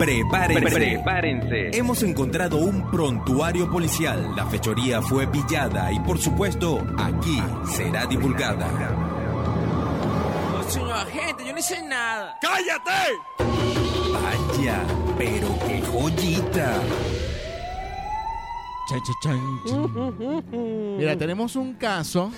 Prepárense. 0.00 0.74
Prepárense. 0.74 1.70
Hemos 1.78 2.02
encontrado 2.02 2.56
un 2.56 2.90
prontuario 2.90 3.70
policial. 3.70 4.34
La 4.34 4.46
fechoría 4.46 5.00
fue 5.00 5.28
pillada 5.28 5.92
y 5.92 6.00
por 6.00 6.18
supuesto 6.18 6.84
aquí 6.98 7.40
será 7.64 8.06
divulgada. 8.06 9.11
Señor 10.72 10.92
agente, 10.92 11.44
yo 11.44 11.52
no 11.52 11.58
hice 11.58 11.82
nada. 11.82 12.38
Vaya, 12.42 12.82
pero 15.18 15.48
qué 15.66 15.82
joyita. 15.82 16.80
Mira, 20.98 21.16
tenemos 21.18 21.56
un 21.56 21.74
caso. 21.74 22.32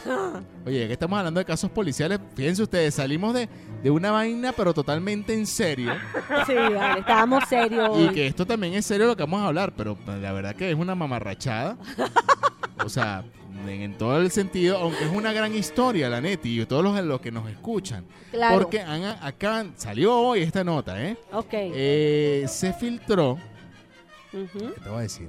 Oye, 0.67 0.81
ya 0.81 0.87
que 0.89 0.95
estamos 0.95 1.17
hablando 1.17 1.39
de 1.39 1.45
casos 1.45 1.71
policiales, 1.71 2.19
fíjense 2.35 2.65
ustedes, 2.65 2.95
salimos 2.95 3.35
de, 3.35 3.49
de 3.85 3.91
una 3.91 4.11
vaina, 4.11 4.53
pero 4.53 4.75
totalmente 4.75 5.33
en 5.33 5.47
serio. 5.47 5.93
Sí, 6.47 6.55
vale, 6.55 7.01
estábamos 7.01 7.45
serios. 7.49 8.01
Y 8.01 8.09
que 8.09 8.27
esto 8.27 8.45
también 8.45 8.75
es 8.75 8.85
serio 8.85 9.07
lo 9.07 9.17
que 9.17 9.23
vamos 9.23 9.43
a 9.43 9.47
hablar, 9.47 9.75
pero 9.77 9.97
la 10.07 10.33
verdad 10.33 10.57
que 10.57 10.73
es 10.73 10.77
una 10.77 10.97
mamarrachada. 10.97 11.77
O 12.85 12.89
sea, 12.89 13.23
en, 13.63 13.69
en 13.69 13.99
todo 13.99 14.19
el 14.21 14.31
sentido, 14.31 14.79
aunque 14.79 15.05
es 15.05 15.11
una 15.13 15.33
gran 15.33 15.55
historia, 15.55 16.09
la 16.09 16.21
neti, 16.21 16.61
y 16.61 16.67
todos 16.67 16.83
los, 16.85 17.03
los 17.05 17.21
que 17.21 17.31
nos 17.33 17.49
escuchan. 17.49 18.05
Claro. 18.31 18.57
Porque 18.59 18.81
han, 18.81 19.05
acá 19.05 19.67
salió 19.77 20.15
hoy 20.17 20.41
esta 20.43 20.65
nota, 20.65 21.03
¿eh? 21.03 21.17
Ok. 21.33 21.49
Eh, 21.53 22.45
se 22.49 22.73
filtró. 22.73 23.39
¿qué 24.33 24.49
te 24.83 24.89
voy 24.89 24.99
a 24.99 25.03
decir? 25.03 25.29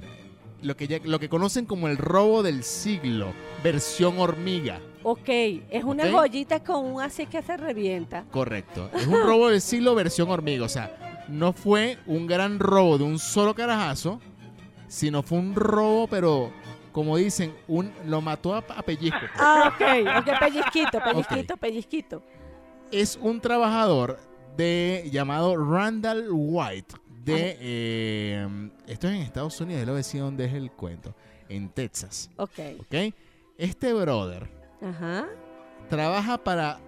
Lo 0.62 0.76
que, 0.76 0.88
ya- 0.88 0.98
lo 1.04 1.20
que 1.20 1.28
conocen 1.28 1.64
como 1.66 1.86
el 1.86 1.96
robo 1.96 2.42
del 2.42 2.64
siglo, 2.64 3.32
versión 3.62 4.18
hormiga. 4.18 4.80
Ok, 5.04 5.28
es 5.28 5.84
una 5.84 6.04
Ok. 6.04 6.10
joyita 6.10 6.64
con 6.64 6.84
un 6.84 7.00
así 7.02 7.26
que 7.26 7.40
se 7.42 7.56
revienta. 7.56 8.24
Correcto. 8.32 8.90
Es 8.94 9.06
un 9.06 9.22
robo 9.22 9.50
del 9.50 9.60
siglo 9.60 9.94
versión 9.94 10.28
hormiga. 10.30 10.64
O 10.64 10.68
sea, 10.68 11.24
no 11.28 11.52
fue 11.52 11.98
un 12.06 12.26
gran 12.26 12.58
robo 12.58 12.98
de 12.98 13.04
un 13.04 13.18
solo 13.20 13.54
carajazo, 13.54 14.20
sino 14.88 15.22
fue 15.22 15.38
un 15.38 15.54
robo, 15.54 16.08
pero 16.08 16.50
como 16.96 17.18
dicen, 17.18 17.54
un 17.68 17.92
lo 18.06 18.22
mató 18.22 18.54
a, 18.54 18.60
a 18.60 18.82
pellizco. 18.82 19.18
Ah, 19.36 19.70
ok, 19.74 19.82
ok, 20.20 20.38
pellizquito, 20.40 20.98
pellizquito, 21.04 21.56
pellizquito. 21.58 22.22
Es 22.90 23.18
un 23.20 23.38
trabajador 23.38 24.18
de 24.56 25.06
llamado 25.12 25.58
Randall 25.58 26.28
White 26.32 26.94
de 27.22 27.58
eh, 27.60 28.70
esto 28.86 29.08
es 29.08 29.14
en 29.14 29.20
Estados 29.20 29.60
Unidos, 29.60 29.86
lo 29.86 29.94
decía 29.94 30.22
dónde 30.22 30.46
es 30.46 30.54
el 30.54 30.70
cuento, 30.70 31.14
en 31.50 31.68
Texas, 31.68 32.30
Ok, 32.38 32.58
¿ok? 32.80 32.94
Este 33.58 33.92
brother 33.92 34.48
ajá. 34.80 35.26
trabaja 35.90 36.38
para, 36.38 36.78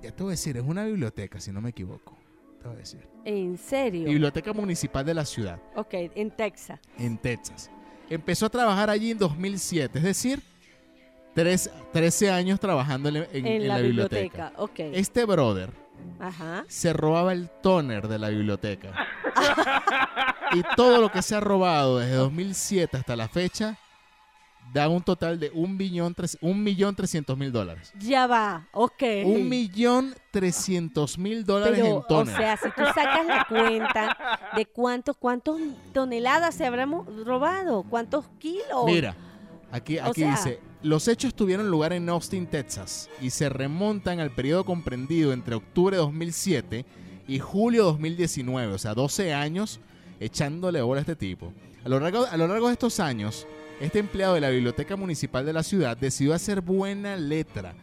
ya 0.00 0.12
te 0.12 0.22
voy 0.22 0.30
a 0.30 0.34
decir, 0.34 0.56
es 0.56 0.62
una 0.62 0.84
biblioteca, 0.84 1.40
si 1.40 1.50
no 1.50 1.60
me 1.60 1.70
equivoco. 1.70 2.16
Te 2.62 2.68
voy 2.68 2.76
a 2.76 2.78
decir. 2.78 3.08
¿En 3.24 3.58
serio? 3.58 4.08
Biblioteca 4.08 4.52
Municipal 4.52 5.04
de 5.04 5.14
la 5.14 5.24
ciudad, 5.24 5.60
Ok, 5.74 5.94
en 5.94 6.30
Texas. 6.30 6.78
en 6.96 7.18
Texas. 7.18 7.72
Empezó 8.10 8.46
a 8.46 8.50
trabajar 8.50 8.90
allí 8.90 9.10
en 9.10 9.18
2007, 9.18 9.98
es 9.98 10.04
decir, 10.04 10.42
tres- 11.34 11.70
13 11.92 12.30
años 12.30 12.58
trabajando 12.60 13.08
en, 13.10 13.16
en- 13.16 13.26
En, 13.32 13.46
en 13.46 13.68
la, 13.68 13.78
biblioteca. 13.78 14.20
biblioteca. 14.48 14.52
Ok. 14.56 14.78
Este 14.94 15.24
brother 15.24 15.70
Ajá. 16.18 16.64
se 16.68 16.92
robaba 16.92 17.32
el 17.32 17.48
toner 17.62 18.08
de 18.08 18.18
la 18.18 18.28
biblioteca. 18.30 18.92
y 20.52 20.62
todo 20.76 21.00
lo 21.00 21.10
que 21.12 21.22
se 21.22 21.34
ha 21.34 21.40
robado 21.40 21.98
desde 21.98 22.14
2007 22.14 22.96
hasta 22.96 23.14
la 23.16 23.28
fecha 23.28 23.76
da 24.72 24.88
un 24.88 25.02
total 25.02 25.38
de 25.40 25.50
un 25.54 25.78
billón 25.78 26.14
tres- 26.14 26.36
un 26.40 26.62
millón 26.62 26.94
trescientos 26.94 27.36
mil 27.38 27.50
dólares. 27.52 27.92
Ya 27.98 28.26
va, 28.26 28.68
ok. 28.72 29.02
Un 29.24 29.48
millón 29.48 30.14
trescientos 30.30 31.18
mil 31.18 31.44
dólares 31.44 31.78
Pero, 31.80 31.86
en 31.86 31.96
o 31.98 32.02
toner. 32.02 32.36
sea, 32.36 32.56
si 32.56 32.68
tú 32.70 32.82
sacas 32.94 33.26
la 33.26 33.46
cuenta 33.48 34.16
de 34.56 34.66
cuántos, 34.66 35.16
cuántos 35.16 35.60
toneladas 35.92 36.54
se 36.54 36.66
habrán 36.66 36.92
robado, 37.24 37.82
cuántos 37.88 38.26
kilos. 38.38 38.84
Mira, 38.86 39.14
aquí, 39.72 39.98
O 39.98 40.04
aquí 40.04 40.20
sea- 40.22 40.30
dice, 40.32 40.60
los 40.82 41.08
hechos 41.08 41.34
tuvieron 41.34 41.70
lugar 41.70 41.92
en 41.92 42.08
Austin, 42.08 42.46
Texas, 42.46 43.08
y 43.20 43.30
se 43.30 43.48
remontan 43.48 44.20
al 44.20 44.30
periodo 44.30 44.64
comprendido 44.64 45.32
entre 45.32 45.54
octubre 45.54 45.96
de 45.96 46.02
2007 46.02 46.84
y 47.26 47.38
julio 47.38 47.82
de 47.84 47.90
2019, 47.92 48.72
o 48.74 48.78
sea, 48.78 48.94
12 48.94 49.34
años 49.34 49.80
echándole 50.20 50.80
bola 50.82 51.00
a 51.00 51.02
este 51.02 51.16
tipo. 51.16 51.52
A 51.84 51.88
lo, 51.88 52.00
largo, 52.00 52.26
a 52.26 52.36
lo 52.36 52.46
largo 52.48 52.66
de 52.68 52.72
estos 52.74 53.00
años, 53.00 53.46
este 53.80 53.98
empleado 53.98 54.34
de 54.34 54.40
la 54.40 54.50
Biblioteca 54.50 54.96
Municipal 54.96 55.46
de 55.46 55.52
la 55.52 55.62
ciudad 55.62 55.96
decidió 55.96 56.34
hacer 56.34 56.60
buena 56.60 57.16
letra. 57.16 57.74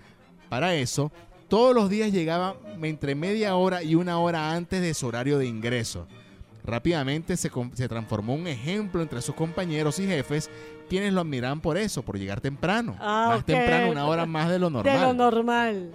Para 0.49 0.75
eso, 0.75 1.11
todos 1.47 1.73
los 1.75 1.89
días 1.89 2.11
llegaba 2.11 2.55
entre 2.81 3.15
media 3.15 3.55
hora 3.55 3.83
y 3.83 3.95
una 3.95 4.19
hora 4.19 4.53
antes 4.53 4.81
de 4.81 4.93
su 4.93 5.07
horario 5.07 5.37
de 5.37 5.45
ingreso. 5.45 6.07
Rápidamente 6.63 7.37
se, 7.37 7.49
transformó 7.87 8.33
un 8.33 8.47
ejemplo 8.47 9.01
entre 9.01 9.21
sus 9.21 9.35
compañeros 9.35 9.99
y 9.99 10.07
jefes, 10.07 10.49
quienes 10.89 11.13
lo 11.13 11.21
admiraban 11.21 11.61
por 11.61 11.77
eso, 11.77 12.01
por 12.01 12.17
llegar 12.17 12.41
temprano. 12.41 12.95
Ah, 12.99 13.33
más 13.35 13.45
temprano, 13.45 13.91
una 13.91 14.05
hora 14.05 14.25
más 14.25 14.49
de 14.49 14.57
lo 14.57 14.71
normal. 14.71 14.99
De 14.99 15.05
lo 15.05 15.13
normal. 15.13 15.91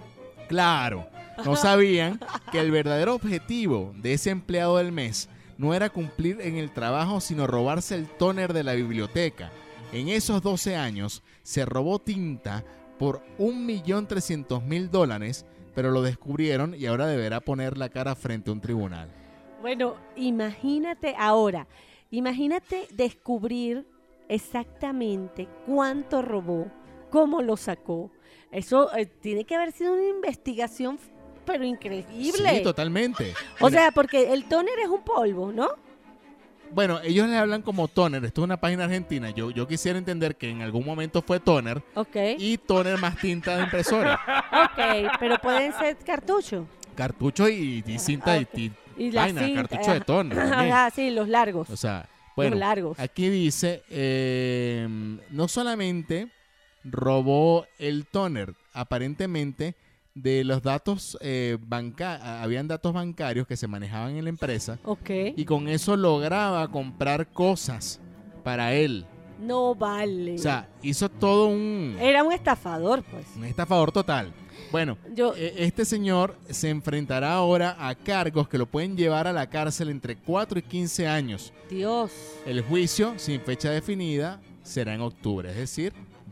Claro, 0.47 1.07
no 1.43 1.55
sabían 1.55 2.19
que 2.51 2.59
el 2.59 2.71
verdadero 2.71 3.15
objetivo 3.15 3.93
de 3.97 4.13
ese 4.13 4.29
empleado 4.29 4.77
del 4.77 4.91
mes 4.91 5.29
no 5.57 5.73
era 5.73 5.89
cumplir 5.89 6.39
en 6.41 6.57
el 6.57 6.71
trabajo, 6.71 7.19
sino 7.19 7.47
robarse 7.47 7.95
el 7.95 8.07
tóner 8.07 8.53
de 8.53 8.63
la 8.63 8.73
biblioteca. 8.73 9.51
En 9.91 10.07
esos 10.07 10.41
12 10.41 10.77
años 10.77 11.21
se 11.43 11.65
robó 11.65 11.99
tinta 11.99 12.63
por 12.97 13.21
1.300.000 13.39 14.89
dólares, 14.89 15.45
pero 15.75 15.91
lo 15.91 16.01
descubrieron 16.01 16.73
y 16.75 16.85
ahora 16.85 17.07
deberá 17.07 17.41
poner 17.41 17.77
la 17.77 17.89
cara 17.89 18.15
frente 18.15 18.49
a 18.49 18.53
un 18.53 18.61
tribunal. 18.61 19.09
Bueno, 19.61 19.97
imagínate 20.15 21.13
ahora, 21.17 21.67
imagínate 22.09 22.87
descubrir 22.93 23.85
exactamente 24.29 25.49
cuánto 25.65 26.21
robó, 26.21 26.71
cómo 27.09 27.41
lo 27.41 27.57
sacó. 27.57 28.11
Eso 28.49 28.95
eh, 28.95 29.05
tiene 29.05 29.43
que 29.43 29.55
haber 29.55 29.73
sido 29.73 29.93
una 29.93 30.07
investigación, 30.07 30.99
pero 31.45 31.65
increíble. 31.65 32.49
Sí, 32.49 32.63
totalmente. 32.63 33.33
o 33.59 33.69
sea, 33.69 33.91
porque 33.91 34.31
el 34.31 34.45
tóner 34.45 34.79
es 34.79 34.87
un 34.87 35.03
polvo, 35.03 35.51
¿no? 35.51 35.67
Bueno, 36.73 36.99
ellos 37.03 37.27
le 37.27 37.37
hablan 37.37 37.61
como 37.61 37.87
toner. 37.87 38.23
Esto 38.25 38.41
es 38.41 38.45
una 38.45 38.57
página 38.57 38.85
argentina. 38.85 39.29
Yo, 39.31 39.51
yo 39.51 39.67
quisiera 39.67 39.97
entender 39.97 40.35
que 40.35 40.49
en 40.49 40.61
algún 40.61 40.85
momento 40.85 41.21
fue 41.21 41.39
toner 41.39 41.81
Ok. 41.95 42.15
y 42.37 42.57
toner 42.57 42.97
más 42.99 43.17
tinta 43.17 43.57
de 43.57 43.63
impresora. 43.63 44.19
Ok, 44.63 45.11
pero 45.19 45.37
pueden 45.39 45.73
ser 45.73 45.97
cartuchos. 45.97 46.65
cartucho 46.95 47.47
y, 47.49 47.83
y 47.85 47.99
cinta 47.99 48.37
y, 48.37 48.47
y 48.55 48.71
Y 48.97 49.11
la 49.11 49.21
vaina, 49.23 49.45
cinta, 49.45 49.67
cartucho 49.67 49.93
de 49.93 50.01
toner. 50.01 50.37
también. 50.37 50.71
Ajá, 50.73 50.89
sí, 50.91 51.09
los 51.11 51.27
largos. 51.27 51.69
O 51.69 51.77
sea, 51.77 52.07
bueno, 52.35 52.55
largos. 52.55 52.99
aquí 52.99 53.29
dice, 53.29 53.83
eh, 53.89 54.87
no 55.29 55.47
solamente 55.47 56.29
robó 56.83 57.65
el 57.79 58.05
toner, 58.05 58.53
aparentemente 58.73 59.75
de 60.13 60.43
los 60.43 60.61
datos 60.61 61.17
eh, 61.21 61.57
banca 61.61 62.41
habían 62.43 62.67
datos 62.67 62.93
bancarios 62.93 63.47
que 63.47 63.55
se 63.55 63.67
manejaban 63.67 64.15
en 64.17 64.23
la 64.25 64.29
empresa 64.29 64.77
ok. 64.83 65.09
y 65.37 65.45
con 65.45 65.67
eso 65.69 65.95
lograba 65.95 66.67
comprar 66.69 67.27
cosas 67.31 67.99
para 68.43 68.73
él. 68.73 69.05
No 69.39 69.73
vale. 69.73 70.35
O 70.35 70.37
sea, 70.37 70.69
hizo 70.83 71.09
todo 71.09 71.47
un, 71.47 71.97
Era 71.99 72.23
un 72.23 72.31
estafador, 72.31 73.03
pues. 73.03 73.25
un 73.35 73.45
estafador 73.45 73.91
total. 73.91 74.31
Bueno, 74.71 74.97
Yo, 75.15 75.33
Eh, 75.35 75.55
Este 75.57 75.83
señor 75.85 76.37
se 76.49 76.69
enfrentará 76.69 77.33
ahora 77.33 77.75
a 77.79 77.95
cargos 77.95 78.47
que 78.47 78.57
lo 78.59 78.67
pueden 78.67 78.95
llevar 78.95 79.27
a 79.27 79.33
la 79.33 79.49
cárcel 79.49 79.89
entre 79.89 80.15
4 80.17 80.59
y 80.59 80.61
15 80.61 81.07
años. 81.07 81.53
Dios. 81.69 82.11
El 82.45 82.61
juicio, 82.61 83.13
sin 83.17 83.41
fecha 83.41 83.71
definida, 83.71 84.39
será 84.61 84.93
en 84.93 85.01
octubre, 85.01 85.49
es 85.49 85.57
decir, 85.57 85.91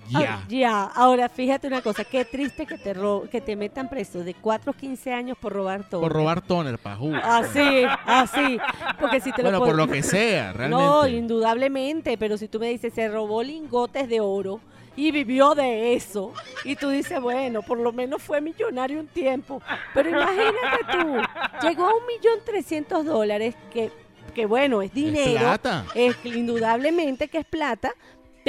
ya. 0.10 0.34
Ah, 0.42 0.46
ya. 0.48 0.84
Ahora, 0.84 1.30
fíjate 1.30 1.68
una 1.68 1.82
cosa. 1.82 2.04
Qué 2.04 2.26
triste 2.26 2.66
que 2.66 2.78
te, 2.78 2.94
ro- 2.94 3.26
que 3.32 3.42
te 3.42 3.56
metan 3.56 3.90
preso 3.90 4.24
de 4.24 4.34
4 4.34 4.72
a 4.72 4.74
15 4.76 5.14
años 5.14 5.38
por 5.40 5.54
robar 5.54 5.88
todo. 5.90 6.02
Por 6.02 6.12
robar 6.14 6.42
toner, 6.42 6.78
pajú. 6.80 7.14
Así, 7.16 7.84
así. 8.06 8.58
Porque 9.00 9.20
si 9.22 9.32
te 9.32 9.42
bueno, 9.42 9.60
lo 9.60 9.66
por 9.66 9.76
lo 9.76 9.88
que 9.88 10.04
sea, 10.04 10.54
realmente. 10.54 10.84
No, 10.86 11.08
indudablemente. 11.08 12.18
Pero 12.18 12.38
si 12.38 12.48
tú 12.48 12.60
me 12.60 12.70
dices, 12.70 12.94
se 12.94 13.08
robó 13.08 13.44
lingotes 13.44 14.10
de 14.10 14.20
oro 14.22 14.60
y 14.96 15.12
vivió 15.12 15.56
de 15.56 15.94
eso. 15.94 16.34
Y 16.66 16.76
tú 16.76 16.90
dices, 16.90 17.22
bueno, 17.22 17.62
por 17.62 17.80
lo 17.80 17.92
menos 17.94 18.22
fue 18.22 18.42
millonario 18.42 19.00
un 19.00 19.08
tiempo. 19.08 19.62
Pero 19.94 20.10
imagínate 20.10 20.78
tú, 20.92 21.68
llegó 21.68 21.86
a 21.86 21.94
un 21.96 22.06
millón 22.06 22.40
trescientos 22.46 23.06
dólares, 23.06 23.56
que, 23.72 23.92
que 24.34 24.46
bueno, 24.46 24.82
es 24.82 24.90
Es 24.90 24.96
dinero. 24.96 25.40
plata. 25.40 25.86
Es 25.96 26.18
indudablemente 26.26 27.30
que 27.30 27.38
es 27.38 27.46
plata, 27.46 27.92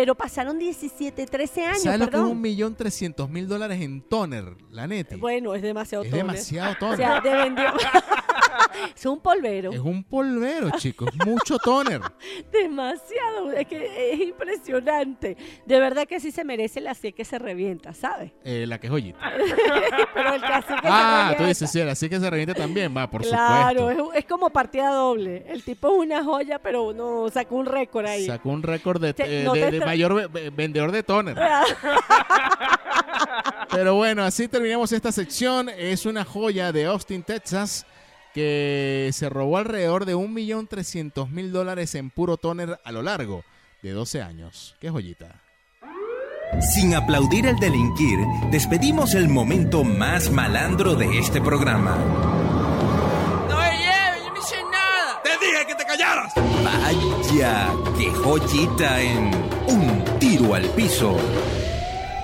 pero 0.00 0.14
pasaron 0.14 0.58
17, 0.58 1.26
13 1.26 1.66
años, 1.66 1.82
¿Sabes 1.82 2.00
lo 2.00 2.08
que 2.08 2.16
es 2.16 2.22
un 2.22 2.40
millón 2.40 2.74
trescientos 2.74 3.28
mil 3.28 3.46
dólares 3.46 3.82
en 3.82 4.00
toner, 4.00 4.56
la 4.70 4.86
neta? 4.86 5.14
Bueno, 5.18 5.54
es 5.54 5.60
demasiado 5.60 6.04
es 6.04 6.10
toner. 6.10 6.24
demasiado 6.24 6.72
O 6.72 6.76
toner. 6.76 6.96
sea, 6.96 7.20
de 7.20 7.34
vendió. 7.34 7.64
es 8.94 9.06
un 9.06 9.20
polvero. 9.20 9.72
es 9.72 9.78
un 9.80 10.04
polvero, 10.04 10.70
chicos. 10.78 11.08
Mucho 11.26 11.58
toner. 11.58 12.00
Demasiado. 12.52 13.52
Es 13.52 13.66
que 13.66 14.12
es 14.14 14.20
impresionante. 14.20 15.36
De 15.66 15.80
verdad 15.80 16.06
que 16.06 16.20
sí 16.20 16.30
se 16.30 16.44
merece 16.44 16.80
la 16.80 16.94
C 16.94 17.12
que 17.12 17.24
se 17.24 17.38
revienta, 17.38 17.92
¿sabes? 17.94 18.32
Eh, 18.44 18.64
la 18.66 18.78
que 18.78 18.86
es 18.88 18.90
joyita. 18.92 19.18
Pero 20.14 20.34
el 20.34 20.40
cacique 20.40 20.80
se 20.82 20.88
Ah, 20.88 21.20
tú 21.28 21.44
revienta. 21.44 21.46
dices, 21.46 21.70
sí, 21.70 21.80
así 21.80 22.08
que 22.08 22.20
se 22.20 22.30
reviente 22.30 22.54
también. 22.54 22.96
Va, 22.96 23.08
por 23.10 23.22
Claro, 23.22 23.80
supuesto. 23.90 24.12
es, 24.12 24.18
es 24.20 24.24
como 24.26 24.50
partida 24.50 24.90
doble. 24.90 25.44
El 25.48 25.62
tipo 25.62 25.88
es 25.88 25.98
una 26.06 26.22
joya, 26.24 26.58
pero 26.58 26.92
no 26.92 27.28
sacó 27.30 27.56
un 27.56 27.66
récord 27.66 28.06
ahí. 28.06 28.26
Sacó 28.26 28.50
un 28.50 28.62
récord 28.62 29.00
de, 29.00 29.14
eh, 29.18 29.42
no 29.44 29.52
de- 29.54 29.80
mayor 29.80 30.14
ve- 30.14 30.26
ve- 30.26 30.50
vendedor 30.50 30.92
de 30.92 31.02
toner. 31.02 31.36
Pero 33.70 33.94
bueno, 33.94 34.24
así 34.24 34.48
terminamos 34.48 34.90
esta 34.92 35.12
sección. 35.12 35.68
Es 35.68 36.04
una 36.06 36.24
joya 36.24 36.72
de 36.72 36.86
Austin, 36.86 37.22
Texas, 37.22 37.86
que 38.34 39.10
se 39.12 39.28
robó 39.28 39.58
alrededor 39.58 40.04
de 40.04 40.14
1.300.000 40.16 41.50
dólares 41.50 41.94
en 41.94 42.10
puro 42.10 42.36
toner 42.36 42.78
a 42.84 42.92
lo 42.92 43.02
largo 43.02 43.44
de 43.82 43.90
12 43.92 44.22
años. 44.22 44.76
Qué 44.80 44.90
joyita. 44.90 45.40
Sin 46.74 46.94
aplaudir 46.94 47.46
el 47.46 47.56
delinquir, 47.56 48.18
despedimos 48.50 49.14
el 49.14 49.28
momento 49.28 49.84
más 49.84 50.30
malandro 50.30 50.94
de 50.96 51.18
este 51.18 51.40
programa. 51.40 51.96
No 53.48 53.56
me 53.58 53.70
lleves, 53.78 54.24
yo 54.24 54.30
no 54.32 54.38
hice 54.40 54.56
nada. 54.64 55.22
¡Te 55.22 55.30
dije 55.46 55.66
que 55.68 55.74
te 55.76 55.84
callaras! 55.84 56.32
Vaya, 56.64 57.68
qué 57.96 58.10
joyita 58.10 59.00
en 59.00 59.30
un 59.68 60.04
tiro 60.18 60.54
al 60.54 60.64
piso. 60.70 61.16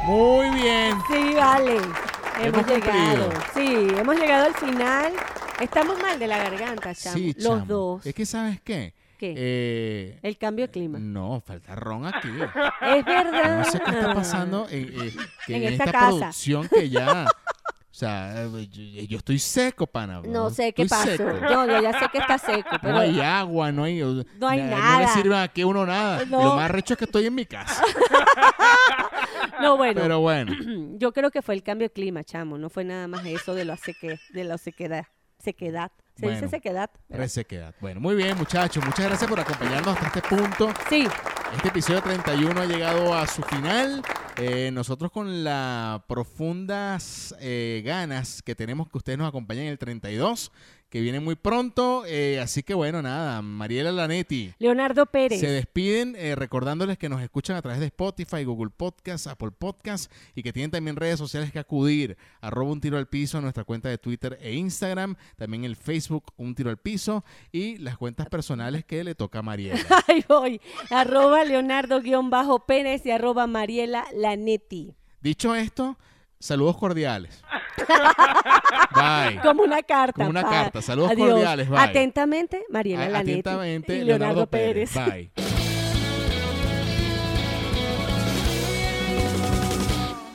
Muy 0.05 0.51
bien. 0.51 0.99
Sí, 1.09 1.35
vale. 1.35 1.77
Hemos 1.77 2.61
Hemos 2.61 2.67
llegado. 2.67 3.31
cumplido. 3.31 3.31
Sí, 3.55 3.95
hemos 3.99 4.17
llegado 4.17 4.45
al 4.47 4.55
final. 4.55 5.13
Estamos 5.61 6.01
mal 6.01 6.19
de 6.19 6.27
la 6.27 6.39
garganta, 6.39 6.95
chamo. 6.95 7.17
Sí, 7.17 7.35
Los 7.39 7.45
chamo. 7.45 7.65
dos. 7.67 8.07
Es 8.07 8.15
que, 8.15 8.27
¿sabes 8.27 8.61
qué? 8.61 8.93
¿Qué? 9.19 9.35
Eh, 9.37 10.19
El 10.23 10.37
cambio 10.37 10.67
de 10.67 10.71
clima. 10.73 10.99
no, 10.99 11.41
falta 11.41 11.75
ron 11.75 12.07
aquí. 12.07 12.29
Es 12.83 13.05
verdad. 13.05 13.59
No 13.59 13.65
sé 13.65 13.81
qué 13.81 13.91
está 13.93 14.15
pasando 14.15 14.67
en, 14.69 14.85
eh, 15.03 15.13
que 15.47 15.57
En 15.57 15.63
en 15.65 15.73
esta 15.73 15.85
esta, 15.85 15.93
casa. 15.99 16.09
producción 16.19 16.69
que 16.69 16.89
ya... 16.91 17.25
O 17.27 17.99
sea, 17.99 18.45
eh, 18.45 18.69
yo, 19.09 19.17
estoy 19.17 19.39
seco, 19.39 19.87
pana. 19.87 20.21
No 20.21 20.51
sé 20.51 20.75
qué 20.75 20.85
pasó. 20.85 21.17
Yo, 21.17 21.67
yo 21.67 21.81
ya 21.81 21.99
sé 21.99 22.07
que 22.13 22.19
está 22.19 22.37
seco, 22.37 22.69
pero 22.83 22.93
No 22.93 23.01
hay 23.01 23.19
agua, 23.21 23.73
no 23.73 23.85
hay... 23.85 24.01
No 24.39 24.49
hay 24.49 24.61
na- 24.61 24.71
No 24.71 24.77
nada. 24.77 25.01
le 25.01 25.09
sirve 25.09 25.39
a 25.39 25.49
que 25.49 25.65
uno 25.65 25.87
nada. 25.87 26.23
No. 26.27 26.43
Lo 26.45 26.57
más 26.57 26.71
recho 26.71 26.93
es 26.93 26.99
que 26.99 27.07
estoy 27.07 27.25
en 27.25 27.35
mi 27.35 27.47
casa. 27.47 27.83
no, 29.63 29.79
bueno. 29.79 29.99
Pero 30.03 30.21
bueno, 30.21 30.53
Yo 30.99 31.13
creo 31.15 31.31
que 31.31 31.41
fue 31.41 31.55
el 31.55 31.63
cambio 31.63 31.87
de 31.89 31.93
clima, 31.95 32.23
chamo. 32.23 32.59
No 32.59 32.69
fue 32.69 32.85
nada 32.85 33.09
más 33.09 33.25
eso 33.25 33.55
de 33.55 33.65
la 33.65 33.79
seque, 33.79 34.19
de 34.35 34.45
la 34.45 34.59
sequedad. 34.59 35.07
Sequedad. 35.39 35.91
Se 36.17 36.23
Bueno. 36.27 36.37
dice 36.41 36.49
sequedad. 36.49 36.91
¿verdad? 37.09 37.23
resequedad. 37.25 37.75
Bueno, 37.81 38.01
muy 38.01 38.15
bien, 38.15 38.37
muchachos. 38.39 38.83
Muchas 38.85 39.05
gracias 39.07 39.29
por 39.29 39.39
acompañarnos 39.39 39.97
hasta 39.97 40.19
este 40.19 40.23
punto. 40.37 40.73
Sí, 40.89 41.07
Este 41.55 41.69
episodio 41.69 42.03
31 42.03 42.61
ha 42.61 42.65
llegado 42.67 43.15
a 43.15 43.27
su 43.27 43.41
final. 43.43 44.03
Eh, 44.37 44.71
nosotros 44.73 45.11
con 45.13 45.45
las 45.45 46.03
profundas 46.05 47.35
eh, 47.41 47.83
ganas 47.85 48.43
que 48.43 48.55
tenemos 48.55 48.89
que 48.91 48.99
ustedes 48.99 49.17
nos 49.19 49.29
acompañen 49.29 49.65
en 49.65 49.71
el 49.71 49.79
32 49.79 50.51
que 50.89 51.01
viene 51.01 51.21
muy 51.21 51.35
pronto. 51.35 52.05
eh, 52.07 52.41
así 52.41 52.63
que 52.63 52.75
bueno, 52.75 53.03
nada, 53.03 53.43
Mariela 53.43 53.93
Lanetti. 53.93 54.53
Leonardo 54.59 55.07
Pérez. 55.07 55.41
Se 55.41 55.49
despiden 55.49 56.15
eh, 56.17 56.35
recordándoles 56.35 56.99
que 56.99 57.09
nos 57.09 57.21
escuchan 57.23 57.57
a 57.57 57.63
través 57.63 57.81
de 57.81 57.87
Spotify, 57.87 58.45
Google 58.45 58.71
Podcast, 58.77 59.27
Apple 59.27 59.51
Podcast 59.51 60.13
y 60.35 60.43
que 60.43 60.53
tienen 60.53 60.71
también 60.71 60.97
redes 60.97 61.19
sociales 61.19 61.53
que 61.53 61.59
acudir. 61.59 62.17
Arroba 62.41 62.73
un 62.73 62.81
tiro 62.81 62.99
al 62.99 63.09
piso, 63.09 63.41
nuestra 63.41 63.65
cuenta 63.65 63.89
de 63.89 63.99
Twitter 63.99 64.39
e 64.41 64.55
Instagram. 64.55 65.17
También 65.37 65.65
el 65.65 65.77
Facebook 65.77 66.33
un 66.37 66.55
tiro 66.55 66.71
al 66.71 66.77
piso 66.79 67.25
y 67.53 67.79
las 67.79 67.99
cuentas 67.99 68.29
personales 68.29 68.85
que 68.85 69.05
le 69.05 69.15
toca 69.15 69.41
a 69.41 69.43
Mariela. 69.43 69.79
Ahí 70.09 70.25
voy. 70.29 70.61
Arroba 70.91 71.45
Leonardo-Pérez 71.45 73.05
y 73.07 73.11
arroba 73.11 73.47
Mariela 73.47 74.07
Lanetti. 74.15 74.95
Dicho 75.21 75.55
esto, 75.55 75.99
saludos 76.39 76.77
cordiales. 76.77 77.43
Bye. 78.95 79.41
Como 79.43 79.63
una 79.63 79.83
carta. 79.83 80.13
Como 80.15 80.31
una 80.31 80.43
pa- 80.43 80.51
carta. 80.51 80.83
Saludos 80.83 81.11
Adiós. 81.13 81.31
cordiales. 81.31 81.69
Bye. 81.69 81.79
Atentamente, 81.79 82.65
Mariela 82.71 83.09
Lanetti. 83.09 83.31
Atentamente, 83.41 83.97
y 83.99 84.05
Leonardo 84.05 84.47
Pérez. 84.47 84.93
Bye. 84.95 85.31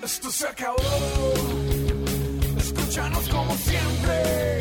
Esto 0.04 0.30
se 0.32 0.48
acabó. 0.48 0.76
Escúchanos 2.58 3.30
como 3.30 3.56
siempre. 3.56 4.61